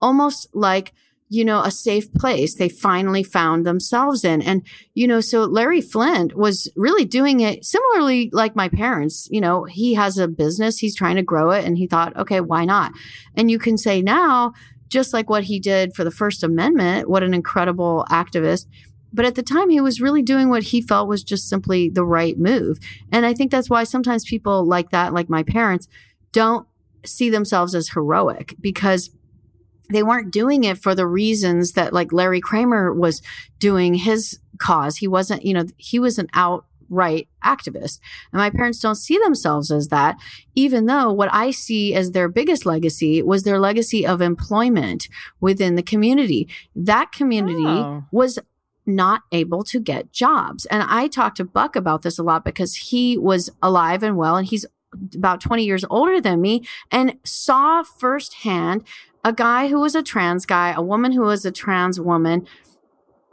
almost 0.00 0.46
like 0.54 0.92
you 1.30 1.44
know, 1.44 1.62
a 1.62 1.70
safe 1.70 2.12
place 2.12 2.56
they 2.56 2.68
finally 2.68 3.22
found 3.22 3.64
themselves 3.64 4.24
in. 4.24 4.42
And, 4.42 4.66
you 4.94 5.06
know, 5.06 5.20
so 5.20 5.44
Larry 5.44 5.80
Flynt 5.80 6.36
was 6.36 6.68
really 6.74 7.04
doing 7.04 7.38
it 7.38 7.64
similarly 7.64 8.30
like 8.32 8.56
my 8.56 8.68
parents. 8.68 9.28
You 9.30 9.40
know, 9.40 9.62
he 9.62 9.94
has 9.94 10.18
a 10.18 10.26
business, 10.26 10.78
he's 10.78 10.96
trying 10.96 11.14
to 11.16 11.22
grow 11.22 11.52
it, 11.52 11.64
and 11.64 11.78
he 11.78 11.86
thought, 11.86 12.16
okay, 12.16 12.40
why 12.40 12.64
not? 12.64 12.92
And 13.36 13.48
you 13.48 13.60
can 13.60 13.78
say 13.78 14.02
now, 14.02 14.54
just 14.88 15.12
like 15.12 15.30
what 15.30 15.44
he 15.44 15.60
did 15.60 15.94
for 15.94 16.02
the 16.02 16.10
First 16.10 16.42
Amendment, 16.42 17.08
what 17.08 17.22
an 17.22 17.32
incredible 17.32 18.04
activist. 18.10 18.66
But 19.12 19.24
at 19.24 19.36
the 19.36 19.44
time, 19.44 19.70
he 19.70 19.80
was 19.80 20.00
really 20.00 20.22
doing 20.22 20.48
what 20.48 20.64
he 20.64 20.82
felt 20.82 21.08
was 21.08 21.22
just 21.22 21.48
simply 21.48 21.88
the 21.88 22.04
right 22.04 22.36
move. 22.36 22.78
And 23.12 23.24
I 23.24 23.34
think 23.34 23.52
that's 23.52 23.70
why 23.70 23.84
sometimes 23.84 24.24
people 24.24 24.66
like 24.66 24.90
that, 24.90 25.14
like 25.14 25.28
my 25.30 25.44
parents, 25.44 25.86
don't 26.32 26.66
see 27.06 27.30
themselves 27.30 27.76
as 27.76 27.88
heroic 27.88 28.56
because 28.60 29.10
they 29.90 30.02
weren't 30.02 30.30
doing 30.30 30.64
it 30.64 30.78
for 30.78 30.94
the 30.94 31.06
reasons 31.06 31.72
that 31.72 31.92
like 31.92 32.12
Larry 32.12 32.40
Kramer 32.40 32.92
was 32.92 33.22
doing 33.58 33.94
his 33.94 34.38
cause. 34.58 34.98
He 34.98 35.08
wasn't, 35.08 35.44
you 35.44 35.54
know, 35.54 35.64
he 35.76 35.98
was 35.98 36.18
an 36.18 36.28
outright 36.34 37.28
activist. 37.44 37.98
And 38.32 38.40
my 38.40 38.50
parents 38.50 38.80
don't 38.80 38.94
see 38.94 39.18
themselves 39.18 39.70
as 39.70 39.88
that, 39.88 40.16
even 40.54 40.86
though 40.86 41.12
what 41.12 41.32
I 41.32 41.50
see 41.50 41.94
as 41.94 42.12
their 42.12 42.28
biggest 42.28 42.66
legacy 42.66 43.22
was 43.22 43.42
their 43.42 43.58
legacy 43.58 44.06
of 44.06 44.20
employment 44.20 45.08
within 45.40 45.74
the 45.74 45.82
community. 45.82 46.48
That 46.74 47.12
community 47.12 47.64
oh. 47.66 48.04
was 48.12 48.38
not 48.86 49.22
able 49.32 49.62
to 49.64 49.80
get 49.80 50.12
jobs. 50.12 50.66
And 50.66 50.82
I 50.82 51.06
talked 51.06 51.36
to 51.38 51.44
Buck 51.44 51.76
about 51.76 52.02
this 52.02 52.18
a 52.18 52.22
lot 52.22 52.44
because 52.44 52.74
he 52.74 53.16
was 53.16 53.50
alive 53.62 54.02
and 54.02 54.16
well 54.16 54.36
and 54.36 54.46
he's 54.46 54.66
about 55.14 55.40
20 55.40 55.64
years 55.64 55.84
older 55.88 56.20
than 56.20 56.40
me 56.40 56.66
and 56.90 57.16
saw 57.24 57.82
firsthand 57.82 58.82
a 59.24 59.32
guy 59.32 59.68
who 59.68 59.80
was 59.80 59.94
a 59.94 60.02
trans 60.02 60.46
guy, 60.46 60.72
a 60.72 60.82
woman 60.82 61.12
who 61.12 61.22
was 61.22 61.44
a 61.44 61.50
trans 61.50 62.00
woman. 62.00 62.46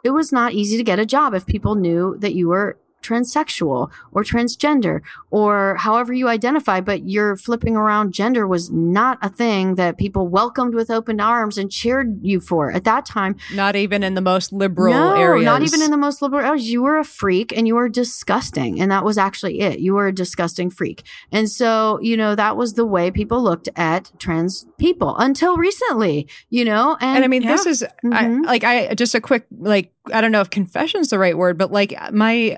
It 0.03 0.11
was 0.11 0.31
not 0.31 0.53
easy 0.53 0.77
to 0.77 0.83
get 0.83 0.99
a 0.99 1.05
job 1.05 1.33
if 1.33 1.45
people 1.45 1.75
knew 1.75 2.17
that 2.19 2.33
you 2.33 2.47
were 2.49 2.77
transsexual 3.07 3.91
or 4.11 4.23
transgender 4.23 5.01
or 5.31 5.75
however 5.75 6.13
you 6.13 6.27
identify, 6.27 6.81
but 6.81 7.07
you're 7.07 7.35
flipping 7.35 7.75
around 7.75 8.13
gender 8.13 8.47
was 8.47 8.69
not 8.71 9.17
a 9.21 9.29
thing 9.29 9.75
that 9.75 9.97
people 9.97 10.27
welcomed 10.27 10.73
with 10.73 10.89
open 10.89 11.19
arms 11.19 11.57
and 11.57 11.71
cheered 11.71 12.19
you 12.23 12.39
for 12.39 12.71
at 12.71 12.83
that 12.83 13.05
time. 13.05 13.35
Not 13.53 13.75
even 13.75 14.03
in 14.03 14.13
the 14.13 14.21
most 14.21 14.51
liberal 14.51 14.93
no, 14.93 15.15
areas. 15.15 15.45
Not 15.45 15.61
even 15.61 15.81
in 15.81 15.91
the 15.91 15.97
most 15.97 16.21
liberal 16.21 16.45
areas. 16.45 16.69
You 16.69 16.81
were 16.83 16.97
a 16.97 17.03
freak 17.03 17.55
and 17.55 17.67
you 17.67 17.75
were 17.75 17.89
disgusting. 17.89 18.79
And 18.81 18.91
that 18.91 19.03
was 19.03 19.17
actually 19.17 19.59
it. 19.59 19.79
You 19.79 19.93
were 19.93 20.07
a 20.07 20.13
disgusting 20.13 20.69
freak. 20.69 21.03
And 21.31 21.49
so, 21.49 21.99
you 22.01 22.17
know, 22.17 22.35
that 22.35 22.57
was 22.57 22.73
the 22.73 22.85
way 22.85 23.11
people 23.11 23.41
looked 23.41 23.69
at 23.75 24.11
trans 24.19 24.65
people 24.77 25.15
until 25.17 25.57
recently, 25.57 26.27
you 26.49 26.65
know? 26.65 26.97
And, 26.99 27.17
and 27.17 27.25
I 27.25 27.27
mean, 27.27 27.43
yeah. 27.43 27.51
this 27.51 27.65
is 27.65 27.85
mm-hmm. 28.03 28.13
I, 28.13 28.47
like, 28.47 28.63
I 28.63 28.93
just 28.95 29.15
a 29.15 29.21
quick, 29.21 29.45
like, 29.57 29.91
I 30.13 30.21
don't 30.21 30.31
know 30.31 30.41
if 30.41 30.49
confession's 30.49 31.09
the 31.09 31.19
right 31.19 31.37
word, 31.37 31.57
but 31.57 31.71
like 31.71 31.93
my 32.11 32.57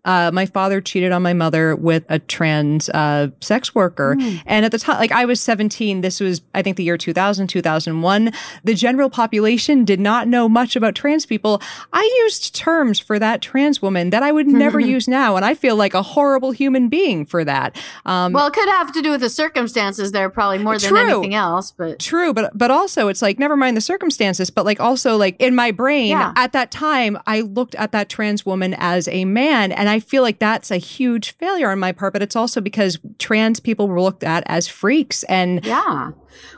uh, 0.03 0.31
my 0.33 0.45
father 0.45 0.81
cheated 0.81 1.11
on 1.11 1.21
my 1.21 1.33
mother 1.33 1.75
with 1.75 2.03
a 2.09 2.17
trans 2.17 2.89
uh, 2.89 3.29
sex 3.39 3.75
worker. 3.75 4.15
Mm. 4.19 4.41
And 4.45 4.65
at 4.65 4.71
the 4.71 4.79
time, 4.79 4.97
like 4.97 5.11
I 5.11 5.25
was 5.25 5.39
17, 5.41 6.01
this 6.01 6.19
was, 6.19 6.41
I 6.55 6.61
think, 6.61 6.77
the 6.77 6.83
year 6.83 6.97
2000, 6.97 7.47
2001. 7.47 8.31
The 8.63 8.73
general 8.73 9.09
population 9.09 9.85
did 9.85 9.99
not 9.99 10.27
know 10.27 10.49
much 10.49 10.75
about 10.75 10.95
trans 10.95 11.25
people. 11.25 11.61
I 11.93 12.01
used 12.23 12.55
terms 12.55 12.99
for 12.99 13.19
that 13.19 13.41
trans 13.41 13.81
woman 13.81 14.09
that 14.09 14.23
I 14.23 14.31
would 14.31 14.47
never 14.47 14.79
use 14.79 15.07
now. 15.07 15.35
And 15.35 15.45
I 15.45 15.53
feel 15.53 15.75
like 15.75 15.93
a 15.93 16.01
horrible 16.01 16.51
human 16.51 16.89
being 16.89 17.25
for 17.25 17.43
that. 17.45 17.79
Um, 18.05 18.33
well, 18.33 18.47
it 18.47 18.53
could 18.53 18.69
have 18.69 18.91
to 18.93 19.01
do 19.03 19.11
with 19.11 19.21
the 19.21 19.29
circumstances 19.29 20.11
there, 20.11 20.29
probably 20.29 20.57
more 20.57 20.79
than 20.79 20.89
true, 20.89 20.97
anything 20.97 21.35
else. 21.35 21.71
But 21.71 21.99
true. 21.99 22.33
But, 22.33 22.57
but 22.57 22.71
also, 22.71 23.07
it's 23.07 23.21
like, 23.21 23.37
never 23.37 23.55
mind 23.55 23.77
the 23.77 23.81
circumstances, 23.81 24.49
but 24.49 24.65
like 24.65 24.79
also, 24.79 25.15
like 25.15 25.35
in 25.39 25.53
my 25.53 25.69
brain 25.69 26.09
yeah. 26.09 26.33
at 26.35 26.53
that 26.53 26.71
time, 26.71 27.19
I 27.27 27.41
looked 27.41 27.75
at 27.75 27.91
that 27.91 28.09
trans 28.09 28.47
woman 28.47 28.75
as 28.79 29.07
a 29.07 29.25
man. 29.25 29.71
And 29.71 29.90
I 29.91 29.99
feel 29.99 30.23
like 30.23 30.39
that's 30.39 30.71
a 30.71 30.77
huge 30.77 31.35
failure 31.35 31.69
on 31.69 31.79
my 31.79 31.91
part, 31.91 32.13
but 32.13 32.21
it's 32.21 32.35
also 32.35 32.61
because 32.61 32.99
trans 33.19 33.59
people 33.59 33.87
were 33.87 34.01
looked 34.01 34.23
at 34.23 34.43
as 34.47 34.67
freaks. 34.67 35.23
And 35.23 35.63
yeah. 35.65 36.11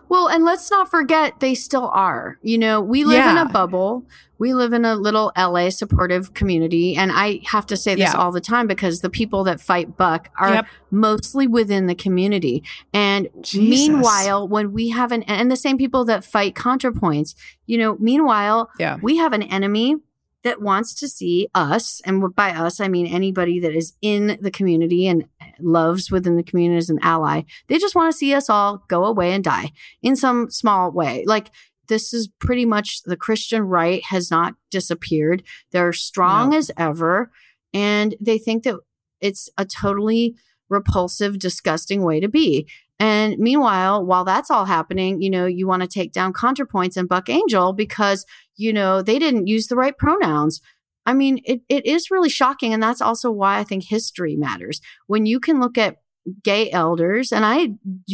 Well, 0.10 0.28
and 0.28 0.46
let's 0.46 0.69
not 0.69 0.89
forget 0.89 1.39
they 1.39 1.56
still 1.56 1.89
are. 1.89 2.38
You 2.43 2.58
know, 2.58 2.80
we 2.82 3.04
live 3.04 3.17
yeah. 3.17 3.32
in 3.32 3.38
a 3.48 3.52
bubble. 3.52 4.06
We 4.38 4.54
live 4.54 4.74
in 4.74 4.86
a 4.86 4.96
little 4.96 5.32
LA 5.38 5.69
supportive 5.69 6.34
community. 6.34 6.96
And 6.96 7.12
I 7.13 7.39
have 7.46 7.65
to 7.67 7.78
say 7.78 7.96
this 7.96 8.13
yeah. 8.13 8.17
all 8.17 8.32
the 8.32 8.41
time 8.41 8.67
because 8.67 9.02
the 9.02 9.10
people 9.10 9.43
that 9.46 9.60
fight 9.60 9.98
Buck 9.98 10.30
are 10.38 10.54
yep. 10.56 10.67
mostly 10.91 11.48
within 11.48 11.88
the 11.88 11.96
community. 11.96 12.63
And 12.93 13.30
Jesus. 13.41 13.69
meanwhile, 13.69 14.48
when 14.48 14.74
we 14.74 14.89
have 14.89 15.12
an, 15.12 15.24
and 15.24 15.50
the 15.50 15.56
same 15.56 15.78
people 15.78 16.06
that 16.06 16.24
fight 16.24 16.54
ContraPoints, 16.54 17.36
you 17.65 17.78
know, 17.78 17.96
meanwhile, 18.00 18.69
yeah. 18.78 18.98
we 19.02 19.17
have 19.17 19.34
an 19.34 19.43
enemy 19.43 19.96
that 20.43 20.62
wants 20.62 20.93
to 20.95 21.08
see 21.08 21.47
us, 21.56 22.01
and 22.06 22.36
by 22.36 22.51
us, 22.51 22.79
I 22.79 22.88
mean 22.88 23.08
anybody 23.08 23.60
that 23.60 23.73
is 23.73 23.93
in 24.01 24.38
the 24.41 24.51
community 24.51 25.08
and 25.08 25.25
loves 25.60 26.12
within 26.12 26.36
the 26.36 26.43
community 26.43 26.77
as 26.77 26.89
an 26.89 26.99
ally. 27.01 27.43
They 27.67 27.77
just 27.77 27.95
want 27.95 28.12
to 28.12 28.17
see 28.17 28.34
us 28.34 28.49
all 28.49 28.84
go 28.88 29.06
away 29.06 29.34
and 29.34 29.43
die 29.43 29.71
in 30.01 30.15
some 30.15 30.49
small 30.49 30.91
way. 30.91 31.23
Like, 31.25 31.49
this 31.88 32.13
is 32.13 32.29
pretty 32.39 32.65
much 32.65 33.03
the 33.03 33.17
Christian 33.17 33.63
right 33.63 34.03
has 34.06 34.32
not 34.32 34.56
disappeared. 34.71 35.43
They're 35.71 35.93
strong 35.93 36.51
no. 36.51 36.58
as 36.58 36.71
ever. 36.77 37.32
And 37.73 38.15
they 38.21 38.38
think 38.38 38.63
that 38.63 38.79
it's 39.19 39.49
a 39.58 39.65
totally 39.65 40.36
repulsive, 40.69 41.39
disgusting 41.39 42.03
way 42.03 42.19
to 42.19 42.27
be. 42.27 42.67
And 43.04 43.38
meanwhile, 43.38 44.06
while 44.06 44.24
that's 44.24 44.50
all 44.50 44.63
happening, 44.63 45.22
you 45.22 45.30
know, 45.30 45.46
you 45.46 45.68
want 45.68 45.82
to 45.82 45.89
take 45.89 46.13
down 46.13 46.32
ContraPoints 46.32 46.96
and 46.96 47.10
Buck 47.10 47.28
Angel 47.28 47.74
because, 47.74 48.26
you 48.56 48.72
know, 48.72 49.02
they 49.02 49.20
didn't 49.20 49.48
use 49.48 49.68
the 49.68 49.76
right 49.76 49.98
pronouns. 49.98 50.62
I 51.06 51.13
mean, 51.13 51.42
it, 51.44 51.63
it 51.68 51.86
is 51.86 52.10
really 52.10 52.30
shocking. 52.30 52.74
And 52.74 52.82
that's 52.82 53.02
also 53.02 53.30
why 53.30 53.60
I 53.60 53.66
think 53.66 53.84
history 53.84 54.38
matters. 54.38 54.80
When 55.08 55.26
you 55.26 55.42
can 55.42 55.60
look 55.60 55.78
at 55.78 55.98
gay 56.44 56.72
elders, 56.72 57.32
and 57.32 57.46
I 57.46 57.70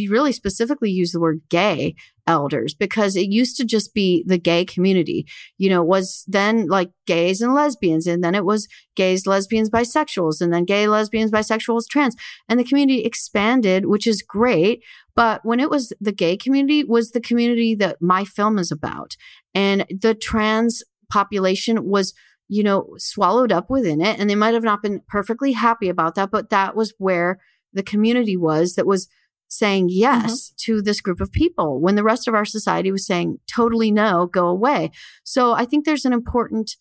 really 0.10 0.32
specifically 0.32 0.89
use 0.89 1.12
the 1.12 1.19
word 1.19 1.41
gay 1.50 1.95
elders 2.26 2.74
because 2.74 3.15
it 3.15 3.32
used 3.32 3.58
to 3.58 3.65
just 3.65 3.93
be 3.93 4.24
the 4.28 4.38
gay 4.38 4.65
community. 4.65 5.26
You 5.58 5.69
know, 5.69 5.84
was 5.84 6.24
then 6.28 6.67
like 6.67 6.91
gays 7.06 7.41
and 7.41 7.54
lesbians, 7.54 8.08
and 8.08 8.24
then 8.24 8.36
it 8.36 8.45
was 8.45 8.67
gays, 8.95 9.28
lesbians, 9.28 9.69
bisexuals, 9.69 10.41
and 10.41 10.54
then 10.54 10.65
gay, 10.65 10.88
lesbians, 10.88 11.32
bisexuals, 11.32 11.88
trans. 11.89 12.15
And 12.48 12.60
the 12.60 12.63
community 12.63 13.04
expanded, 13.04 13.86
which 13.86 14.08
is 14.08 14.22
great. 14.22 14.84
But 15.15 15.41
when 15.43 15.60
it 15.60 15.69
was 15.69 15.93
the 16.00 16.12
gay 16.12 16.38
community, 16.38 16.84
was 16.84 17.12
the 17.12 17.22
community 17.22 17.76
that 17.76 18.02
my 18.02 18.26
film 18.26 18.58
is 18.58 18.72
about. 18.72 19.15
And 19.54 19.86
the 19.89 20.15
trans 20.15 20.84
population 21.10 21.86
was 21.86 22.13
you 22.50 22.63
know, 22.63 22.95
swallowed 22.98 23.52
up 23.52 23.69
within 23.69 24.02
it. 24.02 24.19
And 24.19 24.28
they 24.28 24.36
might 24.36 24.56
have 24.56 24.63
not 24.63 24.82
been 24.82 25.02
perfectly 25.08 25.52
happy 25.52 25.88
about 25.88 26.15
that, 26.15 26.32
but 26.32 26.50
that 26.50 26.76
was 26.76 26.93
where 26.98 27.39
the 27.73 27.84
community 27.84 28.36
was 28.36 28.75
that 28.75 28.86
was 28.88 29.08
saying 29.47 29.88
yes 29.89 30.49
mm-hmm. 30.49 30.53
to 30.58 30.82
this 30.82 31.01
group 31.01 31.19
of 31.19 31.32
people 31.32 31.82
when 31.82 31.95
the 31.95 32.03
rest 32.03 32.27
of 32.27 32.36
our 32.36 32.45
society 32.45 32.91
was 32.91 33.05
saying 33.05 33.39
totally 33.51 33.91
no, 33.91 34.27
go 34.27 34.47
away. 34.47 34.91
So 35.23 35.53
I 35.53 35.65
think 35.65 35.86
there's 35.86 36.05
an 36.05 36.13
important 36.13 36.75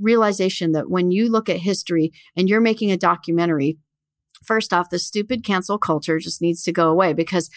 realization 0.00 0.72
that 0.72 0.90
when 0.90 1.10
you 1.10 1.30
look 1.30 1.48
at 1.48 1.58
history 1.58 2.12
and 2.36 2.48
you're 2.48 2.60
making 2.60 2.90
a 2.90 2.96
documentary, 2.96 3.78
first 4.42 4.72
off, 4.72 4.90
the 4.90 4.98
stupid 4.98 5.44
cancel 5.44 5.78
culture 5.78 6.18
just 6.18 6.42
needs 6.42 6.62
to 6.64 6.72
go 6.72 6.88
away 6.90 7.12
because 7.12 7.50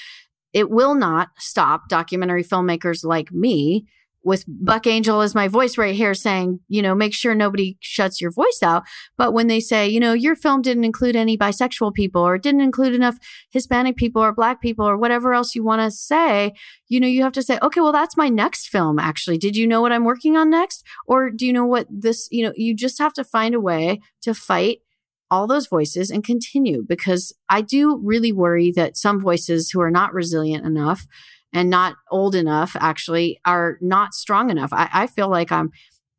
it 0.54 0.70
will 0.70 0.96
not 0.96 1.30
stop 1.38 1.90
documentary 1.90 2.44
filmmakers 2.44 3.04
like 3.04 3.32
me 3.32 3.86
with 4.24 4.44
Buck 4.48 4.88
Angel 4.88 5.22
as 5.22 5.34
my 5.34 5.48
voice 5.48 5.78
right 5.78 5.96
here 5.96 6.14
saying, 6.14 6.60
you 6.68 6.82
know, 6.82 6.94
make 6.94 7.14
sure 7.14 7.34
nobody 7.34 7.78
shuts 7.80 8.20
your 8.20 8.32
voice 8.32 8.60
out. 8.62 8.84
But 9.18 9.32
when 9.32 9.48
they 9.48 9.60
say, 9.60 9.88
you 9.88 10.00
know, 10.00 10.14
your 10.14 10.36
film 10.36 10.62
didn't 10.62 10.84
include 10.84 11.16
any 11.16 11.38
bisexual 11.38 11.94
people 11.94 12.22
or 12.22 12.38
didn't 12.38 12.62
include 12.62 12.94
enough 12.94 13.18
Hispanic 13.52 13.96
people 13.96 14.22
or 14.22 14.34
black 14.34 14.62
people 14.62 14.88
or 14.88 14.98
whatever 14.98 15.34
else 15.34 15.56
you 15.56 15.64
want 15.64 15.82
to 15.82 15.92
say, 15.92 16.54
you 16.88 17.00
know, 17.00 17.08
you 17.08 17.24
have 17.24 17.34
to 17.34 17.44
say, 17.44 17.58
okay, 17.62 17.80
well, 17.80 17.92
that's 17.92 18.18
my 18.18 18.28
next 18.28 18.68
film, 18.68 19.00
actually. 19.00 19.38
Did 19.38 19.56
you 19.56 19.66
know 19.66 19.82
what 19.82 19.94
I'm 19.94 20.06
working 20.06 20.36
on 20.36 20.50
next? 20.50 20.84
Or 21.06 21.30
do 21.30 21.46
you 21.46 21.54
know 21.54 21.66
what 21.66 21.88
this, 21.90 22.28
you 22.32 22.44
know, 22.44 22.54
you 22.56 22.76
just 22.76 23.00
have 23.00 23.14
to 23.14 23.24
find 23.24 23.56
a 23.56 23.62
way 23.62 24.02
to 24.24 24.34
fight 24.34 24.80
all 25.30 25.48
those 25.48 25.68
voices 25.68 26.10
and 26.10 26.24
continue 26.24 26.84
because 26.88 27.34
I 27.50 27.62
do 27.62 28.00
really 28.04 28.32
worry 28.32 28.72
that 28.76 28.98
some 28.98 29.20
voices 29.20 29.70
who 29.70 29.82
are 29.82 29.92
not 29.92 30.14
resilient 30.14 30.66
enough 30.66 31.06
and 31.54 31.70
not 31.70 31.96
old 32.12 32.36
enough 32.36 32.76
actually 32.80 33.40
are 33.46 33.78
not 33.82 34.14
strong 34.14 34.50
enough. 34.50 34.72
I, 34.72 34.90
I 34.92 35.08
feel 35.08 35.30
like 35.30 35.52
I'm 35.52 35.72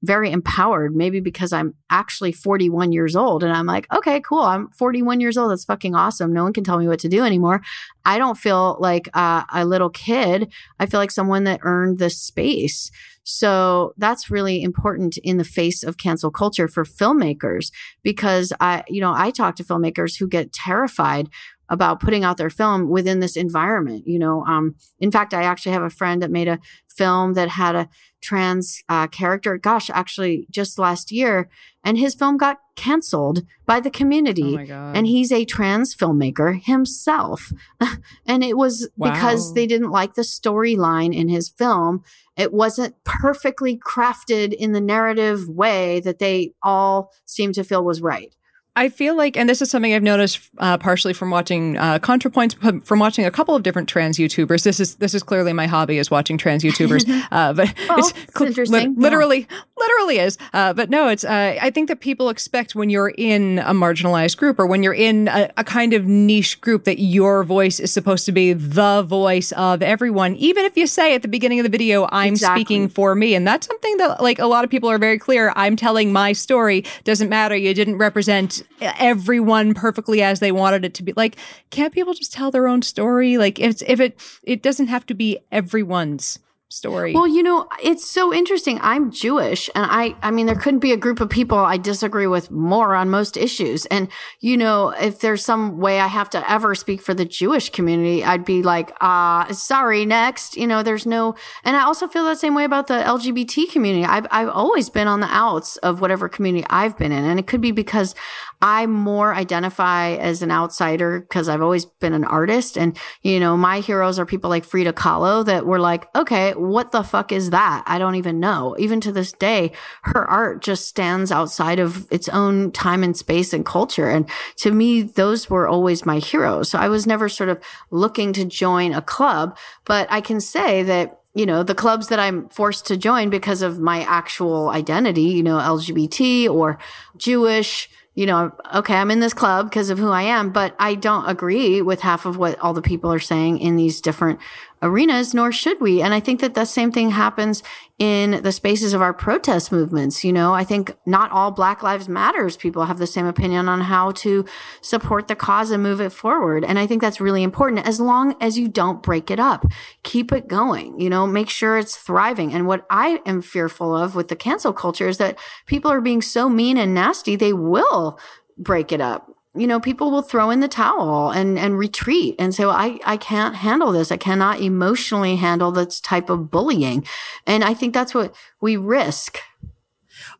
very 0.02 0.30
empowered, 0.30 0.94
maybe 0.94 1.20
because 1.20 1.52
I'm 1.52 1.74
actually 1.90 2.30
41 2.30 2.92
years 2.92 3.16
old 3.16 3.42
and 3.42 3.52
I'm 3.52 3.66
like, 3.66 3.92
okay, 3.92 4.20
cool. 4.20 4.42
I'm 4.42 4.70
41 4.70 5.20
years 5.20 5.36
old. 5.36 5.50
That's 5.50 5.64
fucking 5.64 5.94
awesome. 5.94 6.32
No 6.32 6.44
one 6.44 6.52
can 6.52 6.62
tell 6.62 6.78
me 6.78 6.86
what 6.86 7.00
to 7.00 7.08
do 7.08 7.24
anymore. 7.24 7.62
I 8.04 8.18
don't 8.18 8.38
feel 8.38 8.76
like 8.78 9.08
uh, 9.14 9.42
a 9.52 9.64
little 9.64 9.90
kid. 9.90 10.52
I 10.78 10.86
feel 10.86 11.00
like 11.00 11.10
someone 11.10 11.44
that 11.44 11.60
earned 11.62 11.98
the 11.98 12.10
space. 12.10 12.92
So 13.24 13.92
that's 13.98 14.30
really 14.30 14.62
important 14.62 15.18
in 15.18 15.36
the 15.36 15.44
face 15.44 15.82
of 15.82 15.98
cancel 15.98 16.30
culture 16.30 16.68
for 16.68 16.84
filmmakers 16.84 17.72
because 18.02 18.52
I, 18.60 18.84
you 18.88 19.00
know, 19.00 19.12
I 19.14 19.30
talk 19.32 19.56
to 19.56 19.64
filmmakers 19.64 20.18
who 20.18 20.28
get 20.28 20.52
terrified 20.52 21.28
about 21.68 22.00
putting 22.00 22.24
out 22.24 22.36
their 22.36 22.50
film 22.50 22.88
within 22.88 23.20
this 23.20 23.36
environment. 23.36 24.06
You 24.06 24.18
know, 24.18 24.44
um, 24.44 24.76
in 24.98 25.10
fact, 25.10 25.34
I 25.34 25.42
actually 25.42 25.72
have 25.72 25.82
a 25.82 25.90
friend 25.90 26.22
that 26.22 26.30
made 26.30 26.48
a 26.48 26.58
film 26.88 27.34
that 27.34 27.48
had 27.48 27.76
a 27.76 27.88
trans 28.20 28.82
uh, 28.88 29.06
character. 29.06 29.56
Gosh, 29.56 29.90
actually, 29.90 30.46
just 30.50 30.78
last 30.78 31.12
year, 31.12 31.48
and 31.84 31.96
his 31.96 32.14
film 32.14 32.36
got 32.36 32.58
canceled 32.76 33.42
by 33.66 33.80
the 33.80 33.90
community. 33.90 34.56
Oh 34.58 34.92
and 34.94 35.06
he's 35.06 35.32
a 35.32 35.44
trans 35.44 35.94
filmmaker 35.94 36.60
himself, 36.62 37.52
and 38.26 38.42
it 38.42 38.56
was 38.56 38.88
wow. 38.96 39.12
because 39.12 39.54
they 39.54 39.66
didn't 39.66 39.90
like 39.90 40.14
the 40.14 40.22
storyline 40.22 41.14
in 41.14 41.28
his 41.28 41.48
film. 41.48 42.02
It 42.36 42.52
wasn't 42.52 43.02
perfectly 43.04 43.76
crafted 43.76 44.52
in 44.52 44.72
the 44.72 44.80
narrative 44.80 45.48
way 45.48 46.00
that 46.00 46.18
they 46.18 46.52
all 46.62 47.12
seemed 47.24 47.54
to 47.54 47.64
feel 47.64 47.84
was 47.84 48.00
right. 48.00 48.34
I 48.76 48.88
feel 48.88 49.16
like, 49.16 49.36
and 49.36 49.48
this 49.48 49.60
is 49.60 49.70
something 49.70 49.92
I've 49.92 50.04
noticed 50.04 50.38
uh, 50.58 50.78
partially 50.78 51.12
from 51.12 51.30
watching 51.30 51.76
uh, 51.76 51.98
ContraPoints, 51.98 52.84
from 52.84 52.98
watching 53.00 53.24
a 53.24 53.30
couple 53.30 53.56
of 53.56 53.64
different 53.64 53.88
trans 53.88 54.18
YouTubers. 54.18 54.62
This 54.62 54.78
is 54.78 54.96
this 54.96 55.14
is 55.14 55.22
clearly 55.22 55.52
my 55.52 55.66
hobby 55.66 55.98
is 55.98 56.10
watching 56.10 56.38
trans 56.38 56.62
YouTubers, 56.62 57.04
uh, 57.32 57.52
but 57.54 57.74
oh, 57.90 57.98
it's, 57.98 58.12
cl- 58.36 58.48
interesting. 58.48 58.94
Li- 58.94 59.02
literally, 59.02 59.48
yeah. 59.50 59.58
Literally 59.78 60.18
is. 60.18 60.38
Uh, 60.52 60.72
but 60.72 60.90
no, 60.90 61.08
it's. 61.08 61.24
Uh, 61.24 61.56
I 61.60 61.70
think 61.70 61.88
that 61.88 62.00
people 62.00 62.28
expect 62.28 62.74
when 62.74 62.90
you're 62.90 63.10
in 63.10 63.60
a 63.60 63.72
marginalized 63.72 64.36
group 64.36 64.58
or 64.58 64.66
when 64.66 64.82
you're 64.82 64.94
in 64.94 65.28
a, 65.28 65.50
a, 65.56 65.64
kind 65.64 65.92
of 65.92 66.06
niche 66.06 66.60
group 66.60 66.84
that 66.84 67.00
your 67.00 67.44
voice 67.44 67.78
is 67.78 67.92
supposed 67.92 68.24
to 68.26 68.32
be 68.32 68.52
the 68.52 69.02
voice 69.02 69.52
of 69.52 69.82
everyone, 69.82 70.34
even 70.36 70.64
if 70.64 70.76
you 70.76 70.86
say 70.86 71.14
at 71.14 71.22
the 71.22 71.28
beginning 71.28 71.60
of 71.60 71.64
the 71.64 71.70
video, 71.70 72.08
"I'm 72.10 72.34
exactly. 72.34 72.60
speaking 72.60 72.88
for 72.88 73.14
me," 73.14 73.34
and 73.34 73.46
that's 73.46 73.66
something 73.66 73.96
that 73.98 74.22
like 74.22 74.38
a 74.38 74.46
lot 74.46 74.64
of 74.64 74.70
people 74.70 74.90
are 74.90 74.98
very 74.98 75.18
clear. 75.18 75.52
I'm 75.56 75.76
telling 75.76 76.12
my 76.12 76.32
story. 76.32 76.84
Doesn't 77.04 77.28
matter. 77.28 77.56
You 77.56 77.74
didn't 77.74 77.98
represent 77.98 78.62
everyone 78.80 79.74
perfectly 79.74 80.22
as 80.22 80.40
they 80.40 80.52
wanted 80.52 80.84
it 80.84 80.94
to 80.94 81.02
be. 81.02 81.12
Like, 81.16 81.36
can't 81.70 81.92
people 81.92 82.14
just 82.14 82.32
tell 82.32 82.50
their 82.50 82.66
own 82.66 82.82
story? 82.82 83.38
Like, 83.38 83.58
if 83.58 83.82
if 83.82 84.00
it 84.00 84.18
it 84.42 84.62
doesn't 84.62 84.88
have 84.88 85.06
to 85.06 85.14
be 85.14 85.38
everyone's 85.52 86.38
story. 86.70 87.14
Well, 87.14 87.26
you 87.26 87.42
know, 87.42 87.66
it's 87.82 88.06
so 88.06 88.32
interesting. 88.32 88.78
I'm 88.82 89.10
Jewish 89.10 89.70
and 89.74 89.86
I 89.88 90.14
I 90.22 90.30
mean 90.30 90.46
there 90.46 90.54
couldn't 90.54 90.80
be 90.80 90.92
a 90.92 90.96
group 90.96 91.20
of 91.20 91.30
people 91.30 91.56
I 91.56 91.78
disagree 91.78 92.26
with 92.26 92.50
more 92.50 92.94
on 92.94 93.08
most 93.08 93.36
issues. 93.36 93.86
And 93.86 94.08
you 94.40 94.56
know, 94.56 94.90
if 94.90 95.20
there's 95.20 95.44
some 95.44 95.78
way 95.78 95.98
I 95.98 96.06
have 96.06 96.28
to 96.30 96.50
ever 96.50 96.74
speak 96.74 97.00
for 97.00 97.14
the 97.14 97.24
Jewish 97.24 97.70
community, 97.70 98.22
I'd 98.22 98.44
be 98.44 98.62
like, 98.62 98.92
uh, 99.00 99.50
sorry, 99.54 100.04
next. 100.04 100.56
You 100.56 100.66
know, 100.66 100.82
there's 100.82 101.06
no 101.06 101.34
and 101.64 101.76
I 101.76 101.84
also 101.84 102.06
feel 102.06 102.24
the 102.24 102.34
same 102.34 102.54
way 102.54 102.64
about 102.64 102.86
the 102.86 103.02
LGBT 103.02 103.72
community. 103.72 104.04
I've 104.04 104.26
I've 104.30 104.50
always 104.50 104.90
been 104.90 105.08
on 105.08 105.20
the 105.20 105.28
outs 105.30 105.78
of 105.78 106.02
whatever 106.02 106.28
community 106.28 106.66
I've 106.68 106.98
been 106.98 107.12
in. 107.12 107.24
And 107.24 107.40
it 107.40 107.46
could 107.46 107.62
be 107.62 107.72
because 107.72 108.14
I 108.60 108.86
more 108.86 109.34
identify 109.34 110.10
as 110.12 110.42
an 110.42 110.50
outsider 110.50 111.20
because 111.20 111.48
I've 111.48 111.62
always 111.62 111.84
been 111.84 112.12
an 112.12 112.24
artist. 112.24 112.76
And, 112.76 112.98
you 113.22 113.38
know, 113.38 113.56
my 113.56 113.80
heroes 113.80 114.18
are 114.18 114.26
people 114.26 114.50
like 114.50 114.64
Frida 114.64 114.94
Kahlo 114.94 115.44
that 115.44 115.64
were 115.64 115.78
like, 115.78 116.12
okay, 116.16 116.52
what 116.54 116.90
the 116.90 117.04
fuck 117.04 117.30
is 117.30 117.50
that? 117.50 117.84
I 117.86 117.98
don't 117.98 118.16
even 118.16 118.40
know. 118.40 118.74
Even 118.78 119.00
to 119.02 119.12
this 119.12 119.32
day, 119.32 119.72
her 120.02 120.28
art 120.28 120.60
just 120.60 120.88
stands 120.88 121.30
outside 121.30 121.78
of 121.78 122.06
its 122.10 122.28
own 122.28 122.72
time 122.72 123.04
and 123.04 123.16
space 123.16 123.52
and 123.52 123.64
culture. 123.64 124.08
And 124.08 124.28
to 124.56 124.72
me, 124.72 125.02
those 125.02 125.48
were 125.48 125.68
always 125.68 126.04
my 126.04 126.18
heroes. 126.18 126.68
So 126.68 126.78
I 126.78 126.88
was 126.88 127.06
never 127.06 127.28
sort 127.28 127.50
of 127.50 127.60
looking 127.90 128.32
to 128.32 128.44
join 128.44 128.92
a 128.92 129.02
club, 129.02 129.56
but 129.84 130.10
I 130.10 130.20
can 130.20 130.40
say 130.40 130.82
that 130.82 131.14
you 131.34 131.46
know, 131.46 131.62
the 131.62 131.74
clubs 131.74 132.08
that 132.08 132.18
I'm 132.18 132.48
forced 132.48 132.86
to 132.86 132.96
join 132.96 133.30
because 133.30 133.62
of 133.62 133.78
my 133.78 134.02
actual 134.02 134.70
identity, 134.70 135.22
you 135.22 135.44
know, 135.44 135.58
LGBT 135.58 136.48
or 136.48 136.78
Jewish, 137.16 137.88
you 138.18 138.26
know, 138.26 138.50
okay, 138.74 138.96
I'm 138.96 139.12
in 139.12 139.20
this 139.20 139.32
club 139.32 139.70
because 139.70 139.90
of 139.90 139.98
who 140.00 140.10
I 140.10 140.22
am, 140.22 140.50
but 140.50 140.74
I 140.80 140.96
don't 140.96 141.26
agree 141.26 141.80
with 141.80 142.00
half 142.00 142.26
of 142.26 142.36
what 142.36 142.58
all 142.58 142.74
the 142.74 142.82
people 142.82 143.12
are 143.12 143.20
saying 143.20 143.60
in 143.60 143.76
these 143.76 144.00
different 144.00 144.40
arenas, 144.82 145.34
nor 145.34 145.52
should 145.52 145.80
we. 145.80 146.02
And 146.02 146.14
I 146.14 146.20
think 146.20 146.40
that 146.40 146.54
the 146.54 146.64
same 146.64 146.92
thing 146.92 147.10
happens 147.10 147.62
in 147.98 148.42
the 148.42 148.52
spaces 148.52 148.94
of 148.94 149.02
our 149.02 149.12
protest 149.12 149.72
movements. 149.72 150.24
You 150.24 150.32
know, 150.32 150.54
I 150.54 150.64
think 150.64 150.96
not 151.04 151.32
all 151.32 151.50
Black 151.50 151.82
Lives 151.82 152.08
Matters 152.08 152.56
people 152.56 152.84
have 152.84 152.98
the 152.98 153.06
same 153.06 153.26
opinion 153.26 153.68
on 153.68 153.80
how 153.80 154.12
to 154.12 154.44
support 154.80 155.26
the 155.26 155.34
cause 155.34 155.70
and 155.70 155.82
move 155.82 156.00
it 156.00 156.12
forward. 156.12 156.64
And 156.64 156.78
I 156.78 156.86
think 156.86 157.02
that's 157.02 157.20
really 157.20 157.42
important 157.42 157.86
as 157.86 158.00
long 158.00 158.36
as 158.40 158.58
you 158.58 158.68
don't 158.68 159.02
break 159.02 159.30
it 159.30 159.40
up. 159.40 159.66
Keep 160.04 160.32
it 160.32 160.48
going, 160.48 160.98
you 161.00 161.10
know, 161.10 161.26
make 161.26 161.50
sure 161.50 161.76
it's 161.76 161.96
thriving. 161.96 162.52
And 162.52 162.66
what 162.66 162.86
I 162.88 163.20
am 163.26 163.42
fearful 163.42 163.96
of 163.96 164.14
with 164.14 164.28
the 164.28 164.36
cancel 164.36 164.72
culture 164.72 165.08
is 165.08 165.18
that 165.18 165.38
people 165.66 165.90
are 165.90 166.00
being 166.00 166.22
so 166.22 166.48
mean 166.48 166.76
and 166.76 166.94
nasty, 166.94 167.34
they 167.34 167.52
will 167.52 168.18
break 168.56 168.92
it 168.92 169.00
up 169.00 169.37
you 169.54 169.66
know, 169.66 169.80
people 169.80 170.10
will 170.10 170.22
throw 170.22 170.50
in 170.50 170.60
the 170.60 170.68
towel 170.68 171.30
and, 171.30 171.58
and 171.58 171.78
retreat 171.78 172.36
and 172.38 172.54
say, 172.54 172.64
well, 172.64 172.76
I, 172.76 172.98
I 173.04 173.16
can't 173.16 173.56
handle 173.56 173.92
this. 173.92 174.12
I 174.12 174.16
cannot 174.16 174.60
emotionally 174.60 175.36
handle 175.36 175.72
this 175.72 176.00
type 176.00 176.30
of 176.30 176.50
bullying. 176.50 177.06
And 177.46 177.64
I 177.64 177.74
think 177.74 177.94
that's 177.94 178.14
what 178.14 178.34
we 178.60 178.76
risk 178.76 179.38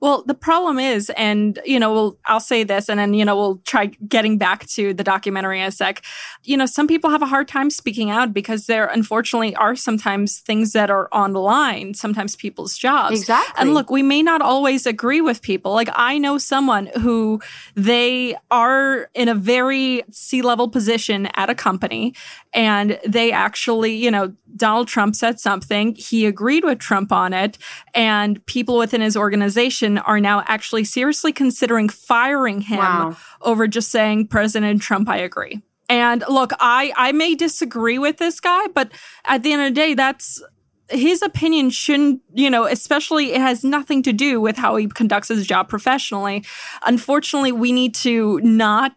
well, 0.01 0.23
the 0.25 0.35
problem 0.35 0.79
is, 0.79 1.11
and 1.17 1.59
you 1.65 1.81
know, 1.81 1.93
we'll 1.93 2.19
I'll 2.27 2.39
say 2.39 2.63
this, 2.63 2.89
and 2.89 3.01
then 3.01 3.15
you 3.15 3.25
know, 3.25 3.37
we'll 3.37 3.61
try 3.65 3.87
getting 3.87 4.39
back 4.39 4.67
to 4.69 4.95
the 4.95 5.03
documentary 5.03 5.61
in 5.61 5.67
a 5.67 5.73
sec. 5.73 6.05
You 6.45 6.57
know, 6.57 6.67
some 6.67 6.87
people 6.87 7.11
have 7.11 7.23
a 7.23 7.27
hard 7.27 7.49
time 7.49 7.69
speaking 7.69 8.09
out 8.09 8.33
because 8.33 8.67
there 8.67 8.87
unfortunately 8.87 9.57
are 9.57 9.75
sometimes 9.75 10.39
things 10.39 10.73
that 10.73 10.89
are 10.89 11.09
on 11.11 11.33
the 11.33 11.41
line. 11.41 11.95
Sometimes 11.95 12.37
people's 12.37 12.79
jobs. 12.79 13.19
Exactly. 13.19 13.61
And 13.61 13.75
look, 13.75 13.91
we 13.91 14.05
may 14.05 14.23
not 14.23 14.41
always 14.41 14.87
agree 14.87 15.21
with 15.21 15.43
people. 15.43 15.73
Like 15.73 15.91
I 15.95 16.19
know 16.19 16.39
someone 16.39 16.87
who 17.01 17.41
they 17.75 18.37
are 18.53 19.11
in 19.15 19.29
a 19.29 19.35
very 19.35 20.05
C 20.13 20.43
level 20.43 20.69
position 20.69 21.27
at 21.35 21.51
a 21.51 21.57
company, 21.57 22.15
and 22.53 23.01
they 23.05 23.33
actually, 23.33 23.97
you 23.97 24.13
know, 24.13 24.33
Donald 24.57 24.89
Trump 24.89 25.15
said 25.17 25.41
something, 25.41 25.95
he 25.97 26.25
agreed 26.25 26.65
with 26.65 26.79
Trump 26.79 27.11
on 27.11 27.33
it, 27.33 27.59
and 27.95 28.45
people 28.47 28.79
within 28.79 29.01
his 29.01 29.17
organization 29.17 29.88
are 29.97 30.21
now 30.21 30.45
actually 30.47 30.85
seriously 30.85 31.33
considering 31.33 31.89
firing 31.89 32.61
him 32.61 32.79
wow. 32.79 33.17
over 33.41 33.67
just 33.67 33.91
saying, 33.91 34.27
President 34.27 34.83
Trump, 34.83 35.09
I 35.09 35.17
agree. 35.17 35.63
And 35.89 36.23
look, 36.29 36.53
I 36.61 36.93
I 36.97 37.13
may 37.13 37.35
disagree 37.35 37.99
with 37.99 38.19
this 38.19 38.41
guy, 38.41 38.67
but 38.69 38.93
at 39.25 39.43
the 39.43 39.53
end 39.53 39.63
of 39.63 39.69
the 39.69 39.75
day, 39.75 39.95
that's 39.95 40.43
his 40.91 41.23
opinion 41.23 41.71
shouldn't, 41.71 42.21
you 42.35 42.51
know, 42.51 42.65
especially 42.65 43.33
it 43.33 43.41
has 43.41 43.65
nothing 43.65 44.03
to 44.03 44.13
do 44.13 44.41
with 44.41 44.57
how 44.57 44.77
he 44.77 44.87
conducts 44.89 45.29
his 45.29 45.47
job 45.47 45.69
professionally. 45.69 46.45
Unfortunately, 46.85 47.53
we 47.53 47.73
need 47.73 47.95
to 47.95 48.41
not 48.41 48.95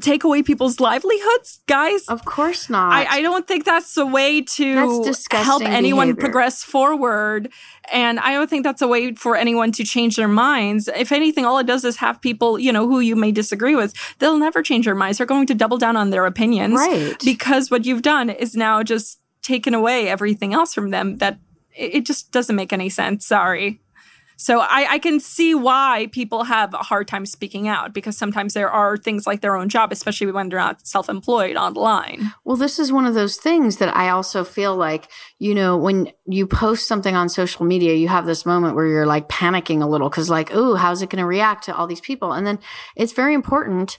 take 0.00 0.24
away 0.24 0.42
people's 0.42 0.80
livelihoods, 0.80 1.60
guys. 1.66 2.04
Of 2.08 2.24
course 2.24 2.68
not. 2.68 2.92
I, 2.92 3.18
I 3.18 3.22
don't 3.22 3.46
think 3.46 3.64
that's 3.64 3.96
a 3.96 4.04
way 4.04 4.42
to 4.42 5.12
help 5.30 5.62
anyone 5.62 6.08
behavior. 6.08 6.20
progress 6.20 6.64
forward. 6.64 7.48
And 7.92 8.18
I 8.18 8.32
don't 8.32 8.50
think 8.50 8.64
that's 8.64 8.82
a 8.82 8.88
way 8.88 9.14
for 9.14 9.36
anyone 9.36 9.70
to 9.72 9.84
change 9.84 10.16
their 10.16 10.28
minds. 10.28 10.88
If 10.88 11.12
anything, 11.12 11.44
all 11.44 11.58
it 11.58 11.66
does 11.66 11.84
is 11.84 11.96
have 11.98 12.20
people, 12.20 12.58
you 12.58 12.72
know, 12.72 12.88
who 12.88 13.00
you 13.00 13.14
may 13.14 13.30
disagree 13.30 13.76
with, 13.76 13.94
they'll 14.18 14.38
never 14.38 14.62
change 14.62 14.86
their 14.86 14.94
minds. 14.94 15.18
They're 15.18 15.26
going 15.26 15.46
to 15.46 15.54
double 15.54 15.78
down 15.78 15.96
on 15.96 16.10
their 16.10 16.26
opinions. 16.26 16.74
Right. 16.74 17.16
Because 17.24 17.70
what 17.70 17.84
you've 17.84 18.02
done 18.02 18.30
is 18.30 18.56
now 18.56 18.82
just 18.82 19.20
taken 19.42 19.74
away 19.74 20.08
everything 20.08 20.54
else 20.54 20.74
from 20.74 20.90
them 20.90 21.18
that 21.18 21.38
it 21.76 22.06
just 22.06 22.32
doesn't 22.32 22.56
make 22.56 22.72
any 22.72 22.88
sense. 22.88 23.26
Sorry. 23.26 23.80
So 24.44 24.60
I, 24.60 24.86
I 24.90 24.98
can 24.98 25.20
see 25.20 25.54
why 25.54 26.08
people 26.12 26.44
have 26.44 26.74
a 26.74 26.82
hard 26.82 27.08
time 27.08 27.24
speaking 27.24 27.66
out 27.66 27.94
because 27.94 28.14
sometimes 28.14 28.52
there 28.52 28.70
are 28.70 28.98
things 28.98 29.26
like 29.26 29.40
their 29.40 29.56
own 29.56 29.70
job, 29.70 29.90
especially 29.90 30.30
when 30.32 30.50
they're 30.50 30.58
not 30.58 30.86
self-employed 30.86 31.56
online. 31.56 32.30
Well, 32.44 32.58
this 32.58 32.78
is 32.78 32.92
one 32.92 33.06
of 33.06 33.14
those 33.14 33.38
things 33.38 33.78
that 33.78 33.96
I 33.96 34.10
also 34.10 34.44
feel 34.44 34.76
like, 34.76 35.10
you 35.38 35.54
know, 35.54 35.78
when 35.78 36.10
you 36.26 36.46
post 36.46 36.86
something 36.86 37.16
on 37.16 37.30
social 37.30 37.64
media, 37.64 37.94
you 37.94 38.08
have 38.08 38.26
this 38.26 38.44
moment 38.44 38.74
where 38.74 38.86
you're 38.86 39.06
like 39.06 39.30
panicking 39.30 39.80
a 39.80 39.86
little 39.86 40.10
because, 40.10 40.28
like, 40.28 40.50
oh, 40.52 40.74
how's 40.74 41.00
it 41.00 41.08
going 41.08 41.22
to 41.22 41.26
react 41.26 41.64
to 41.64 41.74
all 41.74 41.86
these 41.86 42.02
people? 42.02 42.32
And 42.32 42.46
then 42.46 42.58
it's 42.96 43.14
very 43.14 43.32
important 43.32 43.96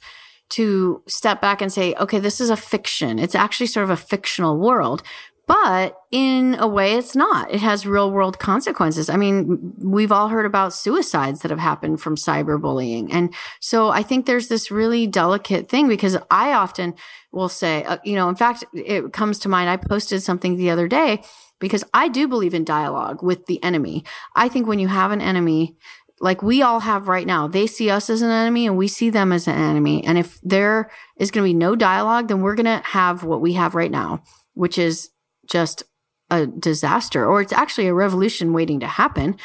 to 0.49 1.01
step 1.07 1.41
back 1.41 1.59
and 1.59 1.73
say, 1.73 1.95
okay, 1.95 2.19
this 2.19 2.39
is 2.39 2.51
a 2.51 2.55
fiction. 2.55 3.17
It's 3.17 3.33
actually 3.33 3.65
sort 3.65 3.85
of 3.85 3.89
a 3.89 3.97
fictional 3.97 4.59
world. 4.59 5.01
But 5.47 5.97
in 6.11 6.55
a 6.59 6.67
way, 6.67 6.93
it's 6.93 7.15
not. 7.15 7.51
It 7.51 7.59
has 7.59 7.85
real 7.85 8.09
world 8.11 8.39
consequences. 8.39 9.09
I 9.09 9.17
mean, 9.17 9.73
we've 9.77 10.11
all 10.11 10.29
heard 10.29 10.45
about 10.45 10.73
suicides 10.73 11.41
that 11.41 11.51
have 11.51 11.59
happened 11.59 12.01
from 12.01 12.15
cyberbullying. 12.15 13.09
And 13.11 13.33
so 13.59 13.89
I 13.89 14.01
think 14.01 14.25
there's 14.25 14.47
this 14.47 14.71
really 14.71 15.05
delicate 15.05 15.69
thing 15.69 15.87
because 15.87 16.17
I 16.31 16.53
often 16.53 16.95
will 17.31 17.49
say, 17.49 17.83
uh, 17.83 17.97
you 18.03 18.15
know, 18.15 18.27
in 18.27 18.35
fact, 18.35 18.63
it 18.73 19.13
comes 19.13 19.37
to 19.39 19.49
mind. 19.49 19.69
I 19.69 19.77
posted 19.77 20.23
something 20.23 20.57
the 20.57 20.71
other 20.71 20.87
day 20.87 21.21
because 21.59 21.83
I 21.93 22.07
do 22.07 22.27
believe 22.27 22.53
in 22.53 22.63
dialogue 22.63 23.21
with 23.21 23.45
the 23.45 23.61
enemy. 23.63 24.03
I 24.35 24.49
think 24.49 24.67
when 24.67 24.79
you 24.79 24.87
have 24.87 25.11
an 25.11 25.21
enemy, 25.21 25.75
like 26.19 26.41
we 26.41 26.61
all 26.61 26.79
have 26.79 27.07
right 27.07 27.27
now, 27.27 27.47
they 27.47 27.67
see 27.67 27.89
us 27.89 28.09
as 28.09 28.21
an 28.21 28.31
enemy 28.31 28.65
and 28.65 28.77
we 28.77 28.87
see 28.87 29.09
them 29.09 29.31
as 29.31 29.47
an 29.47 29.55
enemy. 29.57 30.03
And 30.05 30.17
if 30.17 30.39
there 30.41 30.89
is 31.17 31.29
going 31.29 31.43
to 31.43 31.49
be 31.49 31.53
no 31.53 31.75
dialogue, 31.75 32.29
then 32.29 32.41
we're 32.41 32.55
going 32.55 32.65
to 32.65 32.81
have 32.87 33.23
what 33.23 33.41
we 33.41 33.53
have 33.53 33.75
right 33.75 33.91
now, 33.91 34.23
which 34.53 34.77
is 34.77 35.09
just 35.47 35.83
a 36.31 36.47
disaster 36.47 37.25
or 37.25 37.41
it's 37.41 37.53
actually 37.53 37.87
a 37.87 37.93
revolution 37.93 38.51
waiting 38.53 38.79
to 38.79 38.87
happen. 38.87 39.37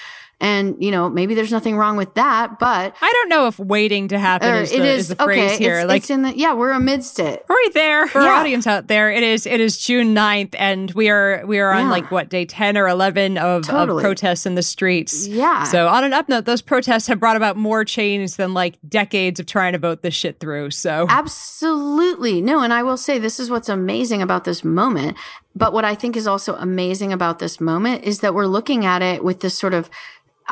And, 0.43 0.83
you 0.83 0.91
know, 0.91 1.11
maybe 1.11 1.35
there's 1.35 1.53
nothing 1.53 1.77
wrong 1.77 1.99
with 1.99 2.15
that, 2.15 2.59
but 2.59 2.97
I 3.03 3.13
don't 3.13 3.29
know 3.29 3.47
if 3.47 3.59
waiting 3.59 4.09
to 4.09 4.19
happen 4.19 4.55
is 4.55 4.73
it 4.73 4.79
the, 4.79 4.85
is 4.87 5.01
is 5.01 5.09
the 5.09 5.17
phrase 5.17 5.53
okay. 5.53 5.63
here. 5.63 5.81
It's, 5.81 5.89
like 5.89 5.99
it's 5.99 6.09
in 6.09 6.23
the, 6.23 6.35
yeah, 6.35 6.55
we're 6.55 6.71
amidst 6.71 7.19
it. 7.19 7.45
Right 7.47 7.69
there. 7.75 8.07
for 8.07 8.23
Yeah. 8.23 8.29
our 8.29 8.33
audience 8.37 8.67
out 8.67 8.87
there, 8.89 9.11
it 9.11 9.23
is 9.23 9.45
it 9.45 9.61
is 9.61 9.77
June 9.77 10.15
9th 10.15 10.55
and 10.59 10.91
we 10.93 11.11
are 11.11 11.45
we 11.45 11.59
are 11.59 11.73
on 11.73 11.85
Yeah. 11.85 11.91
like 11.91 12.11
what 12.11 12.31
day 12.31 12.47
10 12.47 12.79
or 12.79 12.89
11 12.89 13.37
of, 13.37 13.65
Totally. 13.67 14.01
of 14.01 14.03
protests 14.03 14.47
in 14.47 14.55
the 14.55 14.63
streets. 14.63 15.29
Yeah. 15.29 15.65
So 15.65 15.89
on 15.89 16.05
an 16.05 16.15
up 16.15 16.27
note, 16.31 16.47
those 16.47 16.63
protests 16.63 17.07
have 17.09 17.21
brought 17.21 17.37
about 17.37 17.59
more 17.59 17.85
change 17.85 18.37
than 18.37 18.55
like 18.55 18.79
decades 18.89 19.41
of 19.41 19.45
trying 19.45 19.75
to 19.75 19.79
vote 19.79 20.01
this 20.01 20.15
shit 20.15 20.41
through. 20.41 20.71
So 20.71 21.05
Absolutely. 21.11 22.41
No, 22.41 22.61
and 22.61 22.73
I 22.73 22.83
will 22.83 22.97
say 22.97 23.19
this 23.19 23.39
is 23.41 23.51
what's 23.51 23.69
amazing 23.69 24.23
about 24.23 24.45
this 24.45 24.65
moment. 24.65 25.19
But 25.55 25.73
what 25.73 25.85
I 25.85 25.95
think 25.95 26.17
is 26.17 26.27
also 26.27 26.55
amazing 26.57 27.13
about 27.13 27.39
this 27.39 27.61
moment 27.61 28.05
is 28.05 28.21
that 28.21 28.35
we're 28.35 28.47
looking 28.47 28.85
at 28.85 29.03
it 29.03 29.25
with 29.25 29.41
this 29.41 29.59
sort 29.59 29.75
of 29.75 29.91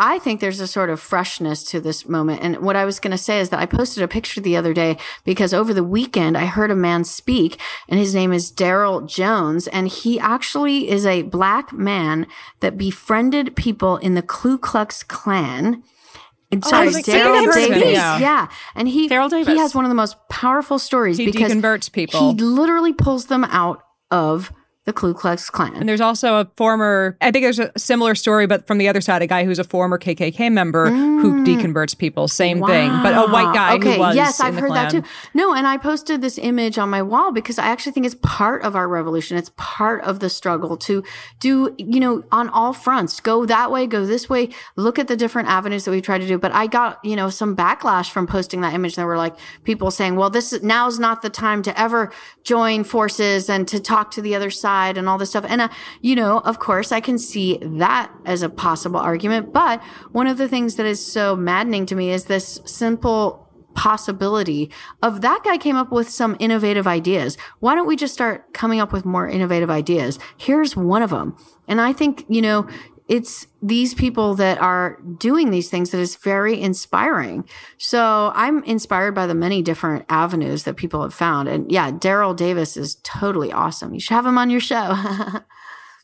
I 0.01 0.21
think 0.21 0.41
there's 0.41 0.61
a 0.61 0.69
sort 0.69 0.91
of 0.91 1.01
freshness 1.01 1.65
to 1.65 1.81
this 1.81 2.09
moment. 2.09 2.41
And 2.41 2.59
what 2.59 2.77
I 2.77 2.85
was 2.85 3.01
going 3.01 3.11
to 3.11 3.19
say 3.19 3.41
is 3.41 3.51
that 3.51 3.59
I 3.59 3.67
posted 3.67 4.01
a 4.05 4.07
picture 4.07 4.41
the 4.41 4.57
other 4.57 4.73
day 4.73 4.97
because 5.25 5.53
over 5.53 5.75
the 5.75 5.83
weekend 5.83 6.39
I 6.39 6.47
heard 6.47 6.71
a 6.71 6.77
man 6.77 7.03
speak 7.03 7.61
and 7.89 7.99
his 7.99 8.15
name 8.15 8.33
is 8.33 8.53
Daryl 8.53 9.05
Jones. 9.09 9.67
And 9.67 9.89
he 9.89 10.21
actually 10.21 10.89
is 10.89 11.05
a 11.05 11.23
black 11.23 11.73
man 11.73 12.29
that 12.61 12.79
befriended 12.79 13.57
people 13.57 13.97
in 13.97 14.15
the 14.15 14.23
Ku 14.23 14.57
Klux 14.57 15.03
Klan. 15.03 15.83
And 16.53 16.63
Oh, 16.65 16.71
sorry, 16.71 16.89
I 16.89 16.91
like, 16.93 17.05
Daryl 17.05 17.35
I've 17.37 17.47
heard 17.47 17.65
of 17.65 17.71
him, 17.73 17.81
Davis. 17.81 17.93
yeah. 17.95 18.19
Yeah. 18.21 18.49
And 18.77 18.87
he, 18.89 19.09
Daryl 19.09 19.47
he 19.47 19.59
has 19.59 19.75
one 19.75 19.85
of 19.85 19.89
the 19.89 19.97
most 19.97 20.17
powerful 20.29 20.79
stories 20.79 21.19
he 21.19 21.27
because 21.27 21.51
deconverts 21.53 21.91
people. 21.91 22.21
he 22.35 22.41
literally 22.41 22.93
pulls 22.93 23.27
them 23.27 23.43
out 23.47 23.83
of 24.13 24.53
the 24.89 24.93
Ku 24.95 25.13
Klux 25.13 25.51
Klan. 25.51 25.77
And 25.77 25.87
there's 25.87 26.01
also 26.01 26.37
a 26.37 26.51
former, 26.57 27.19
I 27.21 27.31
think 27.31 27.45
there's 27.45 27.59
a 27.59 27.71
similar 27.77 28.15
story, 28.15 28.47
but 28.47 28.67
from 28.67 28.79
the 28.79 28.89
other 28.89 29.03
side, 29.03 29.21
a 29.21 29.27
guy 29.27 29.45
who's 29.45 29.59
a 29.59 29.65
former 29.65 29.99
KKK 29.99 30.51
member 30.51 30.89
who 30.91 31.45
deconverts 31.45 31.97
people. 31.99 32.27
Same 32.27 32.65
thing, 32.65 32.89
but 33.03 33.13
a 33.15 33.31
white 33.31 33.53
guy 33.55 33.69
Mm. 33.77 33.81
okay, 33.81 33.93
who 33.95 33.99
was. 34.01 34.17
yes, 34.17 34.41
I've 34.41 34.57
heard 34.57 34.71
that 34.73 34.91
too. 34.91 35.03
No, 35.35 35.53
and 35.53 35.67
I 35.67 35.77
posted 35.77 36.23
this 36.23 36.39
image 36.39 36.79
on 36.79 36.89
my 36.89 37.03
wall 37.03 37.33
because 37.33 37.59
I 37.59 37.67
actually 37.67 37.93
think 37.93 38.07
it's 38.07 38.17
part 38.23 38.63
of 38.63 38.75
our 38.75 38.89
revolution. 38.89 39.37
It's 39.37 39.51
part 39.59 40.03
of 40.05 40.21
the 40.21 40.31
struggle 40.31 40.79
to 40.79 41.05
do, 41.39 41.75
you 41.77 42.01
know, 42.01 42.25
on 42.33 42.49
all 42.49 42.73
fronts. 42.73 43.21
Go 43.21 43.45
that 43.45 43.71
way, 43.71 43.87
go 43.87 44.07
this 44.07 44.31
way. 44.31 44.49
Look 44.77 44.99
at 44.99 45.07
the 45.07 45.17
different 45.17 45.49
avenues 45.51 45.85
that 45.85 45.91
we 45.91 46.01
try 46.01 46.17
to 46.17 46.27
do. 46.27 46.39
But 46.39 46.53
I 46.55 46.67
got, 46.67 47.05
you 47.05 47.15
know, 47.15 47.29
some 47.29 47.55
backlash 47.55 48.09
from 48.11 48.27
posting 48.27 48.63
that 48.63 48.73
image. 48.73 48.97
There 48.97 49.07
were 49.07 49.19
like 49.19 49.35
people 49.65 49.91
saying, 49.91 50.17
"Well, 50.17 50.31
this 50.31 50.55
is 50.55 50.63
now's 50.63 50.99
not 50.99 51.21
the 51.21 51.29
time 51.29 51.63
to 51.65 51.79
ever 51.79 52.11
join 52.43 52.85
forces 52.85 53.51
and 53.51 53.69
to 53.69 53.79
talk 53.81 54.11
to 54.13 54.23
the 54.23 54.35
other 54.35 54.49
side 54.51 54.78
and 54.87 55.09
all 55.09 55.19
this 55.19 55.31
stuff." 55.31 55.45
And 55.49 55.61
uh, 55.61 55.69
you 56.01 56.15
know, 56.15 56.39
of 56.41 56.59
course, 56.59 56.93
I 56.93 57.01
can 57.01 57.19
see 57.19 57.59
that 57.63 58.13
as 58.25 58.43
a 58.43 58.49
possible 58.49 59.01
argument. 59.01 59.53
But 59.53 59.83
one 60.13 60.27
of 60.27 60.39
the 60.39 60.49
things 60.49 60.77
that 60.77 60.87
is 60.87 61.05
so 61.05 61.35
maddening 61.35 61.87
to 61.87 61.95
me 61.95 62.11
is 62.11 62.25
this 62.25 62.61
simple 62.65 63.49
possibility 63.75 64.71
of 65.05 65.21
that 65.21 65.41
guy 65.45 65.57
came 65.57 65.77
up 65.77 65.93
with 65.93 66.11
some 66.11 66.37
innovative 66.41 66.87
ideas. 66.87 67.37
Why 67.61 67.77
don't 67.77 67.87
we 67.87 67.95
just 67.95 68.13
start 68.13 68.53
coming 68.53 68.81
up 68.81 68.93
with 68.93 69.05
more 69.05 69.29
innovative 69.29 69.71
ideas? 69.71 70.19
Here's 70.37 70.77
one 70.77 71.01
of 71.01 71.11
them. 71.11 71.37
And 71.69 71.81
I 71.81 71.93
think, 71.93 72.25
you 72.29 72.43
know, 72.43 72.69
it's 73.09 73.47
these 73.63 73.95
people 73.95 74.35
that 74.35 74.59
are 74.59 75.01
doing 75.19 75.51
these 75.51 75.71
things 75.71 75.91
that 75.91 75.99
is 75.99 76.15
very 76.17 76.61
inspiring. 76.61 77.49
So 77.79 78.31
I'm 78.35 78.63
inspired 78.65 79.13
by 79.13 79.27
the 79.27 79.35
many 79.35 79.63
different 79.63 80.05
avenues 80.11 80.65
that 80.65 80.77
people 80.77 81.03
have 81.03 81.15
found. 81.15 81.49
And 81.49 81.73
yeah, 81.73 81.91
Daryl 81.91 82.37
Davis 82.37 82.77
is 82.77 82.97
totally 83.03 83.51
awesome. 83.51 83.95
You 83.95 84.01
should 84.01 84.15
have 84.15 84.27
him 84.27 84.37
on 84.37 84.51
your 84.51 84.61
show. 84.61 84.95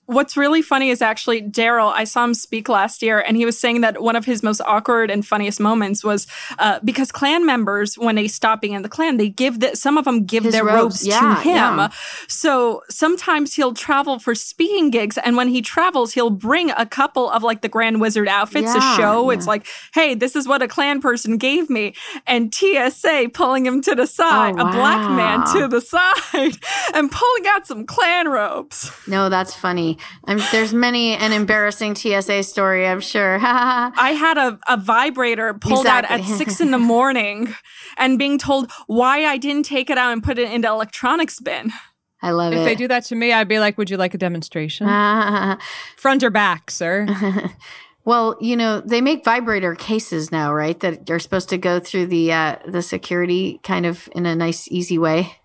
What's 0.06 0.36
really 0.36 0.62
funny 0.62 0.90
is 0.90 1.00
actually 1.02 1.42
Daryl. 1.42 1.92
I 1.92 2.04
saw 2.04 2.24
him 2.24 2.34
speak 2.34 2.68
last 2.68 3.02
year, 3.02 3.20
and 3.20 3.36
he 3.36 3.44
was 3.44 3.58
saying 3.58 3.80
that 3.82 4.02
one 4.02 4.16
of 4.16 4.24
his 4.24 4.42
most 4.42 4.60
awkward 4.66 5.10
and 5.10 5.26
funniest 5.26 5.60
moments 5.60 6.04
was 6.04 6.26
uh, 6.58 6.80
because 6.84 7.10
Klan 7.10 7.46
members, 7.46 7.96
when 7.96 8.14
they 8.14 8.28
stop 8.28 8.60
being 8.60 8.74
in 8.74 8.82
the 8.82 8.88
Klan, 8.88 9.16
they 9.16 9.28
give 9.30 9.60
the, 9.60 9.74
some 9.76 9.96
of 9.96 10.04
them 10.04 10.24
give 10.24 10.44
His 10.44 10.52
their 10.52 10.64
robes, 10.64 10.76
robes, 11.02 11.06
yeah, 11.06 11.20
to 11.20 11.40
him. 11.40 11.54
yeah. 11.56 11.88
So 12.28 12.82
sometimes 12.90 13.54
he'll 13.54 13.74
travel 13.74 14.18
for 14.18 14.34
speaking 14.34 14.90
gigs, 14.90 15.16
and 15.18 15.36
when 15.36 15.48
he 15.48 15.62
travels, 15.62 16.12
he'll 16.12 16.30
bring 16.30 16.70
a 16.72 16.86
couple 16.86 17.30
of 17.30 17.42
like 17.42 17.62
the 17.62 17.68
Grand 17.68 18.00
Wizard 18.00 18.28
outfits 18.28 18.66
Yeah, 18.66 18.74
to 18.74 18.80
show. 19.02 19.30
It's 19.30 19.46
like, 19.46 19.66
hey, 19.94 20.14
this 20.14 20.36
is 20.36 20.46
what 20.46 20.62
a 20.62 20.68
Klan 20.68 21.00
person 21.00 21.38
gave 21.38 21.70
me, 21.70 21.94
and 22.26 22.54
TSA 22.54 23.30
pulling 23.32 23.66
him 23.66 23.80
to 23.82 23.94
the 23.94 24.06
side, 24.06 24.54
Oh, 24.58 24.68
a 24.68 24.72
black 24.72 25.10
man 25.10 25.44
to 25.54 25.68
the 25.68 25.80
side, 25.94 26.56
and 26.94 27.10
pulling 27.10 27.46
out 27.48 27.66
some 27.66 27.86
Klan 27.86 28.28
robes. 28.28 28.90
no, 29.06 29.28
that's 29.28 29.54
funny. 29.54 29.93
I'm, 30.24 30.40
there's 30.52 30.74
many 30.74 31.14
an 31.16 31.32
embarrassing 31.32 31.94
TSA 31.94 32.42
story, 32.42 32.86
I'm 32.86 33.00
sure. 33.00 33.38
I 33.42 34.12
had 34.18 34.38
a, 34.38 34.58
a 34.68 34.76
vibrator 34.76 35.54
pulled 35.54 35.86
out 35.86 36.04
at 36.04 36.24
six 36.24 36.60
in 36.60 36.70
the 36.70 36.78
morning 36.78 37.54
and 37.96 38.18
being 38.18 38.38
told 38.38 38.70
why 38.86 39.24
I 39.24 39.36
didn't 39.36 39.64
take 39.64 39.90
it 39.90 39.98
out 39.98 40.12
and 40.12 40.22
put 40.22 40.38
it 40.38 40.50
in 40.50 40.60
the 40.62 40.68
electronics 40.68 41.40
bin. 41.40 41.72
I 42.24 42.30
love 42.30 42.52
If 42.52 42.58
it. 42.58 42.62
If 42.62 42.66
they 42.66 42.74
do 42.74 42.88
that 42.88 43.04
to 43.06 43.14
me, 43.14 43.32
I'd 43.32 43.48
be 43.48 43.58
like, 43.58 43.76
"Would 43.76 43.90
you 43.90 43.98
like 43.98 44.14
a 44.14 44.18
demonstration? 44.18 44.86
Front 45.96 46.22
or 46.22 46.30
back, 46.30 46.70
sir?" 46.70 47.06
well, 48.06 48.36
you 48.40 48.56
know, 48.56 48.80
they 48.80 49.02
make 49.02 49.24
vibrator 49.24 49.74
cases 49.74 50.32
now, 50.32 50.52
right? 50.54 50.78
That 50.80 51.10
are 51.10 51.18
supposed 51.18 51.50
to 51.50 51.58
go 51.58 51.80
through 51.80 52.06
the 52.06 52.32
uh, 52.32 52.56
the 52.66 52.80
security 52.80 53.60
kind 53.62 53.84
of 53.84 54.08
in 54.12 54.24
a 54.24 54.34
nice, 54.34 54.66
easy 54.68 54.96
way. 54.96 55.36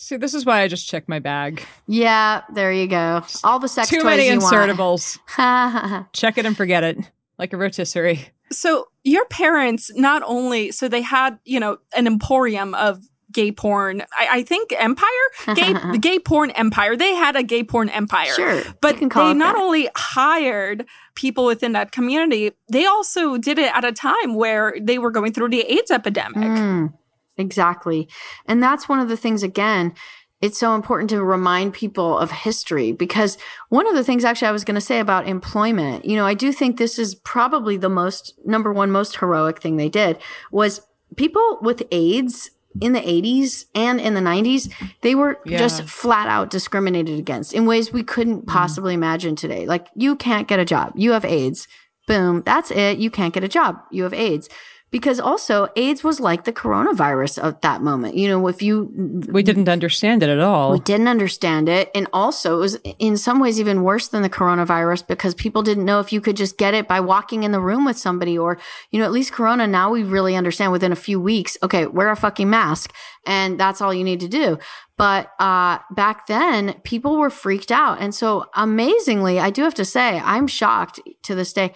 See, 0.00 0.16
this 0.16 0.32
is 0.32 0.46
why 0.46 0.60
I 0.62 0.68
just 0.68 0.88
check 0.88 1.08
my 1.08 1.18
bag. 1.18 1.60
Yeah, 1.88 2.42
there 2.54 2.72
you 2.72 2.86
go. 2.86 3.22
All 3.42 3.58
the 3.58 3.68
sex 3.68 3.88
Too 3.88 3.96
toys 3.96 4.04
many 4.04 4.28
you 4.28 4.38
insertables. 4.38 5.18
want. 5.36 6.12
check 6.12 6.38
it 6.38 6.46
and 6.46 6.56
forget 6.56 6.84
it, 6.84 6.98
like 7.36 7.52
a 7.52 7.56
rotisserie. 7.56 8.28
So 8.50 8.86
your 9.04 9.24
parents 9.26 9.90
not 9.96 10.22
only 10.24 10.70
so 10.70 10.88
they 10.88 11.02
had, 11.02 11.38
you 11.44 11.58
know, 11.60 11.78
an 11.96 12.06
emporium 12.06 12.74
of 12.74 13.02
gay 13.32 13.50
porn. 13.52 14.02
I, 14.16 14.28
I 14.38 14.42
think 14.42 14.72
empire? 14.78 15.54
Gay 15.54 15.72
the 15.74 15.98
gay 16.00 16.18
porn 16.18 16.50
empire. 16.52 16.96
They 16.96 17.14
had 17.14 17.34
a 17.36 17.42
gay 17.42 17.62
porn 17.64 17.88
empire. 17.90 18.32
Sure, 18.32 18.54
you 18.60 18.64
But 18.80 18.96
can 18.98 19.08
call 19.10 19.24
they 19.26 19.30
it 19.32 19.34
not 19.34 19.56
that. 19.56 19.62
only 19.62 19.88
hired 19.96 20.86
people 21.16 21.44
within 21.44 21.72
that 21.72 21.90
community, 21.92 22.52
they 22.70 22.86
also 22.86 23.36
did 23.36 23.58
it 23.58 23.74
at 23.74 23.84
a 23.84 23.92
time 23.92 24.34
where 24.36 24.74
they 24.80 24.98
were 24.98 25.10
going 25.10 25.32
through 25.32 25.48
the 25.50 25.60
AIDS 25.62 25.90
epidemic. 25.90 26.36
Mm. 26.36 26.94
Exactly. 27.38 28.08
And 28.46 28.62
that's 28.62 28.88
one 28.88 28.98
of 28.98 29.08
the 29.08 29.16
things, 29.16 29.42
again, 29.42 29.94
it's 30.40 30.58
so 30.58 30.74
important 30.74 31.10
to 31.10 31.22
remind 31.24 31.72
people 31.72 32.16
of 32.18 32.30
history 32.30 32.92
because 32.92 33.38
one 33.70 33.88
of 33.88 33.94
the 33.94 34.04
things 34.04 34.24
actually 34.24 34.48
I 34.48 34.52
was 34.52 34.64
going 34.64 34.76
to 34.76 34.80
say 34.80 35.00
about 35.00 35.26
employment, 35.26 36.04
you 36.04 36.16
know, 36.16 36.26
I 36.26 36.34
do 36.34 36.52
think 36.52 36.76
this 36.76 36.98
is 36.98 37.14
probably 37.16 37.76
the 37.76 37.88
most 37.88 38.34
number 38.44 38.72
one 38.72 38.90
most 38.90 39.16
heroic 39.16 39.60
thing 39.60 39.76
they 39.76 39.88
did 39.88 40.18
was 40.52 40.80
people 41.16 41.58
with 41.60 41.82
AIDS 41.90 42.50
in 42.80 42.92
the 42.92 43.00
80s 43.00 43.64
and 43.74 44.00
in 44.00 44.14
the 44.14 44.20
90s, 44.20 44.72
they 45.00 45.16
were 45.16 45.40
yeah. 45.44 45.58
just 45.58 45.82
flat 45.82 46.28
out 46.28 46.50
discriminated 46.50 47.18
against 47.18 47.52
in 47.52 47.66
ways 47.66 47.92
we 47.92 48.04
couldn't 48.04 48.40
mm-hmm. 48.40 48.50
possibly 48.50 48.92
mm. 48.92 48.98
imagine 48.98 49.34
today. 49.34 49.66
Like, 49.66 49.88
you 49.96 50.14
can't 50.14 50.46
get 50.46 50.60
a 50.60 50.64
job. 50.64 50.92
You 50.94 51.12
have 51.12 51.24
AIDS. 51.24 51.66
Boom. 52.06 52.42
That's 52.46 52.70
it. 52.70 52.98
You 52.98 53.10
can't 53.10 53.34
get 53.34 53.42
a 53.42 53.48
job. 53.48 53.80
You 53.90 54.04
have 54.04 54.14
AIDS 54.14 54.48
because 54.90 55.20
also 55.20 55.68
AIDS 55.76 56.02
was 56.02 56.18
like 56.18 56.44
the 56.44 56.52
coronavirus 56.52 57.44
at 57.44 57.62
that 57.62 57.82
moment. 57.82 58.16
You 58.16 58.28
know, 58.28 58.48
if 58.48 58.62
you 58.62 58.90
we 59.30 59.42
didn't 59.42 59.68
understand 59.68 60.22
it 60.22 60.30
at 60.30 60.40
all. 60.40 60.72
We 60.72 60.80
didn't 60.80 61.08
understand 61.08 61.68
it, 61.68 61.90
and 61.94 62.06
also 62.12 62.56
it 62.56 62.60
was 62.60 62.74
in 62.98 63.16
some 63.16 63.38
ways 63.38 63.60
even 63.60 63.82
worse 63.82 64.08
than 64.08 64.22
the 64.22 64.30
coronavirus 64.30 65.06
because 65.06 65.34
people 65.34 65.62
didn't 65.62 65.84
know 65.84 66.00
if 66.00 66.12
you 66.12 66.20
could 66.20 66.36
just 66.36 66.56
get 66.56 66.72
it 66.72 66.88
by 66.88 67.00
walking 67.00 67.42
in 67.42 67.52
the 67.52 67.60
room 67.60 67.84
with 67.84 67.98
somebody 67.98 68.38
or 68.38 68.58
you 68.90 68.98
know 68.98 69.04
at 69.04 69.12
least 69.12 69.32
corona 69.32 69.66
now 69.66 69.90
we 69.90 70.02
really 70.02 70.36
understand 70.36 70.72
within 70.72 70.92
a 70.92 70.96
few 70.96 71.20
weeks. 71.20 71.58
Okay, 71.62 71.86
wear 71.86 72.10
a 72.10 72.16
fucking 72.16 72.48
mask, 72.48 72.94
and 73.26 73.60
that's 73.60 73.80
all 73.80 73.92
you 73.92 74.04
need 74.04 74.20
to 74.20 74.28
do. 74.28 74.58
But 74.96 75.30
uh, 75.38 75.78
back 75.90 76.26
then, 76.26 76.80
people 76.82 77.18
were 77.18 77.30
freaked 77.30 77.70
out, 77.70 78.00
and 78.00 78.14
so 78.14 78.46
amazingly, 78.54 79.38
I 79.38 79.50
do 79.50 79.62
have 79.62 79.74
to 79.74 79.84
say, 79.84 80.20
I'm 80.24 80.46
shocked 80.46 80.98
to 81.24 81.34
this 81.34 81.52
day 81.52 81.74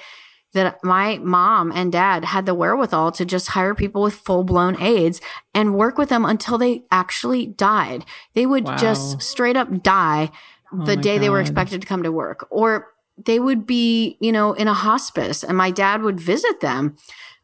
that 0.53 0.83
my 0.85 1.19
mom 1.19 1.73
and 1.73 1.91
dad 1.91 2.25
had 2.27 2.47
the 2.47 2.55
wherewithal 2.55 3.13
to 3.13 3.25
just 3.25 3.49
hire 3.49 3.75
people 3.75 4.03
with 4.03 4.15
full 4.15 4.45
blown 4.45 4.81
AIDS 4.81 5.21
and 5.55 5.75
work 5.75 5.97
with 5.97 6.11
them 6.11 6.25
until 6.25 6.59
they 6.59 6.85
actually 6.91 7.47
died. 7.47 8.05
They 8.35 8.47
would 8.47 8.65
wow. 8.65 8.77
just 8.77 9.23
straight 9.23 9.57
up 9.57 9.83
die 9.83 10.31
oh 10.73 10.85
the 10.85 10.97
day 10.97 11.17
God. 11.17 11.23
they 11.23 11.31
were 11.31 11.41
expected 11.41 11.81
to 11.81 11.87
come 11.87 12.03
to 12.03 12.13
work 12.13 12.47
or 12.51 12.89
they 13.25 13.39
would 13.39 13.67
be, 13.67 14.17
you 14.21 14.33
know, 14.33 14.53
in 14.53 14.69
a 14.69 14.75
hospice 14.75 15.43
and 15.43 15.57
my 15.57 15.71
dad 15.71 16.03
would 16.03 16.21
visit 16.21 16.61
them. 16.61 16.97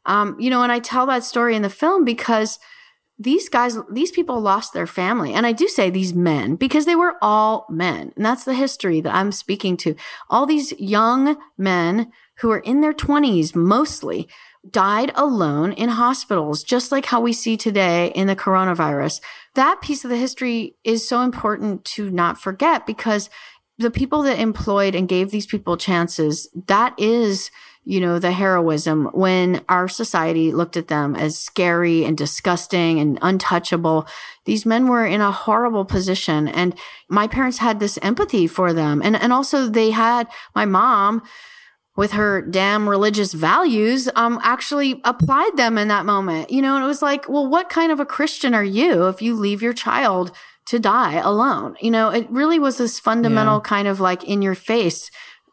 Um, 0.07 0.37
you 0.39 0.51
know, 0.51 0.63
and 0.63 0.73
I 0.73 0.79
tell 0.79 1.07
that 1.07 1.25
story 1.25 1.55
in 1.55 1.63
the 1.63 1.71
film 1.71 2.05
because 2.05 2.59
these 3.19 3.49
guys, 3.49 3.77
these 3.91 4.13
people 4.13 4.41
lost 4.41 4.73
their 4.73 4.87
family. 4.87 5.35
And 5.35 5.45
I 5.45 5.53
do 5.53 5.67
say 5.67 5.91
these 5.91 6.15
men 6.15 6.57
because 6.57 6.85
they 6.87 6.95
were 6.95 7.17
all 7.21 7.67
men. 7.69 8.13
And 8.17 8.25
that's 8.25 8.45
the 8.45 8.55
history 8.55 9.01
that 9.01 9.15
I'm 9.15 9.33
speaking 9.33 9.77
to. 9.79 9.97
All 10.31 10.47
these 10.47 10.73
young 10.79 11.37
men 11.57 12.13
who 12.41 12.51
are 12.51 12.59
in 12.59 12.81
their 12.81 12.93
20s 12.93 13.55
mostly 13.55 14.29
died 14.69 15.13
alone 15.15 15.73
in 15.73 15.89
hospitals, 15.89 16.63
just 16.63 16.93
like 16.93 17.07
how 17.07 17.21
we 17.21 17.33
see 17.33 17.57
today 17.57 18.13
in 18.15 18.27
the 18.27 18.37
coronavirus. 18.37 19.21
That 19.55 19.81
piece 19.81 20.05
of 20.05 20.11
the 20.11 20.17
history 20.17 20.77
is 20.85 21.09
so 21.09 21.23
important 21.23 21.85
to 21.87 22.11
not 22.11 22.41
forget 22.41 22.87
because 22.87 23.31
the 23.79 23.91
people 23.91 24.23
that 24.23 24.41
employed 24.41 24.95
and 24.95 25.09
gave 25.09 25.31
these 25.31 25.47
people 25.47 25.77
chances, 25.77 26.49
that 26.67 26.99
is, 26.99 27.51
you 27.85 28.01
know, 28.01 28.19
the 28.19 28.33
heroism 28.33 29.07
when 29.13 29.65
our 29.69 29.89
society 29.89 30.53
looked 30.53 30.77
at 30.77 30.89
them 30.89 31.15
as 31.15 31.39
scary 31.39 32.05
and 32.05 32.19
disgusting 32.19 32.99
and 32.99 33.19
untouchable. 33.23 34.07
These 34.47 34.67
men 34.67 34.89
were 34.89 35.07
in 35.07 35.21
a 35.21 35.31
horrible 35.31 35.85
position. 35.85 36.49
And 36.49 36.77
my 37.09 37.29
parents 37.29 37.59
had 37.59 37.79
this 37.79 37.99
empathy 38.03 38.49
for 38.49 38.73
them. 38.73 39.01
And, 39.03 39.15
and 39.15 39.33
also 39.33 39.69
they 39.69 39.93
had 39.93 40.27
my 40.57 40.65
mom, 40.65 41.23
with 41.99 42.13
her 42.13 42.41
damn 42.41 42.89
religious 42.89 43.33
values, 43.33 44.09
um, 44.15 44.39
actually 44.45 45.01
applied 45.05 45.57
them 45.57 45.77
in 45.77 45.89
that 45.89 46.07
moment. 46.07 46.49
You 46.49 46.63
know, 46.63 46.77
and 46.77 46.85
it 46.85 46.87
was 46.87 47.03
like, 47.03 47.29
well, 47.29 47.49
what 47.49 47.71
kind 47.71 47.91
of 47.91 47.99
a 47.99 48.07
Christian 48.07 48.55
are 48.55 48.63
you 48.63 49.09
if 49.09 49.21
you 49.21 49.35
leave 49.35 49.63
your 49.63 49.73
child 49.73 50.31
to 50.67 50.79
die 50.79 51.15
alone? 51.15 51.75
You 51.81 51.91
know, 51.91 52.11
it 52.11 52.31
really 52.31 52.61
was 52.61 52.79
this 52.79 53.01
fundamental 53.01 53.57
yeah. 53.57 53.69
kind 53.69 53.89
of 53.89 53.99
like 53.99 54.23
in 54.23 54.43
your 54.43 54.55
face 54.55 55.11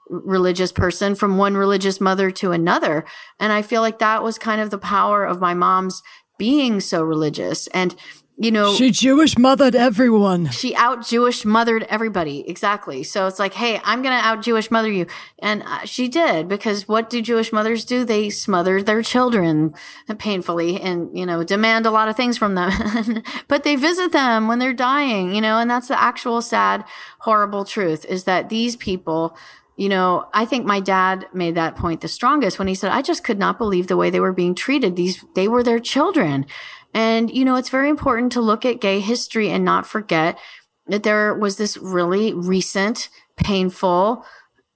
religious 0.08 0.72
person 0.72 1.16
from 1.16 1.40
one 1.40 1.58
religious 1.58 2.00
mother 2.00 2.30
to 2.30 2.52
another. 2.52 3.06
And 3.40 3.52
I 3.52 3.64
feel 3.64 3.82
like 3.82 3.98
that 3.98 4.22
was 4.22 4.38
kind 4.38 4.62
of 4.62 4.70
the 4.70 4.78
power 4.78 5.26
of 5.26 5.42
my 5.42 5.56
mom's 5.56 6.04
being 6.38 6.80
so 6.80 7.04
religious. 7.04 7.68
And 7.68 7.96
you 8.38 8.52
know 8.52 8.74
she 8.74 8.92
jewish 8.92 9.38
mothered 9.38 9.76
everyone. 9.76 10.50
she 10.50 10.76
out 10.76 11.08
jewish 11.08 11.46
mothered 11.46 11.84
everybody. 11.84 12.48
Exactly. 12.50 13.02
So 13.04 13.28
it's 13.28 13.40
like 13.40 13.54
hey 13.54 13.80
i'm 13.86 14.02
gonna 14.02 14.16
out 14.16 14.42
jewish 14.42 14.70
mother 14.70 14.92
you. 14.92 15.06
And 15.40 15.64
uh, 15.64 15.86
she 15.86 16.08
did 16.10 16.50
because 16.50 16.88
what 16.88 17.10
do 17.10 17.22
jewish 17.22 17.54
mothers 17.54 17.86
do? 17.86 18.04
They 18.04 18.30
smother 18.30 18.84
their 18.84 19.02
children 19.02 19.74
painfully 20.18 20.82
and 20.82 21.18
you 21.18 21.26
know 21.26 21.44
demand 21.44 21.86
a 21.86 21.92
lot 21.92 22.10
of 22.10 22.18
things 22.18 22.38
from 22.38 22.56
them. 22.56 22.72
But 23.48 23.64
they 23.64 23.76
visit 23.76 24.12
them 24.12 24.48
when 24.48 24.60
they're 24.60 24.74
dying 24.74 25.34
you 25.34 25.42
know 25.42 25.58
and 25.58 25.70
that's 25.70 25.88
the 25.88 26.02
actual 26.02 26.42
sad 26.42 26.84
horrible 27.20 27.64
truth 27.64 28.04
is 28.06 28.26
that 28.26 28.50
these 28.50 28.76
people 28.76 29.38
you 29.76 29.90
know, 29.90 30.28
I 30.34 30.46
think 30.46 30.66
my 30.66 30.80
dad 30.80 31.28
made 31.34 31.56
that 31.56 31.76
point 31.76 32.02
the 32.02 32.08
strongest 32.08 32.58
when 32.60 32.68
he 32.68 32.76
said, 32.76 32.92
I 32.92 33.02
just 33.02 33.24
could 33.24 33.38
not 33.38 33.58
believe 33.58 33.88
the 33.88 33.98
way 33.98 34.10
they 34.10 34.20
were 34.20 34.34
being 34.34 34.56
treated. 34.56 34.96
These, 34.96 35.24
they 35.36 35.48
were 35.48 35.64
their 35.64 35.80
children. 35.80 36.46
And, 36.94 37.30
you 37.30 37.44
know, 37.44 37.56
it's 37.56 37.70
very 37.70 37.90
important 37.90 38.32
to 38.34 38.42
look 38.42 38.66
at 38.66 38.80
gay 38.80 39.02
history 39.02 39.50
and 39.50 39.66
not 39.66 39.86
forget 39.86 40.40
that 40.88 41.04
there 41.04 41.34
was 41.34 41.58
this 41.58 41.78
really 41.78 42.34
recent, 42.34 43.10
painful, 43.36 44.26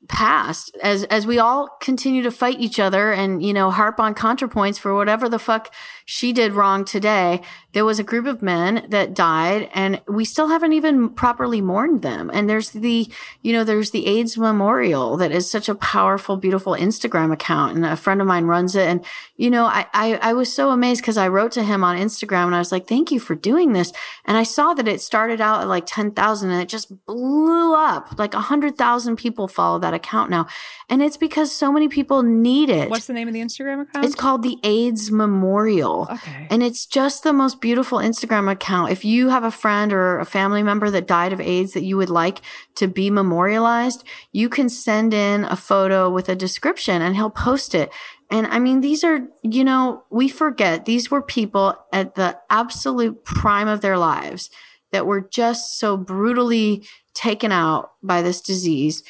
past 0.09 0.75
as 0.81 1.03
as 1.05 1.27
we 1.27 1.37
all 1.37 1.67
continue 1.81 2.23
to 2.23 2.31
fight 2.31 2.59
each 2.59 2.79
other 2.79 3.11
and 3.11 3.43
you 3.43 3.53
know 3.53 3.69
harp 3.69 3.99
on 3.99 4.15
contrapoints 4.15 4.79
for 4.79 4.95
whatever 4.95 5.29
the 5.29 5.37
fuck 5.37 5.71
she 6.03 6.33
did 6.33 6.51
wrong 6.51 6.83
today 6.83 7.41
there 7.73 7.85
was 7.85 7.99
a 7.99 8.03
group 8.03 8.25
of 8.25 8.41
men 8.41 8.85
that 8.89 9.13
died 9.13 9.69
and 9.73 10.01
we 10.07 10.25
still 10.25 10.47
haven't 10.47 10.73
even 10.73 11.09
properly 11.09 11.61
mourned 11.61 12.01
them 12.01 12.29
and 12.33 12.49
there's 12.49 12.71
the 12.71 13.07
you 13.41 13.53
know 13.53 13.63
there's 13.63 13.91
the 13.91 14.07
AIDS 14.07 14.37
memorial 14.37 15.17
that 15.17 15.31
is 15.31 15.49
such 15.49 15.69
a 15.69 15.75
powerful 15.75 16.37
beautiful 16.37 16.73
Instagram 16.73 17.31
account 17.31 17.75
and 17.75 17.85
a 17.85 17.95
friend 17.95 18.21
of 18.21 18.27
mine 18.27 18.45
runs 18.45 18.75
it 18.75 18.87
and 18.87 19.05
you 19.35 19.49
know 19.49 19.65
I 19.65 19.85
I, 19.93 20.15
I 20.15 20.33
was 20.33 20.51
so 20.51 20.71
amazed 20.71 21.01
because 21.01 21.17
I 21.17 21.27
wrote 21.27 21.51
to 21.53 21.63
him 21.63 21.83
on 21.83 21.97
Instagram 21.97 22.45
and 22.45 22.55
I 22.55 22.59
was 22.59 22.71
like 22.71 22.87
thank 22.87 23.11
you 23.11 23.19
for 23.19 23.35
doing 23.35 23.73
this 23.73 23.93
and 24.25 24.37
I 24.37 24.43
saw 24.43 24.73
that 24.73 24.87
it 24.87 25.01
started 25.01 25.41
out 25.41 25.61
at 25.61 25.67
like 25.67 25.85
10,000 25.85 26.49
and 26.49 26.61
it 26.61 26.69
just 26.69 27.05
blew 27.05 27.75
up 27.75 28.17
like 28.17 28.33
100,000 28.33 29.15
people 29.15 29.47
follow 29.47 29.79
that 29.79 29.93
account 29.93 30.29
now. 30.29 30.47
And 30.89 31.01
it's 31.01 31.17
because 31.17 31.51
so 31.51 31.71
many 31.71 31.87
people 31.87 32.23
need 32.23 32.69
it. 32.69 32.89
What's 32.89 33.07
the 33.07 33.13
name 33.13 33.27
of 33.27 33.33
the 33.33 33.41
Instagram 33.41 33.81
account? 33.81 34.05
It's 34.05 34.15
called 34.15 34.43
the 34.43 34.57
AIDS 34.63 35.11
Memorial. 35.11 36.07
Okay. 36.11 36.47
And 36.49 36.63
it's 36.63 36.85
just 36.85 37.23
the 37.23 37.33
most 37.33 37.58
beautiful 37.59 37.99
Instagram 37.99 38.51
account. 38.51 38.91
If 38.91 39.03
you 39.05 39.29
have 39.29 39.43
a 39.43 39.51
friend 39.51 39.93
or 39.93 40.19
a 40.19 40.25
family 40.25 40.63
member 40.63 40.89
that 40.89 41.07
died 41.07 41.33
of 41.33 41.41
AIDS 41.41 41.73
that 41.73 41.83
you 41.83 41.97
would 41.97 42.09
like 42.09 42.41
to 42.75 42.87
be 42.87 43.09
memorialized, 43.09 44.03
you 44.31 44.49
can 44.49 44.69
send 44.69 45.13
in 45.13 45.43
a 45.45 45.55
photo 45.55 46.09
with 46.09 46.29
a 46.29 46.35
description 46.35 47.01
and 47.01 47.15
he'll 47.15 47.29
post 47.29 47.75
it. 47.75 47.91
And 48.31 48.47
I 48.47 48.59
mean, 48.59 48.81
these 48.81 49.03
are, 49.03 49.21
you 49.41 49.63
know, 49.63 50.03
we 50.09 50.29
forget 50.29 50.85
these 50.85 51.09
were 51.09 51.21
people 51.21 51.75
at 51.91 52.15
the 52.15 52.37
absolute 52.49 53.23
prime 53.23 53.67
of 53.67 53.81
their 53.81 53.97
lives 53.97 54.49
that 54.91 55.05
were 55.05 55.21
just 55.21 55.79
so 55.79 55.97
brutally 55.97 56.87
taken 57.13 57.51
out 57.51 57.91
by 58.01 58.21
this 58.21 58.41
disease. 58.41 59.03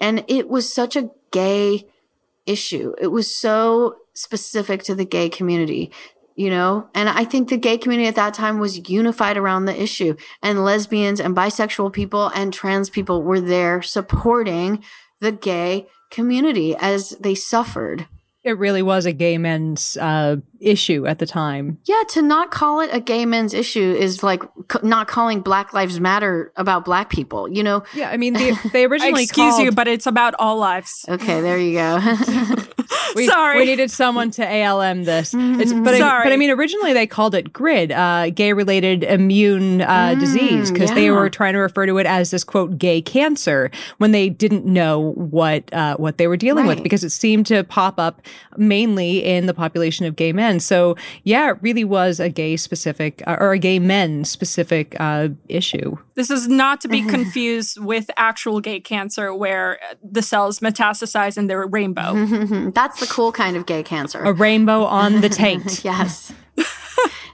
And 0.00 0.24
it 0.28 0.48
was 0.48 0.72
such 0.72 0.96
a 0.96 1.10
gay 1.32 1.86
issue. 2.46 2.94
It 3.00 3.08
was 3.08 3.34
so 3.34 3.96
specific 4.14 4.82
to 4.84 4.94
the 4.94 5.04
gay 5.04 5.28
community, 5.28 5.92
you 6.38 6.50
know? 6.50 6.88
And 6.94 7.08
I 7.08 7.24
think 7.24 7.48
the 7.48 7.56
gay 7.56 7.76
community 7.76 8.06
at 8.06 8.14
that 8.14 8.32
time 8.32 8.60
was 8.60 8.88
unified 8.88 9.36
around 9.36 9.64
the 9.64 9.82
issue. 9.82 10.14
And 10.40 10.64
lesbians 10.64 11.18
and 11.18 11.36
bisexual 11.36 11.92
people 11.92 12.28
and 12.28 12.54
trans 12.54 12.88
people 12.88 13.24
were 13.24 13.40
there 13.40 13.82
supporting 13.82 14.84
the 15.18 15.32
gay 15.32 15.88
community 16.12 16.76
as 16.76 17.10
they 17.18 17.34
suffered. 17.34 18.06
It 18.48 18.58
really 18.58 18.80
was 18.82 19.04
a 19.04 19.12
gay 19.12 19.36
men's 19.36 19.98
uh, 19.98 20.36
issue 20.58 21.06
at 21.06 21.18
the 21.18 21.26
time. 21.26 21.78
Yeah, 21.84 22.02
to 22.10 22.22
not 22.22 22.50
call 22.50 22.80
it 22.80 22.90
a 22.92 23.00
gay 23.00 23.26
men's 23.26 23.52
issue 23.52 23.94
is 23.98 24.22
like 24.22 24.42
c- 24.72 24.78
not 24.82 25.06
calling 25.06 25.40
Black 25.40 25.72
Lives 25.72 26.00
Matter 26.00 26.52
about 26.56 26.84
Black 26.84 27.10
people. 27.10 27.48
You 27.48 27.62
know? 27.62 27.82
Yeah, 27.94 28.10
I 28.10 28.16
mean, 28.16 28.32
they, 28.32 28.52
they 28.72 28.84
originally 28.86 29.24
excuse 29.24 29.52
called... 29.52 29.64
you, 29.64 29.72
but 29.72 29.86
it's 29.86 30.06
about 30.06 30.34
all 30.38 30.56
lives. 30.56 31.04
Okay, 31.08 31.40
there 31.40 31.58
you 31.58 31.74
go. 31.74 31.98
we, 33.14 33.26
Sorry, 33.26 33.58
we 33.58 33.66
needed 33.66 33.90
someone 33.90 34.30
to 34.32 34.46
ALM 34.46 35.04
this. 35.04 35.34
It's, 35.36 35.72
but 35.72 35.96
Sorry. 35.96 36.20
I, 36.20 36.24
but 36.24 36.32
I 36.32 36.36
mean, 36.36 36.50
originally 36.50 36.92
they 36.92 37.06
called 37.06 37.34
it 37.34 37.52
GRID, 37.52 37.92
uh, 37.92 38.30
gay-related 38.30 39.04
immune 39.04 39.82
uh, 39.82 40.14
mm, 40.14 40.20
disease, 40.20 40.70
because 40.70 40.90
yeah. 40.90 40.94
they 40.94 41.10
were 41.10 41.30
trying 41.30 41.54
to 41.54 41.58
refer 41.58 41.86
to 41.86 41.98
it 41.98 42.06
as 42.06 42.30
this 42.30 42.44
quote 42.44 42.78
gay 42.78 43.02
cancer 43.02 43.70
when 43.98 44.12
they 44.12 44.28
didn't 44.28 44.64
know 44.64 45.12
what 45.12 45.72
uh, 45.72 45.96
what 45.96 46.18
they 46.18 46.26
were 46.26 46.36
dealing 46.36 46.66
right. 46.66 46.76
with, 46.76 46.82
because 46.82 47.04
it 47.04 47.10
seemed 47.10 47.46
to 47.46 47.64
pop 47.64 47.98
up 47.98 48.22
mainly 48.56 49.24
in 49.24 49.46
the 49.46 49.54
population 49.54 50.06
of 50.06 50.16
gay 50.16 50.32
men. 50.32 50.60
So 50.60 50.96
yeah, 51.24 51.50
it 51.50 51.58
really 51.60 51.84
was 51.84 52.20
a 52.20 52.28
gay 52.28 52.56
specific 52.56 53.22
uh, 53.26 53.36
or 53.38 53.52
a 53.52 53.58
gay 53.58 53.78
men 53.78 54.24
specific 54.24 54.96
uh, 55.00 55.28
issue. 55.48 55.96
This 56.14 56.30
is 56.30 56.48
not 56.48 56.80
to 56.82 56.88
be 56.88 57.02
confused 57.08 57.78
with 57.80 58.10
actual 58.16 58.60
gay 58.60 58.80
cancer, 58.80 59.34
where 59.34 59.78
the 60.02 60.22
cells 60.22 60.60
metastasize 60.60 61.36
and 61.36 61.48
they're 61.48 61.66
rainbow. 61.66 62.12
That's 62.72 63.00
the 63.00 63.06
cool 63.06 63.32
kind 63.32 63.56
of 63.56 63.66
gay 63.66 63.82
cancer. 63.82 64.22
A 64.22 64.32
rainbow 64.32 64.84
on 64.84 65.20
the 65.20 65.28
taint. 65.28 65.84
yes. 65.84 66.32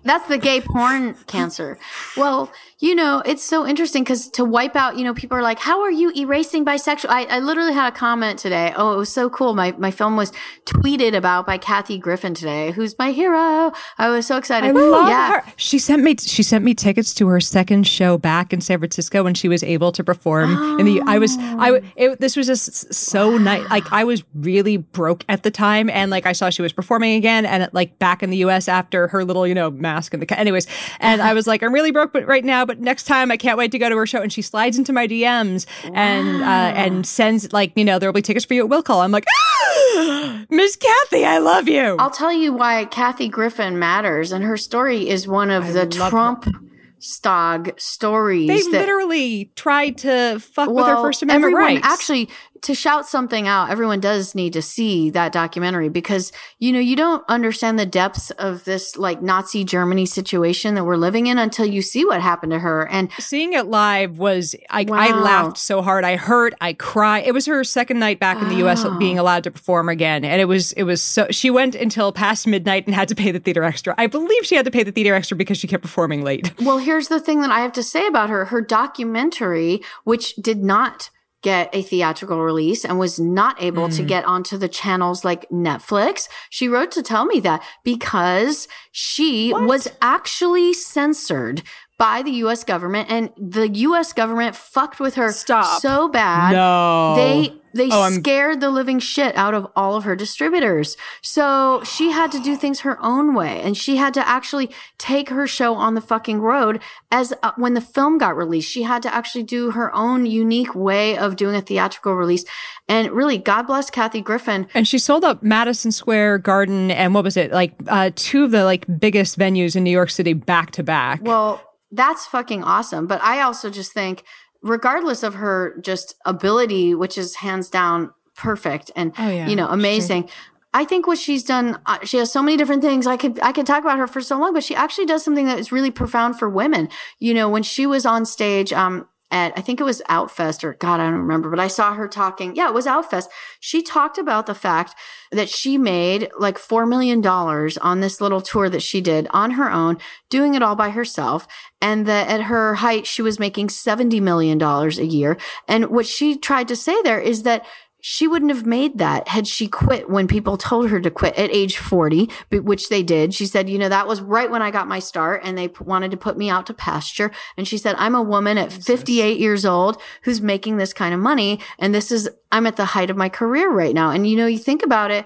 That's 0.04 0.28
the 0.28 0.36
gay 0.36 0.60
porn 0.60 1.14
cancer. 1.26 1.78
Well, 2.14 2.52
you 2.80 2.94
know, 2.94 3.22
it's 3.24 3.42
so 3.42 3.66
interesting 3.66 4.02
because 4.02 4.28
to 4.30 4.44
wipe 4.44 4.74
out, 4.74 4.98
you 4.98 5.04
know, 5.04 5.14
people 5.14 5.38
are 5.38 5.42
like, 5.42 5.58
how 5.58 5.82
are 5.82 5.90
you 5.90 6.12
erasing 6.16 6.64
bisexual? 6.64 7.08
I, 7.08 7.24
I 7.24 7.38
literally 7.38 7.72
had 7.72 7.92
a 7.92 7.96
comment 7.96 8.38
today. 8.38 8.72
Oh, 8.76 8.94
it 8.94 8.96
was 8.96 9.12
so 9.12 9.30
cool. 9.30 9.54
My, 9.54 9.72
my 9.72 9.90
film 9.90 10.16
was 10.16 10.32
tweeted 10.66 11.16
about 11.16 11.46
by 11.46 11.56
Kathy 11.56 11.98
Griffin 11.98 12.34
today, 12.34 12.72
who's 12.72 12.98
my 12.98 13.12
hero. 13.12 13.72
I 13.98 14.08
was 14.08 14.26
so 14.26 14.36
excited. 14.36 14.68
I 14.68 14.72
love 14.72 15.08
yeah. 15.08 15.40
her. 15.40 15.52
She 15.56 15.78
sent 15.78 16.02
me, 16.02 16.16
she 16.16 16.42
sent 16.42 16.64
me 16.64 16.74
tickets 16.74 17.14
to 17.14 17.28
her 17.28 17.40
second 17.40 17.86
show 17.86 18.18
back 18.18 18.52
in 18.52 18.60
San 18.60 18.78
Francisco 18.80 19.22
when 19.22 19.34
she 19.34 19.48
was 19.48 19.62
able 19.62 19.92
to 19.92 20.02
perform 20.02 20.56
oh. 20.56 20.78
in 20.78 20.86
the, 20.86 21.00
I 21.06 21.18
was, 21.18 21.36
I, 21.38 21.80
it, 21.96 22.20
this 22.20 22.36
was 22.36 22.48
just 22.48 22.92
so 22.92 23.32
wow. 23.32 23.38
nice. 23.38 23.70
Like 23.70 23.92
I 23.92 24.02
was 24.04 24.24
really 24.34 24.78
broke 24.78 25.24
at 25.28 25.44
the 25.44 25.50
time. 25.50 25.88
And 25.90 26.10
like 26.10 26.26
I 26.26 26.32
saw 26.32 26.50
she 26.50 26.62
was 26.62 26.72
performing 26.72 27.14
again 27.16 27.46
and 27.46 27.68
like 27.72 27.98
back 28.00 28.22
in 28.22 28.30
the 28.30 28.38
US 28.38 28.66
after 28.66 29.08
her 29.08 29.24
little, 29.24 29.46
you 29.46 29.54
know, 29.54 29.70
mask 29.70 30.12
and 30.12 30.20
the, 30.20 30.38
anyways. 30.38 30.66
And 30.98 31.22
I 31.22 31.34
was 31.34 31.46
like, 31.46 31.62
I'm 31.62 31.72
really 31.72 31.92
broke 31.92 32.12
but 32.12 32.26
right 32.26 32.44
now, 32.44 32.63
but 32.66 32.74
but 32.74 32.82
next 32.82 33.04
time 33.04 33.30
I 33.30 33.36
can't 33.36 33.56
wait 33.56 33.70
to 33.72 33.78
go 33.78 33.88
to 33.88 33.96
her 33.96 34.06
show. 34.06 34.20
And 34.20 34.32
she 34.32 34.42
slides 34.42 34.76
into 34.76 34.92
my 34.92 35.06
DMs 35.06 35.66
wow. 35.84 35.90
and 35.94 36.42
uh, 36.42 36.46
and 36.46 37.06
sends 37.06 37.52
like 37.52 37.72
you 37.76 37.84
know 37.84 37.98
there 37.98 38.08
will 38.08 38.14
be 38.14 38.22
tickets 38.22 38.44
for 38.44 38.54
you 38.54 38.62
at 38.62 38.68
Will 38.68 38.82
Call. 38.82 39.00
I'm 39.00 39.12
like, 39.12 39.24
ah, 39.28 40.44
Miss 40.50 40.76
Kathy, 40.76 41.24
I 41.24 41.38
love 41.38 41.68
you. 41.68 41.96
I'll 41.98 42.10
tell 42.10 42.32
you 42.32 42.52
why 42.52 42.84
Kathy 42.86 43.28
Griffin 43.28 43.78
matters, 43.78 44.32
and 44.32 44.44
her 44.44 44.56
story 44.56 45.08
is 45.08 45.28
one 45.28 45.50
of 45.50 45.64
I 45.64 45.72
the 45.72 45.86
Trump. 45.86 46.44
Her. 46.44 46.52
Stog 47.00 47.78
stories. 47.78 48.48
They 48.48 48.62
literally 48.62 49.50
tried 49.56 49.98
to 49.98 50.38
fuck 50.38 50.70
well, 50.70 50.76
with 50.76 50.86
her 50.86 51.02
First 51.02 51.22
Amendment 51.22 51.52
everyone, 51.52 51.74
rights. 51.74 51.86
Actually, 51.86 52.30
to 52.64 52.74
shout 52.74 53.06
something 53.06 53.46
out, 53.46 53.70
everyone 53.70 54.00
does 54.00 54.34
need 54.34 54.54
to 54.54 54.62
see 54.62 55.10
that 55.10 55.32
documentary 55.32 55.90
because, 55.90 56.32
you 56.58 56.72
know, 56.72 56.78
you 56.78 56.96
don't 56.96 57.22
understand 57.28 57.78
the 57.78 57.86
depths 57.86 58.30
of 58.32 58.64
this 58.64 58.96
like 58.96 59.20
Nazi 59.20 59.64
Germany 59.64 60.06
situation 60.06 60.74
that 60.74 60.84
we're 60.84 60.96
living 60.96 61.26
in 61.26 61.38
until 61.38 61.66
you 61.66 61.82
see 61.82 62.04
what 62.06 62.22
happened 62.22 62.52
to 62.52 62.58
her. 62.58 62.88
And 62.88 63.10
seeing 63.18 63.52
it 63.52 63.66
live 63.66 64.18
was, 64.18 64.54
I, 64.70 64.84
wow. 64.84 64.96
I 64.96 65.10
laughed 65.10 65.58
so 65.58 65.82
hard. 65.82 66.04
I 66.04 66.16
hurt, 66.16 66.54
I 66.60 66.72
cried. 66.72 67.26
It 67.26 67.32
was 67.32 67.44
her 67.46 67.62
second 67.64 67.98
night 67.98 68.18
back 68.18 68.40
in 68.40 68.48
the 68.48 68.66
US 68.66 68.86
being 68.98 69.18
allowed 69.18 69.44
to 69.44 69.50
perform 69.50 69.90
again. 69.90 70.24
And 70.24 70.40
it 70.40 70.46
was, 70.46 70.72
it 70.72 70.84
was 70.84 71.02
so, 71.02 71.26
she 71.30 71.50
went 71.50 71.74
until 71.74 72.12
past 72.12 72.46
midnight 72.46 72.86
and 72.86 72.94
had 72.94 73.08
to 73.08 73.14
pay 73.14 73.30
the 73.30 73.40
theater 73.40 73.62
extra. 73.62 73.94
I 73.98 74.06
believe 74.06 74.46
she 74.46 74.54
had 74.54 74.64
to 74.64 74.70
pay 74.70 74.82
the 74.82 74.92
theater 74.92 75.14
extra 75.14 75.36
because 75.36 75.58
she 75.58 75.66
kept 75.66 75.82
performing 75.82 76.22
late. 76.22 76.52
Well, 76.60 76.78
here's 76.78 77.08
the 77.08 77.20
thing 77.20 77.42
that 77.42 77.50
I 77.50 77.60
have 77.60 77.72
to 77.74 77.82
say 77.82 78.06
about 78.06 78.30
her. 78.30 78.46
Her 78.46 78.62
documentary, 78.62 79.82
which 80.04 80.34
did 80.36 80.62
not 80.62 81.10
get 81.44 81.68
a 81.74 81.82
theatrical 81.82 82.40
release 82.40 82.86
and 82.86 82.98
was 82.98 83.20
not 83.20 83.62
able 83.62 83.88
mm. 83.88 83.96
to 83.96 84.02
get 84.02 84.24
onto 84.24 84.56
the 84.56 84.66
channels 84.66 85.26
like 85.26 85.48
Netflix. 85.50 86.26
She 86.48 86.68
wrote 86.68 86.90
to 86.92 87.02
tell 87.02 87.26
me 87.26 87.38
that 87.40 87.62
because 87.84 88.66
she 88.92 89.52
what? 89.52 89.64
was 89.64 89.88
actually 90.00 90.72
censored 90.72 91.62
by 91.98 92.22
the 92.22 92.30
US 92.32 92.64
government 92.64 93.10
and 93.10 93.30
the 93.36 93.68
US 93.68 94.12
government 94.12 94.56
fucked 94.56 94.98
with 94.98 95.14
her 95.14 95.32
Stop. 95.32 95.80
so 95.80 96.08
bad. 96.08 96.52
No. 96.52 97.14
They 97.16 97.52
they 97.74 97.88
oh, 97.90 98.08
scared 98.10 98.60
the 98.60 98.70
living 98.70 99.00
shit 99.00 99.36
out 99.36 99.52
of 99.52 99.66
all 99.74 99.96
of 99.96 100.04
her 100.04 100.14
distributors. 100.14 100.96
So 101.22 101.82
she 101.82 102.12
had 102.12 102.30
to 102.30 102.40
do 102.40 102.54
things 102.54 102.80
her 102.80 103.02
own 103.02 103.34
way 103.34 103.60
and 103.60 103.76
she 103.76 103.96
had 103.96 104.14
to 104.14 104.28
actually 104.28 104.70
take 104.96 105.28
her 105.30 105.46
show 105.48 105.74
on 105.74 105.94
the 105.94 106.00
fucking 106.00 106.40
road 106.40 106.80
as 107.10 107.34
uh, 107.42 107.50
when 107.56 107.74
the 107.74 107.80
film 107.80 108.18
got 108.18 108.36
released. 108.36 108.70
She 108.70 108.84
had 108.84 109.02
to 109.02 109.12
actually 109.12 109.42
do 109.42 109.72
her 109.72 109.94
own 109.94 110.24
unique 110.24 110.74
way 110.74 111.18
of 111.18 111.34
doing 111.34 111.56
a 111.56 111.60
theatrical 111.60 112.14
release. 112.14 112.44
And 112.88 113.10
really, 113.10 113.38
God 113.38 113.62
bless 113.62 113.90
Kathy 113.90 114.20
Griffin. 114.20 114.68
And 114.74 114.86
she 114.86 114.98
sold 114.98 115.24
out 115.24 115.42
Madison 115.42 115.90
Square 115.90 116.38
Garden 116.38 116.92
and 116.92 117.12
what 117.12 117.24
was 117.24 117.36
it? 117.36 117.50
Like 117.50 117.74
uh, 117.88 118.10
two 118.14 118.44
of 118.44 118.52
the 118.52 118.64
like 118.64 118.84
biggest 119.00 119.36
venues 119.36 119.74
in 119.74 119.82
New 119.82 119.90
York 119.90 120.10
City 120.10 120.32
back 120.32 120.70
to 120.72 120.84
back. 120.84 121.20
Well, 121.22 121.60
that's 121.94 122.26
fucking 122.26 122.64
awesome. 122.64 123.06
But 123.06 123.22
I 123.22 123.40
also 123.40 123.70
just 123.70 123.92
think 123.92 124.24
regardless 124.62 125.22
of 125.22 125.34
her 125.34 125.78
just 125.82 126.14
ability, 126.24 126.94
which 126.94 127.16
is 127.18 127.36
hands 127.36 127.68
down 127.68 128.12
perfect 128.36 128.90
and 128.96 129.12
oh, 129.18 129.28
yeah. 129.28 129.46
you 129.46 129.56
know 129.56 129.68
amazing. 129.68 130.26
She- 130.26 130.34
I 130.76 130.84
think 130.84 131.06
what 131.06 131.18
she's 131.18 131.44
done, 131.44 131.78
uh, 131.86 131.98
she 132.02 132.16
has 132.16 132.32
so 132.32 132.42
many 132.42 132.56
different 132.56 132.82
things. 132.82 133.06
I 133.06 133.16
could 133.16 133.38
I 133.40 133.52
could 133.52 133.64
talk 133.64 133.84
about 133.84 133.98
her 133.98 134.08
for 134.08 134.20
so 134.20 134.36
long, 134.36 134.52
but 134.52 134.64
she 134.64 134.74
actually 134.74 135.06
does 135.06 135.22
something 135.24 135.46
that 135.46 135.60
is 135.60 135.70
really 135.70 135.92
profound 135.92 136.36
for 136.36 136.50
women. 136.50 136.88
You 137.20 137.32
know, 137.32 137.48
when 137.48 137.62
she 137.62 137.86
was 137.86 138.04
on 138.04 138.26
stage, 138.26 138.72
um, 138.72 139.06
at 139.34 139.52
I 139.58 139.62
think 139.62 139.80
it 139.80 139.84
was 139.84 140.00
Outfest 140.08 140.62
or 140.62 140.74
God, 140.74 141.00
I 141.00 141.10
don't 141.10 141.18
remember, 141.18 141.50
but 141.50 141.58
I 141.58 141.66
saw 141.66 141.92
her 141.92 142.06
talking. 142.06 142.54
Yeah, 142.54 142.68
it 142.68 142.74
was 142.74 142.86
Outfest. 142.86 143.26
She 143.58 143.82
talked 143.82 144.16
about 144.16 144.46
the 144.46 144.54
fact 144.54 144.94
that 145.32 145.48
she 145.48 145.76
made 145.76 146.30
like 146.38 146.56
$4 146.56 146.88
million 146.88 147.26
on 147.26 148.00
this 148.00 148.20
little 148.20 148.40
tour 148.40 148.70
that 148.70 148.80
she 148.80 149.00
did 149.00 149.26
on 149.30 149.50
her 149.52 149.70
own, 149.70 149.98
doing 150.30 150.54
it 150.54 150.62
all 150.62 150.76
by 150.76 150.90
herself. 150.90 151.48
And 151.82 152.06
that 152.06 152.28
at 152.28 152.42
her 152.42 152.76
height, 152.76 153.08
she 153.08 153.22
was 153.22 153.40
making 153.40 153.68
$70 153.68 154.22
million 154.22 154.62
a 154.62 154.88
year. 155.02 155.36
And 155.66 155.86
what 155.86 156.06
she 156.06 156.38
tried 156.38 156.68
to 156.68 156.76
say 156.76 156.94
there 157.02 157.20
is 157.20 157.42
that 157.42 157.66
she 158.06 158.28
wouldn't 158.28 158.50
have 158.50 158.66
made 158.66 158.98
that 158.98 159.26
had 159.28 159.46
she 159.46 159.66
quit 159.66 160.10
when 160.10 160.28
people 160.28 160.58
told 160.58 160.90
her 160.90 161.00
to 161.00 161.10
quit 161.10 161.34
at 161.36 161.50
age 161.50 161.78
40, 161.78 162.28
which 162.50 162.90
they 162.90 163.02
did. 163.02 163.32
She 163.32 163.46
said, 163.46 163.70
you 163.70 163.78
know, 163.78 163.88
that 163.88 164.06
was 164.06 164.20
right 164.20 164.50
when 164.50 164.60
I 164.60 164.70
got 164.70 164.86
my 164.86 164.98
start 164.98 165.40
and 165.42 165.56
they 165.56 165.70
wanted 165.80 166.10
to 166.10 166.18
put 166.18 166.36
me 166.36 166.50
out 166.50 166.66
to 166.66 166.74
pasture. 166.74 167.30
And 167.56 167.66
she 167.66 167.78
said, 167.78 167.96
I'm 167.96 168.14
a 168.14 168.20
woman 168.20 168.58
at 168.58 168.70
58 168.70 169.40
years 169.40 169.64
old 169.64 169.96
who's 170.24 170.42
making 170.42 170.76
this 170.76 170.92
kind 170.92 171.14
of 171.14 171.20
money. 171.20 171.60
And 171.78 171.94
this 171.94 172.12
is, 172.12 172.28
I'm 172.52 172.66
at 172.66 172.76
the 172.76 172.84
height 172.84 173.08
of 173.08 173.16
my 173.16 173.30
career 173.30 173.70
right 173.70 173.94
now. 173.94 174.10
And, 174.10 174.28
you 174.28 174.36
know, 174.36 174.46
you 174.46 174.58
think 174.58 174.82
about 174.82 175.10
it, 175.10 175.24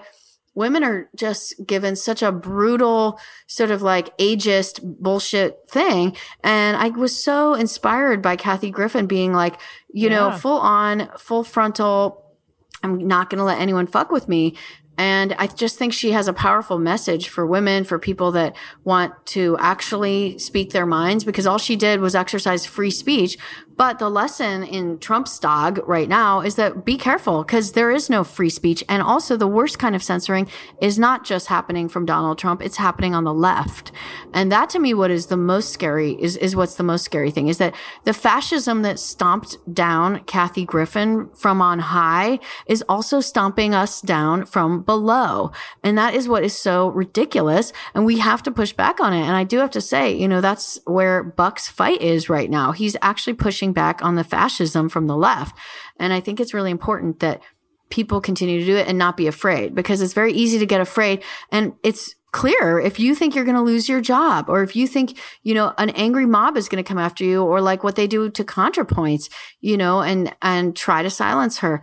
women 0.55 0.81
are 0.81 1.09
just 1.17 1.55
given 1.67 1.97
such 1.97 2.23
a 2.23 2.31
brutal 2.31 3.19
sort 3.47 3.71
of 3.71 3.81
like 3.81 4.17
ageist 4.19 4.79
bullshit 4.81 5.69
thing. 5.69 6.15
And 6.45 6.77
I 6.77 6.87
was 6.87 7.21
so 7.21 7.55
inspired 7.55 8.21
by 8.21 8.37
Kathy 8.37 8.71
Griffin 8.71 9.05
being 9.05 9.33
like, 9.33 9.59
you 9.93 10.09
yeah. 10.09 10.29
know, 10.29 10.37
full 10.37 10.59
on, 10.59 11.09
full 11.17 11.43
frontal, 11.43 12.25
I'm 12.83 13.07
not 13.07 13.29
going 13.29 13.39
to 13.39 13.43
let 13.43 13.59
anyone 13.59 13.87
fuck 13.87 14.11
with 14.11 14.27
me. 14.27 14.55
And 14.97 15.33
I 15.39 15.47
just 15.47 15.77
think 15.77 15.93
she 15.93 16.11
has 16.11 16.27
a 16.27 16.33
powerful 16.33 16.77
message 16.77 17.29
for 17.29 17.45
women, 17.45 17.85
for 17.85 17.97
people 17.97 18.33
that 18.33 18.57
want 18.83 19.13
to 19.27 19.55
actually 19.57 20.37
speak 20.37 20.71
their 20.71 20.85
minds, 20.85 21.23
because 21.23 21.47
all 21.47 21.57
she 21.57 21.77
did 21.77 22.01
was 22.01 22.15
exercise 22.15 22.65
free 22.65 22.91
speech, 22.91 23.37
but 23.79 23.97
the 23.97 24.09
lesson 24.09 24.63
in 24.63 24.99
Trump's 24.99 25.39
dog 25.39 25.79
right 25.87 26.09
now 26.09 26.41
is 26.41 26.55
that 26.55 26.83
be 26.83 26.97
careful 26.97 27.43
because 27.43 27.71
there 27.71 27.89
is 27.91 28.09
no 28.09 28.25
free 28.25 28.49
speech. 28.49 28.83
And 28.89 29.01
also 29.01 29.37
the 29.37 29.47
worst 29.47 29.79
kind 29.79 29.95
of 29.95 30.03
censoring 30.03 30.49
is 30.81 30.99
not 30.99 31.23
just 31.23 31.47
happening 31.47 31.87
from 31.87 32.05
Donald 32.05 32.37
Trump. 32.37 32.61
It's 32.61 32.75
happening 32.75 33.15
on 33.15 33.23
the 33.23 33.33
left. 33.33 33.93
And 34.33 34.51
that 34.51 34.69
to 34.71 34.79
me, 34.79 34.93
what 34.93 35.11
is 35.11 35.27
the 35.27 35.37
most 35.37 35.69
scary 35.69 36.21
is, 36.21 36.35
is 36.35 36.57
what's 36.57 36.75
the 36.75 36.83
most 36.83 37.05
scary 37.05 37.31
thing 37.31 37.47
is 37.47 37.57
that 37.59 37.73
the 38.03 38.11
fascism 38.11 38.81
that 38.81 38.99
stomped 38.99 39.55
down 39.73 40.25
Kathy 40.25 40.65
Griffin 40.65 41.29
from 41.33 41.61
on 41.61 41.79
high 41.79 42.39
is 42.67 42.83
also 42.89 43.21
stomping 43.21 43.73
us 43.73 44.01
down 44.01 44.43
from 44.45 44.81
below. 44.81 45.53
And 45.85 45.97
that 45.97 46.13
is 46.13 46.27
what 46.27 46.43
is 46.43 46.53
so 46.53 46.89
ridiculous. 46.89 47.71
And 47.93 48.05
we 48.05 48.19
have 48.19 48.43
to 48.43 48.51
push 48.51 48.73
back 48.73 48.99
on 48.99 49.13
it. 49.13 49.21
And 49.21 49.37
I 49.37 49.45
do 49.45 49.59
have 49.59 49.71
to 49.71 49.79
say, 49.79 50.13
you 50.13 50.27
know, 50.27 50.41
that's 50.41 50.81
where 50.83 51.23
Buck's 51.23 51.69
fight 51.69 52.01
is 52.01 52.27
right 52.27 52.49
now. 52.49 52.73
He's 52.73 52.97
actually 53.01 53.35
pushing 53.35 53.68
pushing 53.69 53.73
back 53.73 54.03
on 54.03 54.15
the 54.15 54.23
fascism 54.23 54.89
from 54.89 55.07
the 55.07 55.17
left. 55.17 55.55
And 55.99 56.13
I 56.13 56.21
think 56.21 56.39
it's 56.39 56.53
really 56.53 56.71
important 56.71 57.19
that 57.19 57.41
people 57.89 58.21
continue 58.21 58.59
to 58.59 58.65
do 58.65 58.77
it 58.77 58.87
and 58.87 58.97
not 58.97 59.17
be 59.17 59.27
afraid 59.27 59.73
because 59.73 60.01
it's 60.01 60.13
very 60.13 60.33
easy 60.33 60.59
to 60.59 60.65
get 60.65 60.81
afraid. 60.81 61.23
And 61.51 61.73
it's 61.83 62.15
clear 62.31 62.79
if 62.79 62.99
you 62.99 63.15
think 63.15 63.33
you're 63.33 63.45
going 63.45 63.57
to 63.57 63.71
lose 63.73 63.89
your 63.89 64.01
job 64.01 64.45
or 64.47 64.61
if 64.61 64.75
you 64.75 64.87
think, 64.87 65.17
you 65.43 65.55
know, 65.55 65.73
an 65.77 65.89
angry 65.91 66.27
mob 66.27 66.57
is 66.57 66.69
going 66.69 66.83
to 66.83 66.87
come 66.87 66.99
after 66.99 67.23
you 67.23 67.43
or 67.43 67.61
like 67.61 67.83
what 67.83 67.95
they 67.95 68.07
do 68.07 68.29
to 68.29 68.43
ContraPoints, 68.43 69.29
you 69.61 69.77
know, 69.77 70.01
and, 70.01 70.35
and 70.41 70.75
try 70.75 71.01
to 71.01 71.09
silence 71.09 71.59
her. 71.59 71.81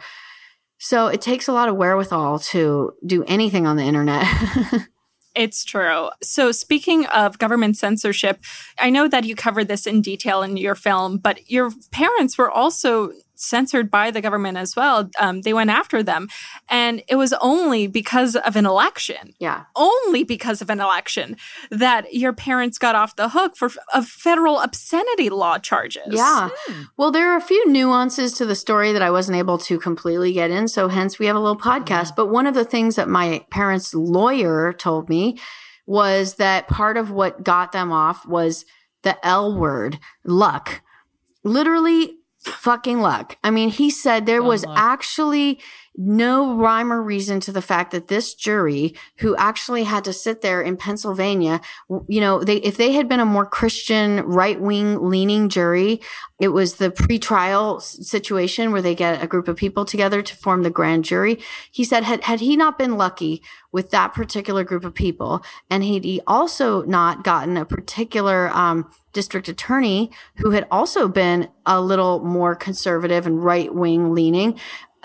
So 0.78 1.08
it 1.08 1.20
takes 1.20 1.48
a 1.48 1.52
lot 1.52 1.68
of 1.68 1.76
wherewithal 1.76 2.38
to 2.52 2.92
do 3.04 3.24
anything 3.24 3.66
on 3.66 3.76
the 3.76 3.82
internet. 3.82 4.26
It's 5.36 5.64
true. 5.64 6.08
So, 6.22 6.50
speaking 6.50 7.04
of 7.06 7.38
government 7.38 7.76
censorship, 7.76 8.40
I 8.78 8.88
know 8.88 9.06
that 9.06 9.24
you 9.24 9.36
covered 9.36 9.68
this 9.68 9.86
in 9.86 10.00
detail 10.00 10.42
in 10.42 10.56
your 10.56 10.74
film, 10.74 11.18
but 11.18 11.50
your 11.50 11.70
parents 11.92 12.38
were 12.38 12.50
also 12.50 13.12
censored 13.36 13.90
by 13.90 14.10
the 14.10 14.20
government 14.20 14.56
as 14.56 14.74
well. 14.74 15.08
Um, 15.18 15.42
they 15.42 15.52
went 15.52 15.70
after 15.70 16.02
them. 16.02 16.28
And 16.68 17.02
it 17.08 17.16
was 17.16 17.32
only 17.40 17.86
because 17.86 18.34
of 18.36 18.56
an 18.56 18.66
election. 18.66 19.34
Yeah. 19.38 19.64
Only 19.76 20.24
because 20.24 20.60
of 20.60 20.70
an 20.70 20.80
election 20.80 21.36
that 21.70 22.14
your 22.14 22.32
parents 22.32 22.78
got 22.78 22.94
off 22.94 23.16
the 23.16 23.28
hook 23.28 23.56
for 23.56 23.70
of 23.94 24.06
federal 24.06 24.60
obscenity 24.60 25.30
law 25.30 25.58
charges. 25.58 26.08
Yeah. 26.08 26.48
Hmm. 26.66 26.82
Well, 26.96 27.10
there 27.10 27.30
are 27.30 27.36
a 27.36 27.42
few 27.42 27.70
nuances 27.70 28.32
to 28.34 28.46
the 28.46 28.54
story 28.54 28.92
that 28.92 29.02
I 29.02 29.10
wasn't 29.10 29.38
able 29.38 29.58
to 29.58 29.78
completely 29.78 30.32
get 30.32 30.50
in. 30.50 30.68
So 30.68 30.88
hence 30.88 31.18
we 31.18 31.26
have 31.26 31.36
a 31.36 31.40
little 31.40 31.58
podcast. 31.58 32.16
But 32.16 32.26
one 32.26 32.46
of 32.46 32.54
the 32.54 32.64
things 32.64 32.96
that 32.96 33.08
my 33.08 33.44
parents' 33.50 33.94
lawyer 33.94 34.72
told 34.72 35.08
me 35.08 35.38
was 35.86 36.34
that 36.34 36.66
part 36.68 36.96
of 36.96 37.10
what 37.10 37.44
got 37.44 37.72
them 37.72 37.92
off 37.92 38.26
was 38.26 38.64
the 39.02 39.24
L 39.24 39.56
word, 39.56 40.00
luck. 40.24 40.82
Literally 41.44 42.18
fucking 42.46 43.00
luck. 43.00 43.36
I 43.44 43.50
mean, 43.50 43.70
he 43.70 43.90
said 43.90 44.26
there 44.26 44.42
was 44.42 44.64
luck. 44.64 44.78
actually 44.78 45.60
no 45.96 46.54
rhyme 46.54 46.92
or 46.92 47.02
reason 47.02 47.40
to 47.40 47.52
the 47.52 47.62
fact 47.62 47.90
that 47.92 48.08
this 48.08 48.34
jury, 48.34 48.94
who 49.18 49.34
actually 49.36 49.84
had 49.84 50.04
to 50.04 50.12
sit 50.12 50.42
there 50.42 50.60
in 50.60 50.76
Pennsylvania, 50.76 51.60
you 52.08 52.20
know, 52.20 52.44
they, 52.44 52.56
if 52.56 52.76
they 52.76 52.92
had 52.92 53.08
been 53.08 53.20
a 53.20 53.24
more 53.24 53.46
Christian, 53.46 54.20
right 54.20 54.60
wing 54.60 55.08
leaning 55.08 55.48
jury, 55.48 56.00
it 56.38 56.48
was 56.48 56.74
the 56.74 56.90
pretrial 56.90 57.80
situation 57.80 58.72
where 58.72 58.82
they 58.82 58.94
get 58.94 59.22
a 59.22 59.26
group 59.26 59.48
of 59.48 59.56
people 59.56 59.84
together 59.84 60.20
to 60.20 60.36
form 60.36 60.62
the 60.62 60.70
grand 60.70 61.04
jury. 61.04 61.38
He 61.70 61.84
said, 61.84 62.04
had, 62.04 62.24
had 62.24 62.40
he 62.40 62.56
not 62.56 62.78
been 62.78 62.98
lucky 62.98 63.42
with 63.72 63.90
that 63.90 64.12
particular 64.12 64.64
group 64.64 64.84
of 64.84 64.94
people, 64.94 65.42
and 65.70 65.82
he'd 65.82 66.04
he 66.04 66.20
also 66.26 66.82
not 66.82 67.24
gotten 67.24 67.56
a 67.56 67.64
particular, 67.64 68.50
um, 68.50 68.90
district 69.16 69.48
attorney 69.48 70.10
who 70.36 70.50
had 70.50 70.66
also 70.70 71.08
been 71.08 71.48
a 71.64 71.80
little 71.80 72.20
more 72.20 72.54
conservative 72.54 73.26
and 73.26 73.42
right 73.42 73.74
wing 73.74 74.12
leaning, 74.14 74.60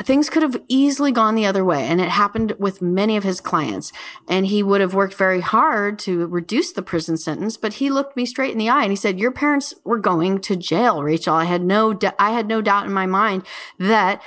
things 0.06 0.30
could 0.30 0.44
have 0.44 0.62
easily 0.68 1.12
gone 1.12 1.36
the 1.36 1.46
other 1.46 1.64
way. 1.64 1.86
And 1.86 2.00
it 2.02 2.10
happened 2.10 2.56
with 2.60 2.82
many 2.82 3.18
of 3.18 3.24
his 3.24 3.42
clients. 3.42 3.92
And 4.28 4.46
he 4.46 4.64
would 4.64 4.82
have 4.82 4.94
worked 4.94 5.16
very 5.16 5.42
hard 5.42 6.00
to 6.00 6.28
reduce 6.28 6.72
the 6.72 6.82
prison 6.82 7.18
sentence, 7.18 7.58
but 7.58 7.74
he 7.74 7.90
looked 7.90 8.16
me 8.16 8.26
straight 8.26 8.52
in 8.52 8.58
the 8.58 8.70
eye 8.70 8.84
and 8.84 8.92
he 8.92 8.96
said, 8.96 9.20
your 9.20 9.32
parents 9.32 9.74
were 9.84 10.00
going 10.00 10.40
to 10.42 10.56
jail, 10.56 11.04
Rachel. 11.04 11.36
I 11.36 11.46
had 11.46 11.64
no, 11.64 11.98
I 12.20 12.32
had 12.32 12.48
no 12.48 12.62
doubt 12.62 12.86
in 12.86 12.94
my 12.94 13.06
mind 13.06 13.46
that 13.80 14.22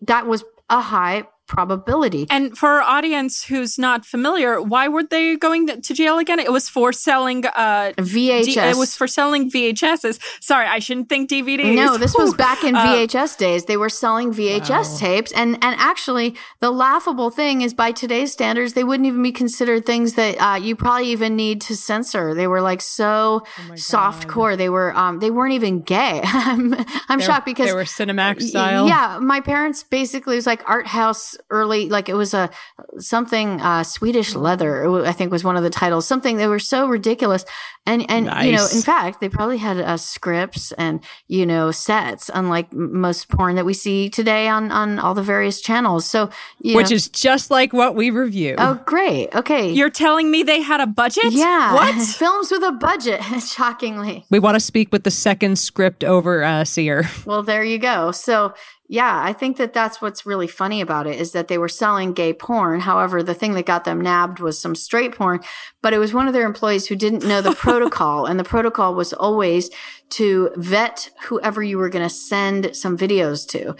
that 0.00 0.26
was 0.26 0.44
a 0.68 0.80
high 0.80 1.24
probability. 1.46 2.26
And 2.30 2.56
for 2.56 2.68
our 2.68 2.80
audience 2.80 3.44
who's 3.44 3.78
not 3.78 4.04
familiar, 4.04 4.60
why 4.60 4.88
were 4.88 5.04
they 5.04 5.36
going 5.36 5.66
to 5.66 5.94
jail 5.94 6.18
again? 6.18 6.38
It 6.38 6.52
was 6.52 6.68
for 6.68 6.92
selling 6.92 7.44
uh, 7.46 7.92
VHS. 7.98 8.44
D- 8.44 8.58
it 8.58 8.76
was 8.76 8.94
for 8.94 9.06
selling 9.06 9.50
VHSs. 9.50 10.20
Sorry, 10.40 10.66
I 10.66 10.78
shouldn't 10.78 11.08
think 11.08 11.30
DVDs. 11.30 11.74
No, 11.74 11.96
this 11.96 12.14
was 12.14 12.34
back 12.34 12.64
in 12.64 12.74
VHS 12.74 13.34
uh, 13.34 13.38
days. 13.38 13.64
They 13.66 13.76
were 13.76 13.88
selling 13.88 14.32
VHS 14.32 14.70
wow. 14.70 14.96
tapes, 14.98 15.32
and 15.32 15.54
and 15.62 15.76
actually, 15.78 16.36
the 16.60 16.70
laughable 16.70 17.30
thing 17.30 17.62
is, 17.62 17.74
by 17.74 17.92
today's 17.92 18.32
standards, 18.32 18.72
they 18.72 18.84
wouldn't 18.84 19.06
even 19.06 19.22
be 19.22 19.32
considered 19.32 19.86
things 19.86 20.14
that 20.14 20.36
uh, 20.40 20.56
you 20.56 20.76
probably 20.76 21.08
even 21.08 21.36
need 21.36 21.60
to 21.62 21.76
censor. 21.76 22.34
They 22.34 22.46
were 22.46 22.60
like 22.60 22.80
so 22.80 23.44
oh 23.70 23.76
soft 23.76 24.28
core. 24.28 24.56
They 24.56 24.68
were 24.68 24.96
um, 24.96 25.20
they 25.20 25.30
weren't 25.30 25.54
even 25.54 25.82
gay. 25.82 26.20
I'm, 26.24 26.74
I'm 27.08 27.20
shocked 27.20 27.46
because 27.46 27.66
they 27.66 27.74
were 27.74 27.84
Cinemax 27.84 28.42
style. 28.42 28.88
Yeah, 28.88 29.18
my 29.20 29.40
parents 29.40 29.82
basically 29.82 30.36
was 30.36 30.46
like 30.46 30.68
art 30.68 30.86
house 30.86 31.35
early, 31.50 31.88
like 31.88 32.08
it 32.08 32.14
was 32.14 32.34
a 32.34 32.50
something 32.98 33.60
uh, 33.60 33.82
Swedish 33.82 34.34
leather. 34.34 35.04
I 35.04 35.12
think 35.12 35.32
was 35.32 35.44
one 35.44 35.56
of 35.56 35.62
the 35.62 35.70
titles. 35.70 36.06
Something 36.06 36.36
they 36.36 36.46
were 36.46 36.58
so 36.58 36.88
ridiculous, 36.88 37.44
and 37.86 38.08
and 38.10 38.26
nice. 38.26 38.46
you 38.46 38.52
know, 38.52 38.66
in 38.72 38.82
fact, 38.82 39.20
they 39.20 39.28
probably 39.28 39.58
had 39.58 39.78
uh, 39.78 39.96
scripts 39.96 40.72
and 40.72 41.00
you 41.28 41.46
know 41.46 41.70
sets, 41.70 42.30
unlike 42.32 42.72
most 42.72 43.28
porn 43.28 43.56
that 43.56 43.64
we 43.64 43.74
see 43.74 44.08
today 44.08 44.48
on 44.48 44.70
on 44.70 44.98
all 44.98 45.14
the 45.14 45.22
various 45.22 45.60
channels. 45.60 46.04
So, 46.04 46.30
which 46.62 46.90
know. 46.90 46.94
is 46.96 47.08
just 47.08 47.50
like 47.50 47.72
what 47.72 47.94
we 47.94 48.10
review. 48.10 48.56
Oh, 48.58 48.80
great. 48.86 49.34
Okay, 49.34 49.72
you're 49.72 49.90
telling 49.90 50.30
me 50.30 50.42
they 50.42 50.60
had 50.60 50.80
a 50.80 50.86
budget? 50.86 51.32
Yeah, 51.32 51.74
what 51.74 51.94
films 52.02 52.50
with 52.50 52.62
a 52.62 52.72
budget? 52.72 53.22
Shockingly, 53.46 54.24
we 54.30 54.38
want 54.38 54.54
to 54.54 54.60
speak 54.60 54.92
with 54.92 55.04
the 55.04 55.10
second 55.10 55.58
script 55.58 56.04
over 56.04 56.42
uh, 56.42 56.64
seer. 56.64 57.08
Well, 57.24 57.42
there 57.42 57.64
you 57.64 57.78
go. 57.78 58.10
So 58.12 58.54
yeah, 58.88 59.20
I 59.22 59.32
think 59.32 59.56
that 59.56 59.72
that's 59.72 60.00
what's 60.00 60.26
really 60.26 60.46
funny 60.46 60.80
about 60.80 61.06
it 61.06 61.20
is 61.20 61.32
that 61.32 61.48
they 61.48 61.58
were 61.58 61.68
selling 61.68 62.12
gay 62.12 62.32
porn. 62.32 62.80
However, 62.80 63.22
the 63.22 63.34
thing 63.34 63.54
that 63.54 63.66
got 63.66 63.84
them 63.84 64.00
nabbed 64.00 64.38
was 64.38 64.58
some 64.58 64.76
straight 64.76 65.14
porn, 65.14 65.40
but 65.82 65.92
it 65.92 65.98
was 65.98 66.14
one 66.14 66.28
of 66.28 66.32
their 66.32 66.46
employees 66.46 66.86
who 66.86 66.94
didn't 66.94 67.26
know 67.26 67.40
the 67.40 67.52
protocol. 67.56 68.26
And 68.26 68.38
the 68.38 68.44
protocol 68.44 68.94
was 68.94 69.12
always 69.12 69.70
to 70.10 70.50
vet 70.56 71.10
whoever 71.24 71.62
you 71.62 71.78
were 71.78 71.88
going 71.88 72.08
to 72.08 72.14
send 72.14 72.76
some 72.76 72.96
videos 72.96 73.46
to. 73.48 73.74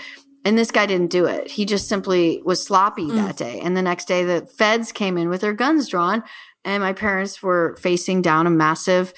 And 0.45 0.59
this 0.59 0.71
guy 0.71 0.87
didn't 0.87 1.11
do 1.11 1.27
it. 1.27 1.51
He 1.51 1.65
just 1.65 1.89
simply 1.89 2.43
was 2.45 2.63
sloppy 2.63 3.07
mm. 3.07 3.15
that 3.17 3.37
day. 3.37 3.61
And 3.61 3.77
the 3.77 3.83
next 3.83 4.07
day, 4.07 4.25
the 4.25 4.47
feds 4.47 4.93
came 4.93 5.19
in 5.19 5.29
with 5.29 5.41
their 5.41 5.53
guns 5.53 5.89
drawn, 5.89 6.25
and 6.65 6.83
my 6.83 6.93
parents 6.93 7.43
were 7.43 7.77
facing 7.81 8.23
down 8.23 8.47
a 8.47 8.51
massive 8.51 9.13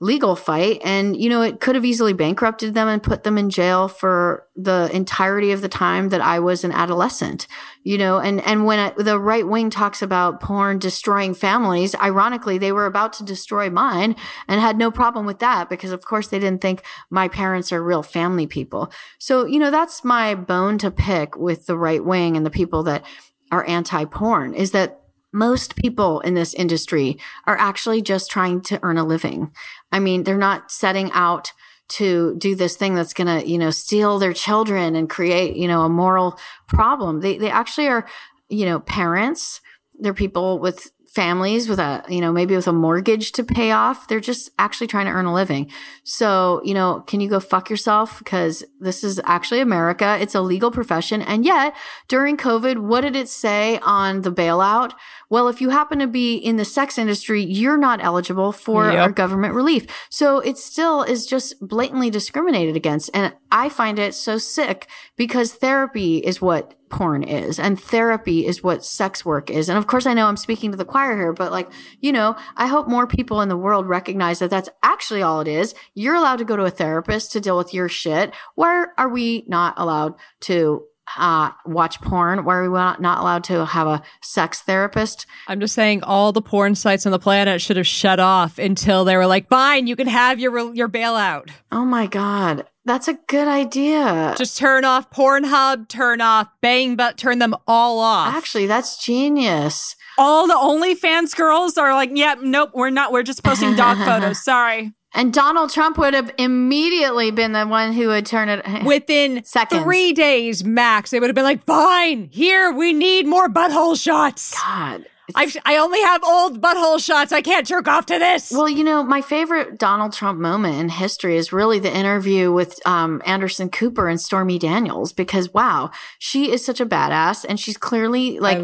legal 0.00 0.34
fight. 0.34 0.80
And, 0.84 1.16
you 1.16 1.28
know, 1.28 1.40
it 1.40 1.60
could 1.60 1.76
have 1.76 1.84
easily 1.84 2.12
bankrupted 2.12 2.74
them 2.74 2.88
and 2.88 3.02
put 3.02 3.22
them 3.22 3.38
in 3.38 3.48
jail 3.48 3.86
for 3.86 4.46
the 4.56 4.90
entirety 4.92 5.52
of 5.52 5.62
the 5.62 5.68
time 5.68 6.08
that 6.08 6.20
I 6.20 6.40
was 6.40 6.64
an 6.64 6.72
adolescent, 6.72 7.46
you 7.84 7.96
know, 7.96 8.18
and, 8.18 8.40
and 8.40 8.66
when 8.66 8.92
the 8.96 9.18
right 9.18 9.46
wing 9.46 9.70
talks 9.70 10.02
about 10.02 10.40
porn 10.40 10.78
destroying 10.78 11.32
families, 11.32 11.94
ironically, 11.94 12.58
they 12.58 12.72
were 12.72 12.86
about 12.86 13.12
to 13.14 13.24
destroy 13.24 13.70
mine 13.70 14.16
and 14.48 14.60
had 14.60 14.76
no 14.76 14.90
problem 14.90 15.26
with 15.26 15.38
that 15.38 15.68
because 15.68 15.92
of 15.92 16.04
course 16.04 16.28
they 16.28 16.40
didn't 16.40 16.60
think 16.60 16.82
my 17.08 17.28
parents 17.28 17.72
are 17.72 17.82
real 17.82 18.02
family 18.02 18.46
people. 18.46 18.92
So, 19.18 19.46
you 19.46 19.60
know, 19.60 19.70
that's 19.70 20.04
my 20.04 20.34
bone 20.34 20.76
to 20.78 20.90
pick 20.90 21.36
with 21.36 21.66
the 21.66 21.78
right 21.78 22.04
wing 22.04 22.36
and 22.36 22.44
the 22.44 22.50
people 22.50 22.82
that 22.82 23.04
are 23.52 23.64
anti 23.66 24.04
porn 24.06 24.54
is 24.54 24.72
that 24.72 25.00
most 25.34 25.74
people 25.74 26.20
in 26.20 26.34
this 26.34 26.54
industry 26.54 27.18
are 27.44 27.58
actually 27.58 28.00
just 28.00 28.30
trying 28.30 28.60
to 28.60 28.78
earn 28.84 28.96
a 28.96 29.04
living. 29.04 29.50
I 29.94 30.00
mean, 30.00 30.24
they're 30.24 30.36
not 30.36 30.72
setting 30.72 31.12
out 31.12 31.52
to 31.90 32.34
do 32.36 32.56
this 32.56 32.74
thing 32.74 32.96
that's 32.96 33.14
going 33.14 33.28
to, 33.28 33.48
you 33.48 33.58
know, 33.58 33.70
steal 33.70 34.18
their 34.18 34.32
children 34.32 34.96
and 34.96 35.08
create, 35.08 35.54
you 35.54 35.68
know, 35.68 35.82
a 35.82 35.88
moral 35.88 36.36
problem. 36.66 37.20
They 37.20 37.38
they 37.38 37.50
actually 37.50 37.86
are, 37.86 38.04
you 38.48 38.66
know, 38.66 38.80
parents. 38.80 39.60
They're 40.00 40.12
people 40.12 40.58
with 40.58 40.90
families 41.14 41.68
with 41.68 41.78
a, 41.78 42.02
you 42.08 42.20
know, 42.20 42.32
maybe 42.32 42.56
with 42.56 42.66
a 42.66 42.72
mortgage 42.72 43.30
to 43.32 43.44
pay 43.44 43.70
off. 43.70 44.08
They're 44.08 44.18
just 44.18 44.50
actually 44.58 44.88
trying 44.88 45.06
to 45.06 45.12
earn 45.12 45.26
a 45.26 45.32
living. 45.32 45.70
So, 46.02 46.60
you 46.64 46.74
know, 46.74 47.02
can 47.06 47.20
you 47.20 47.28
go 47.28 47.38
fuck 47.38 47.70
yourself? 47.70 48.18
Because 48.18 48.64
this 48.80 49.04
is 49.04 49.20
actually 49.24 49.60
America. 49.60 50.18
It's 50.20 50.34
a 50.34 50.40
legal 50.40 50.72
profession. 50.72 51.22
And 51.22 51.44
yet 51.44 51.76
during 52.08 52.36
COVID, 52.36 52.78
what 52.78 53.02
did 53.02 53.14
it 53.14 53.28
say 53.28 53.78
on 53.82 54.22
the 54.22 54.32
bailout? 54.32 54.92
Well, 55.30 55.48
if 55.48 55.60
you 55.60 55.70
happen 55.70 55.98
to 55.98 56.06
be 56.06 56.36
in 56.36 56.56
the 56.56 56.64
sex 56.64 56.98
industry, 56.98 57.42
you're 57.42 57.76
not 57.78 58.02
eligible 58.02 58.52
for 58.52 58.90
yep. 58.90 59.00
our 59.00 59.10
government 59.10 59.54
relief. 59.54 59.86
So 60.10 60.38
it 60.38 60.58
still 60.58 61.02
is 61.02 61.26
just 61.26 61.54
blatantly 61.60 62.10
discriminated 62.10 62.76
against. 62.76 63.10
And 63.14 63.34
I 63.50 63.68
find 63.68 63.98
it 63.98 64.14
so 64.14 64.38
sick 64.38 64.88
because 65.16 65.52
therapy 65.52 66.18
is 66.18 66.40
what 66.40 66.74
porn 66.94 67.24
is 67.24 67.58
and 67.58 67.80
therapy 67.80 68.46
is 68.46 68.62
what 68.62 68.84
sex 68.84 69.24
work 69.24 69.50
is. 69.50 69.68
And 69.68 69.76
of 69.76 69.86
course, 69.86 70.06
I 70.06 70.14
know 70.14 70.26
I'm 70.26 70.36
speaking 70.36 70.70
to 70.70 70.76
the 70.76 70.84
choir 70.84 71.16
here, 71.16 71.32
but 71.32 71.50
like, 71.50 71.68
you 72.00 72.12
know, 72.12 72.36
I 72.56 72.66
hope 72.66 72.86
more 72.86 73.06
people 73.06 73.40
in 73.40 73.48
the 73.48 73.56
world 73.56 73.86
recognize 73.86 74.38
that 74.38 74.50
that's 74.50 74.68
actually 74.82 75.22
all 75.22 75.40
it 75.40 75.48
is. 75.48 75.74
You're 75.94 76.14
allowed 76.14 76.36
to 76.36 76.44
go 76.44 76.56
to 76.56 76.64
a 76.64 76.70
therapist 76.70 77.32
to 77.32 77.40
deal 77.40 77.58
with 77.58 77.74
your 77.74 77.88
shit. 77.88 78.32
Why 78.54 78.86
are 78.96 79.08
we 79.08 79.44
not 79.48 79.74
allowed 79.76 80.14
to 80.42 80.84
uh, 81.18 81.50
watch 81.66 82.00
porn? 82.00 82.44
Why 82.44 82.56
are 82.56 82.70
we 82.70 82.76
not 82.76 83.00
allowed 83.20 83.44
to 83.44 83.64
have 83.66 83.86
a 83.86 84.02
sex 84.22 84.60
therapist? 84.62 85.26
I'm 85.48 85.60
just 85.60 85.74
saying 85.74 86.02
all 86.02 86.32
the 86.32 86.42
porn 86.42 86.74
sites 86.74 87.06
on 87.06 87.12
the 87.12 87.18
planet 87.18 87.60
should 87.60 87.76
have 87.76 87.86
shut 87.86 88.20
off 88.20 88.58
until 88.58 89.04
they 89.04 89.16
were 89.16 89.26
like, 89.26 89.48
fine, 89.48 89.86
you 89.86 89.96
can 89.96 90.06
have 90.06 90.40
your 90.40 90.74
your 90.74 90.88
bailout. 90.88 91.50
Oh 91.70 91.84
my 91.84 92.06
god. 92.06 92.66
That's 92.86 93.08
a 93.08 93.14
good 93.28 93.48
idea. 93.48 94.34
Just 94.36 94.58
turn 94.58 94.84
off 94.84 95.10
Pornhub, 95.10 95.88
turn 95.88 96.20
off 96.20 96.48
Bang, 96.60 96.96
but 96.96 97.16
turn 97.16 97.38
them 97.38 97.54
all 97.66 97.98
off. 97.98 98.34
Actually, 98.34 98.66
that's 98.66 99.02
genius. 99.02 99.96
All 100.18 100.46
the 100.46 100.54
OnlyFans 100.54 101.34
girls 101.34 101.78
are 101.78 101.94
like, 101.94 102.10
yep, 102.12 102.38
yeah, 102.42 102.48
nope, 102.48 102.70
we're 102.74 102.90
not. 102.90 103.10
We're 103.10 103.22
just 103.22 103.42
posting 103.42 103.74
dog 103.74 103.96
photos. 104.04 104.44
Sorry. 104.44 104.92
And 105.14 105.32
Donald 105.32 105.70
Trump 105.70 105.96
would 105.98 106.12
have 106.12 106.32
immediately 106.38 107.30
been 107.30 107.52
the 107.52 107.64
one 107.66 107.92
who 107.92 108.08
would 108.08 108.26
turn 108.26 108.48
it 108.48 108.64
within 108.84 109.44
seconds. 109.44 109.82
three 109.82 110.12
days 110.12 110.64
max. 110.64 111.10
They 111.10 111.20
would 111.20 111.28
have 111.28 111.34
been 111.36 111.44
like, 111.44 111.64
"Fine, 111.64 112.30
here 112.32 112.72
we 112.72 112.92
need 112.92 113.26
more 113.26 113.48
butthole 113.48 114.00
shots." 114.00 114.54
God, 114.60 115.06
I 115.34 115.50
I 115.64 115.78
only 115.78 116.00
have 116.02 116.22
old 116.22 116.60
butthole 116.60 117.02
shots. 117.02 117.32
I 117.32 117.40
can't 117.40 117.66
jerk 117.66 117.88
off 117.88 118.06
to 118.06 118.18
this. 118.18 118.50
Well, 118.50 118.68
you 118.68 118.84
know, 118.84 119.02
my 119.02 119.22
favorite 119.22 119.78
Donald 119.78 120.12
Trump 120.12 120.38
moment 120.38 120.76
in 120.76 120.88
history 120.90 121.36
is 121.36 121.52
really 121.52 121.78
the 121.78 121.94
interview 121.94 122.52
with 122.52 122.78
um, 122.86 123.22
Anderson 123.24 123.70
Cooper 123.70 124.08
and 124.08 124.20
Stormy 124.20 124.58
Daniels 124.58 125.12
because 125.12 125.52
wow, 125.54 125.90
she 126.18 126.50
is 126.52 126.64
such 126.64 126.80
a 126.80 126.86
badass 126.86 127.46
and 127.48 127.58
she's 127.58 127.76
clearly 127.76 128.38
like 128.38 128.58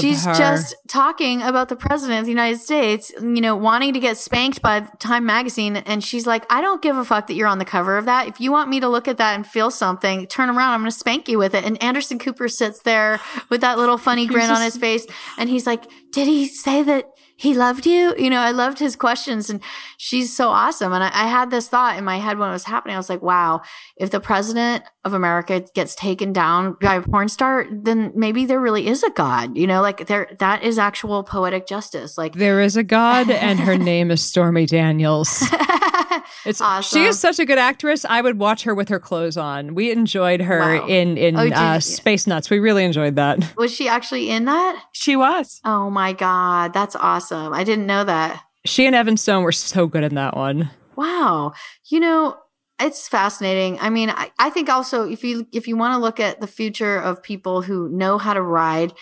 she's 0.00 0.24
her. 0.24 0.34
just 0.34 0.76
talking 0.88 1.42
about 1.42 1.68
the 1.68 1.76
president 1.76 2.20
of 2.20 2.26
the 2.26 2.32
United 2.32 2.60
States, 2.60 3.12
you 3.20 3.40
know, 3.40 3.56
wanting 3.56 3.92
to 3.94 4.00
get 4.00 4.16
spanked 4.16 4.62
by 4.62 4.80
Time 5.00 5.26
magazine 5.26 5.76
and 5.78 6.04
she's 6.04 6.26
like, 6.26 6.44
"I 6.50 6.60
don't 6.60 6.80
give 6.80 6.96
a 6.96 7.04
fuck 7.04 7.26
that 7.26 7.34
you're 7.34 7.48
on 7.48 7.58
the 7.58 7.64
cover 7.64 7.98
of 7.98 8.04
that. 8.04 8.28
If 8.28 8.40
you 8.40 8.52
want 8.52 8.70
me 8.70 8.78
to 8.80 8.88
look 8.88 9.08
at 9.08 9.16
that 9.16 9.34
and 9.34 9.46
feel 9.46 9.70
something, 9.70 10.26
turn 10.28 10.48
around, 10.48 10.74
I'm 10.74 10.80
going 10.80 10.92
to 10.92 10.96
spank 10.96 11.28
you 11.28 11.38
with 11.38 11.54
it." 11.54 11.64
And 11.64 11.82
Anderson 11.82 12.20
Cooper 12.20 12.48
sits 12.48 12.82
there 12.82 13.18
with 13.48 13.62
that 13.62 13.78
little 13.78 13.98
funny 13.98 14.26
grin 14.26 14.50
on 14.50 14.62
his 14.62 14.76
face 14.76 15.06
and 15.38 15.48
he's 15.48 15.66
like 15.66 15.84
did 16.14 16.28
he 16.28 16.46
say 16.46 16.84
that 16.84 17.10
he 17.36 17.54
loved 17.54 17.86
you? 17.86 18.14
You 18.16 18.30
know, 18.30 18.38
I 18.38 18.52
loved 18.52 18.78
his 18.78 18.94
questions 18.94 19.50
and 19.50 19.60
she's 19.96 20.34
so 20.34 20.50
awesome. 20.50 20.92
And 20.92 21.02
I, 21.02 21.08
I, 21.08 21.26
had 21.26 21.50
this 21.50 21.66
thought 21.66 21.98
in 21.98 22.04
my 22.04 22.18
head 22.18 22.38
when 22.38 22.48
it 22.48 22.52
was 22.52 22.62
happening. 22.62 22.94
I 22.94 22.98
was 22.98 23.10
like, 23.10 23.20
wow, 23.20 23.62
if 23.96 24.12
the 24.12 24.20
president 24.20 24.84
of 25.04 25.12
America 25.12 25.64
gets 25.74 25.96
taken 25.96 26.32
down 26.32 26.76
by 26.80 26.94
a 26.94 27.02
porn 27.02 27.28
star, 27.28 27.66
then 27.68 28.12
maybe 28.14 28.46
there 28.46 28.60
really 28.60 28.86
is 28.86 29.02
a 29.02 29.10
God, 29.10 29.56
you 29.56 29.66
know, 29.66 29.82
like 29.82 30.06
there, 30.06 30.28
that 30.38 30.62
is 30.62 30.78
actual 30.78 31.24
poetic 31.24 31.66
justice. 31.66 32.16
Like 32.16 32.34
there 32.34 32.60
is 32.60 32.76
a 32.76 32.84
God 32.84 33.28
and 33.28 33.58
her 33.58 33.76
name 33.92 34.12
is 34.12 34.22
Stormy 34.22 34.66
Daniels. 34.66 35.42
It's 36.44 36.60
Awesome. 36.60 36.98
she 36.98 37.04
is 37.06 37.18
such 37.18 37.38
a 37.38 37.44
good 37.44 37.58
actress. 37.58 38.04
I 38.04 38.20
would 38.20 38.38
watch 38.38 38.62
her 38.64 38.74
with 38.74 38.88
her 38.88 38.98
clothes 39.00 39.36
on. 39.36 39.74
We 39.74 39.90
enjoyed 39.90 40.40
her 40.42 40.58
Wow. 40.80 40.86
in 40.86 41.16
in 41.16 41.36
Oh, 41.36 41.48
uh. 41.48 41.80
Space 41.80 42.26
Nuts. 42.26 42.50
We 42.50 42.58
really 42.58 42.84
enjoyed 42.84 43.16
that. 43.16 43.54
Was 43.56 43.72
she 43.74 43.88
actually 43.88 44.30
in 44.30 44.44
that? 44.46 44.82
She 44.92 45.16
was. 45.16 45.60
Oh 45.64 45.90
my 45.90 46.12
god, 46.12 46.72
that's 46.72 46.96
awesome. 46.96 47.52
I 47.52 47.64
didn't 47.64 47.86
know 47.86 48.04
that. 48.04 48.42
She 48.66 48.86
and 48.86 48.94
Evan 48.94 49.16
Stone 49.16 49.42
were 49.42 49.52
so 49.52 49.86
good 49.86 50.04
in 50.04 50.14
that 50.14 50.36
one. 50.36 50.70
Wow. 50.96 51.52
You 51.90 52.00
know, 52.00 52.36
it's 52.80 53.08
fascinating. 53.08 53.78
I 53.80 53.90
mean, 53.90 54.10
I, 54.10 54.30
I 54.38 54.50
think 54.50 54.68
also 54.68 55.08
if 55.08 55.22
you 55.24 55.46
if 55.52 55.68
you 55.68 55.76
want 55.76 55.92
to 55.94 55.98
look 55.98 56.18
at 56.20 56.40
the 56.40 56.46
future 56.46 56.96
of 56.96 57.22
people 57.22 57.62
who 57.62 57.88
know 57.88 58.18
how 58.18 58.32
to 58.34 58.42
ride 58.42 58.92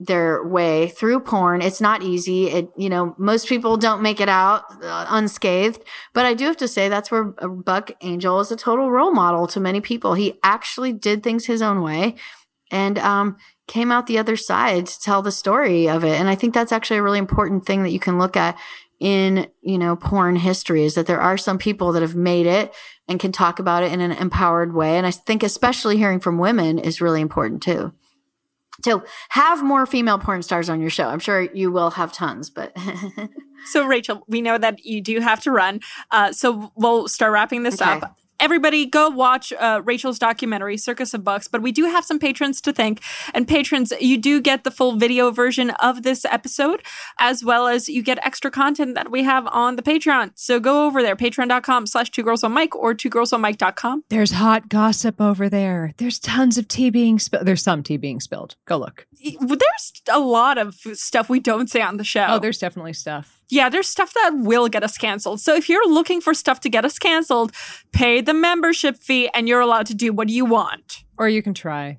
their 0.00 0.46
way 0.46 0.88
through 0.88 1.20
porn, 1.20 1.60
it's 1.60 1.80
not 1.80 2.02
easy. 2.02 2.48
It 2.48 2.70
you 2.76 2.88
know, 2.88 3.14
most 3.18 3.48
people 3.48 3.76
don't 3.76 4.02
make 4.02 4.20
it 4.20 4.28
out 4.28 4.64
uh, 4.82 5.06
unscathed, 5.08 5.82
but 6.14 6.24
I 6.24 6.34
do 6.34 6.44
have 6.44 6.56
to 6.58 6.68
say 6.68 6.88
that's 6.88 7.10
where 7.10 7.34
uh, 7.38 7.48
Buck 7.48 7.90
Angel 8.00 8.40
is 8.40 8.52
a 8.52 8.56
total 8.56 8.90
role 8.90 9.12
model 9.12 9.46
to 9.48 9.60
many 9.60 9.80
people. 9.80 10.14
He 10.14 10.38
actually 10.42 10.92
did 10.92 11.22
things 11.22 11.46
his 11.46 11.62
own 11.62 11.82
way 11.82 12.16
and 12.70 12.98
um 12.98 13.36
came 13.66 13.92
out 13.92 14.06
the 14.06 14.18
other 14.18 14.36
side 14.36 14.86
to 14.86 15.00
tell 15.00 15.20
the 15.20 15.30
story 15.30 15.88
of 15.88 16.02
it. 16.02 16.18
And 16.18 16.28
I 16.28 16.34
think 16.34 16.54
that's 16.54 16.72
actually 16.72 16.96
a 16.98 17.02
really 17.02 17.18
important 17.18 17.66
thing 17.66 17.82
that 17.82 17.92
you 17.92 18.00
can 18.00 18.18
look 18.18 18.36
at 18.36 18.56
in 19.00 19.46
you 19.62 19.78
know 19.78 19.94
porn 19.94 20.36
history 20.36 20.82
is 20.82 20.94
that 20.94 21.06
there 21.06 21.20
are 21.20 21.38
some 21.38 21.58
people 21.58 21.92
that 21.92 22.02
have 22.02 22.16
made 22.16 22.46
it 22.46 22.74
and 23.06 23.20
can 23.20 23.30
talk 23.30 23.58
about 23.58 23.82
it 23.82 23.92
in 23.92 24.00
an 24.00 24.10
empowered 24.12 24.74
way 24.74 24.96
and 24.96 25.06
i 25.06 25.10
think 25.10 25.42
especially 25.42 25.96
hearing 25.96 26.18
from 26.18 26.38
women 26.38 26.78
is 26.78 27.00
really 27.00 27.20
important 27.20 27.62
too 27.62 27.92
so 28.84 29.02
have 29.30 29.62
more 29.64 29.86
female 29.86 30.18
porn 30.18 30.42
stars 30.42 30.68
on 30.68 30.80
your 30.80 30.90
show 30.90 31.08
i'm 31.08 31.18
sure 31.18 31.42
you 31.42 31.70
will 31.70 31.90
have 31.90 32.12
tons 32.12 32.50
but 32.50 32.76
So, 33.66 33.84
Rachel, 33.86 34.22
we 34.28 34.40
know 34.40 34.56
that 34.56 34.84
you 34.84 35.00
do 35.00 35.18
have 35.20 35.40
to 35.40 35.50
run. 35.50 35.80
Uh, 36.12 36.32
so, 36.32 36.72
we'll 36.76 37.08
start 37.08 37.32
wrapping 37.32 37.64
this 37.64 37.82
Okay. 37.82 37.90
up. 37.90 38.16
Everybody, 38.40 38.86
go 38.86 39.08
watch 39.08 39.52
uh, 39.58 39.82
Rachel's 39.84 40.18
documentary, 40.18 40.76
Circus 40.76 41.12
of 41.12 41.24
Books. 41.24 41.48
But 41.48 41.60
we 41.60 41.72
do 41.72 41.86
have 41.86 42.04
some 42.04 42.20
patrons 42.20 42.60
to 42.60 42.72
thank. 42.72 43.00
And 43.34 43.48
patrons, 43.48 43.92
you 44.00 44.16
do 44.16 44.40
get 44.40 44.62
the 44.62 44.70
full 44.70 44.96
video 44.96 45.32
version 45.32 45.70
of 45.70 46.04
this 46.04 46.24
episode, 46.24 46.82
as 47.18 47.44
well 47.44 47.66
as 47.66 47.88
you 47.88 48.00
get 48.00 48.24
extra 48.24 48.50
content 48.50 48.94
that 48.94 49.10
we 49.10 49.24
have 49.24 49.48
on 49.48 49.74
the 49.74 49.82
Patreon. 49.82 50.30
So 50.36 50.60
go 50.60 50.86
over 50.86 51.02
there, 51.02 51.16
patreon.com 51.16 51.86
slash 51.88 52.10
two 52.10 52.22
girls 52.22 52.44
on 52.44 52.54
mic 52.54 52.76
or 52.76 52.94
two 52.94 53.08
girls 53.08 53.32
on 53.32 53.40
mic.com. 53.40 54.04
There's 54.08 54.32
hot 54.32 54.68
gossip 54.68 55.20
over 55.20 55.48
there. 55.48 55.94
There's 55.96 56.20
tons 56.20 56.58
of 56.58 56.68
tea 56.68 56.90
being 56.90 57.18
spilled. 57.18 57.44
There's 57.44 57.62
some 57.62 57.82
tea 57.82 57.96
being 57.96 58.20
spilled. 58.20 58.54
Go 58.66 58.76
look. 58.76 59.08
There's 59.20 59.92
a 60.12 60.20
lot 60.20 60.58
of 60.58 60.76
stuff 60.94 61.28
we 61.28 61.40
don't 61.40 61.68
say 61.68 61.82
on 61.82 61.96
the 61.96 62.04
show. 62.04 62.26
Oh, 62.28 62.38
there's 62.38 62.58
definitely 62.58 62.92
stuff. 62.92 63.37
Yeah, 63.50 63.68
there's 63.68 63.88
stuff 63.88 64.12
that 64.14 64.32
will 64.34 64.68
get 64.68 64.84
us 64.84 64.98
canceled. 64.98 65.40
So 65.40 65.54
if 65.54 65.68
you're 65.68 65.88
looking 65.88 66.20
for 66.20 66.34
stuff 66.34 66.60
to 66.60 66.68
get 66.68 66.84
us 66.84 66.98
canceled, 66.98 67.52
pay 67.92 68.20
the 68.20 68.34
membership 68.34 68.96
fee 68.96 69.30
and 69.34 69.48
you're 69.48 69.60
allowed 69.60 69.86
to 69.86 69.94
do 69.94 70.12
what 70.12 70.28
you 70.28 70.44
want. 70.44 71.04
Or 71.18 71.28
you 71.28 71.42
can 71.42 71.54
try. 71.54 71.98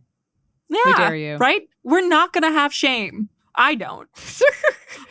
Yeah. 0.70 0.94
dare 0.98 1.16
you. 1.16 1.36
Right? 1.38 1.68
We're 1.84 2.08
not 2.08 2.34
going 2.34 2.44
to 2.44 2.52
have 2.52 2.74
shame. 2.74 3.30
I 3.56 3.76
don't. 3.76 4.10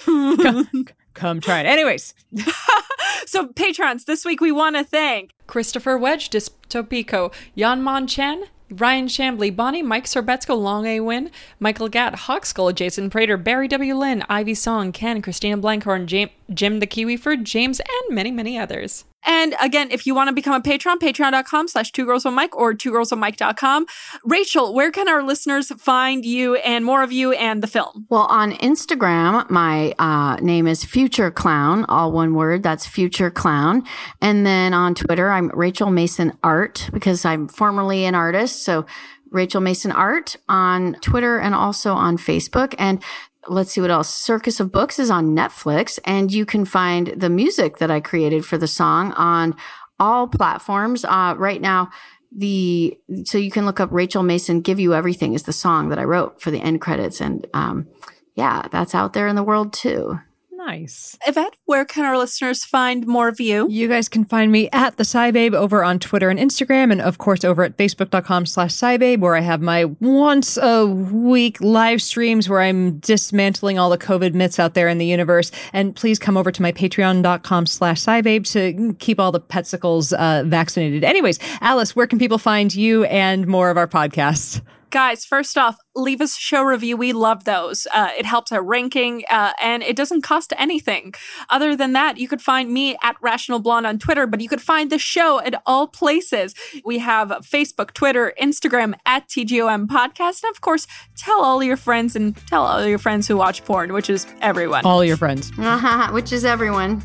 Come 1.14 1.40
try 1.40 1.60
it. 1.60 1.66
Anyways, 1.66 2.14
so, 3.26 3.48
patrons, 3.48 4.04
this 4.04 4.24
week 4.24 4.40
we 4.40 4.52
want 4.52 4.76
to 4.76 4.84
thank 4.84 5.32
Christopher 5.48 5.98
Wedge, 5.98 6.30
Dystopico, 6.30 7.34
Jan 7.56 7.82
Mon 7.82 8.06
Chen, 8.06 8.44
Ryan 8.70 9.08
Shambly, 9.08 9.54
Bonnie, 9.54 9.82
Mike 9.82 10.04
Sorbetsko, 10.04 10.60
Long 10.60 10.86
A 10.86 11.00
Win, 11.00 11.30
Michael 11.58 11.88
Gatt, 11.88 12.14
Hawkskull, 12.14 12.74
Jason 12.74 13.08
Prater, 13.08 13.38
Barry 13.38 13.66
W. 13.68 13.94
Lynn, 13.94 14.22
Ivy 14.28 14.54
Song, 14.54 14.92
Ken, 14.92 15.22
Christina 15.22 15.56
Blankhorn, 15.56 16.06
Jim 16.52 16.80
the 16.80 16.86
Kiwi 16.86 17.16
for 17.16 17.34
James, 17.36 17.80
and 17.80 18.14
many, 18.14 18.30
many 18.30 18.58
others. 18.58 19.04
And 19.24 19.54
again, 19.60 19.90
if 19.90 20.06
you 20.06 20.14
want 20.14 20.28
to 20.28 20.34
become 20.34 20.54
a 20.54 20.60
patron, 20.60 20.98
patreon.com 20.98 21.68
slash 21.68 21.92
two 21.92 22.04
girls 22.04 22.24
on 22.24 22.34
mic 22.34 22.56
or 22.56 22.74
two 22.74 22.92
girls 22.92 23.12
on 23.12 23.20
mic.com. 23.20 23.86
Rachel, 24.24 24.74
where 24.74 24.90
can 24.90 25.08
our 25.08 25.22
listeners 25.22 25.68
find 25.78 26.24
you 26.24 26.56
and 26.56 26.84
more 26.84 27.02
of 27.02 27.12
you 27.12 27.32
and 27.32 27.62
the 27.62 27.66
film? 27.66 28.06
well 28.08 28.26
on 28.28 28.52
instagram 28.52 29.48
my 29.50 29.92
uh, 29.98 30.36
name 30.36 30.66
is 30.66 30.84
future 30.84 31.30
clown 31.30 31.84
all 31.88 32.12
one 32.12 32.34
word 32.34 32.62
that's 32.62 32.86
future 32.86 33.30
clown 33.30 33.82
and 34.20 34.46
then 34.46 34.72
on 34.74 34.94
twitter 34.94 35.30
i'm 35.30 35.48
rachel 35.54 35.90
mason 35.90 36.32
art 36.42 36.88
because 36.92 37.24
i'm 37.24 37.48
formerly 37.48 38.04
an 38.04 38.14
artist 38.14 38.62
so 38.62 38.86
rachel 39.30 39.60
mason 39.60 39.92
art 39.92 40.36
on 40.48 40.94
twitter 40.94 41.38
and 41.38 41.54
also 41.54 41.92
on 41.92 42.16
facebook 42.16 42.74
and 42.78 43.02
let's 43.48 43.72
see 43.72 43.80
what 43.80 43.90
else. 43.90 44.08
Circus 44.08 44.60
of 44.60 44.72
Books 44.72 44.98
is 44.98 45.10
on 45.10 45.34
Netflix, 45.34 45.98
and 46.04 46.32
you 46.32 46.44
can 46.44 46.64
find 46.64 47.08
the 47.08 47.30
music 47.30 47.78
that 47.78 47.90
I 47.90 48.00
created 48.00 48.44
for 48.44 48.58
the 48.58 48.68
song 48.68 49.12
on 49.12 49.56
all 49.98 50.28
platforms. 50.28 51.04
Uh, 51.04 51.34
right 51.36 51.60
now, 51.60 51.90
the 52.30 52.98
so 53.24 53.38
you 53.38 53.50
can 53.50 53.64
look 53.64 53.80
up 53.80 53.90
Rachel 53.90 54.22
Mason 54.22 54.60
"Give 54.60 54.78
You 54.78 54.94
Everything" 54.94 55.34
is 55.34 55.44
the 55.44 55.52
song 55.52 55.88
that 55.88 55.98
I 55.98 56.04
wrote 56.04 56.40
for 56.40 56.50
the 56.50 56.60
end 56.60 56.80
credits, 56.80 57.20
and 57.20 57.46
um, 57.54 57.88
yeah, 58.34 58.68
that's 58.70 58.94
out 58.94 59.12
there 59.12 59.28
in 59.28 59.36
the 59.36 59.42
world 59.42 59.72
too. 59.72 60.20
Nice. 60.58 61.16
Yvette, 61.26 61.54
where 61.64 61.84
can 61.84 62.04
our 62.04 62.18
listeners 62.18 62.64
find 62.64 63.06
more 63.06 63.28
of 63.28 63.40
you? 63.40 63.66
You 63.70 63.88
guys 63.88 64.08
can 64.08 64.24
find 64.24 64.52
me 64.52 64.68
at 64.72 64.96
the 64.96 65.04
SciBabe 65.04 65.54
over 65.54 65.82
on 65.82 65.98
Twitter 65.98 66.28
and 66.28 66.38
Instagram, 66.38 66.92
and 66.92 67.00
of 67.00 67.16
course 67.16 67.44
over 67.44 67.62
at 67.62 67.76
facebook.com 67.76 68.44
slash 68.44 68.72
SciBabe, 68.74 69.20
where 69.20 69.36
I 69.36 69.40
have 69.40 69.62
my 69.62 69.84
once 69.86 70.58
a 70.58 70.84
week 70.84 71.60
live 71.60 72.02
streams 72.02 72.48
where 72.48 72.60
I'm 72.60 72.98
dismantling 72.98 73.78
all 73.78 73.88
the 73.88 73.96
COVID 73.96 74.34
myths 74.34 74.58
out 74.58 74.74
there 74.74 74.88
in 74.88 74.98
the 74.98 75.06
universe. 75.06 75.50
And 75.72 75.94
please 75.94 76.18
come 76.18 76.36
over 76.36 76.50
to 76.50 76.60
my 76.60 76.72
patreon.com 76.72 77.66
slash 77.66 78.02
SciBabe 78.02 78.50
to 78.52 78.94
keep 78.98 79.20
all 79.20 79.32
the 79.32 79.40
petsicles 79.40 80.12
uh, 80.12 80.42
vaccinated. 80.44 81.04
Anyways, 81.04 81.38
Alice, 81.60 81.94
where 81.94 82.06
can 82.06 82.18
people 82.18 82.38
find 82.38 82.74
you 82.74 83.04
and 83.04 83.46
more 83.46 83.70
of 83.70 83.76
our 83.76 83.88
podcasts? 83.88 84.60
Guys, 84.90 85.24
first 85.24 85.58
off, 85.58 85.76
leave 85.98 86.20
us 86.20 86.36
a 86.36 86.40
show 86.40 86.62
review. 86.62 86.96
We 86.96 87.12
love 87.12 87.44
those. 87.44 87.86
Uh, 87.92 88.10
it 88.16 88.24
helps 88.24 88.52
our 88.52 88.62
ranking 88.62 89.24
uh, 89.30 89.52
and 89.60 89.82
it 89.82 89.96
doesn't 89.96 90.22
cost 90.22 90.52
anything. 90.56 91.14
Other 91.50 91.76
than 91.76 91.92
that, 91.92 92.18
you 92.18 92.28
could 92.28 92.40
find 92.40 92.72
me 92.72 92.96
at 93.02 93.16
Rational 93.20 93.58
Blonde 93.58 93.86
on 93.86 93.98
Twitter, 93.98 94.26
but 94.26 94.40
you 94.40 94.48
could 94.48 94.62
find 94.62 94.90
the 94.90 94.98
show 94.98 95.40
at 95.40 95.60
all 95.66 95.86
places. 95.86 96.54
We 96.84 96.98
have 96.98 97.28
Facebook, 97.42 97.92
Twitter, 97.92 98.32
Instagram 98.40 98.94
at 99.04 99.28
TGOM 99.28 99.86
Podcast. 99.86 100.42
And 100.42 100.50
of 100.50 100.60
course, 100.60 100.86
tell 101.16 101.42
all 101.42 101.62
your 101.62 101.76
friends 101.76 102.14
and 102.16 102.36
tell 102.46 102.64
all 102.64 102.86
your 102.86 102.98
friends 102.98 103.26
who 103.26 103.36
watch 103.36 103.64
porn, 103.64 103.92
which 103.92 104.08
is 104.08 104.26
everyone. 104.40 104.84
All 104.84 105.04
your 105.04 105.16
friends. 105.16 105.52
Which 106.12 106.32
is 106.32 106.44
everyone. 106.44 107.04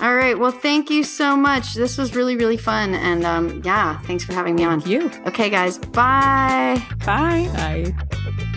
All 0.00 0.14
right. 0.14 0.38
Well, 0.38 0.50
thank 0.50 0.90
you 0.90 1.02
so 1.04 1.36
much. 1.36 1.74
This 1.74 1.96
was 1.96 2.14
really, 2.14 2.36
really 2.36 2.56
fun. 2.56 2.94
And 2.94 3.24
um, 3.24 3.62
yeah, 3.64 3.98
thanks 4.02 4.24
for 4.24 4.32
having 4.32 4.54
me 4.56 4.64
on. 4.64 4.80
You. 4.82 5.10
Okay, 5.26 5.50
guys. 5.50 5.78
Bye. 5.78 6.82
Bye. 7.04 7.50
Bye. 7.54 7.94
Thank 8.08 8.40
you. 8.40 8.49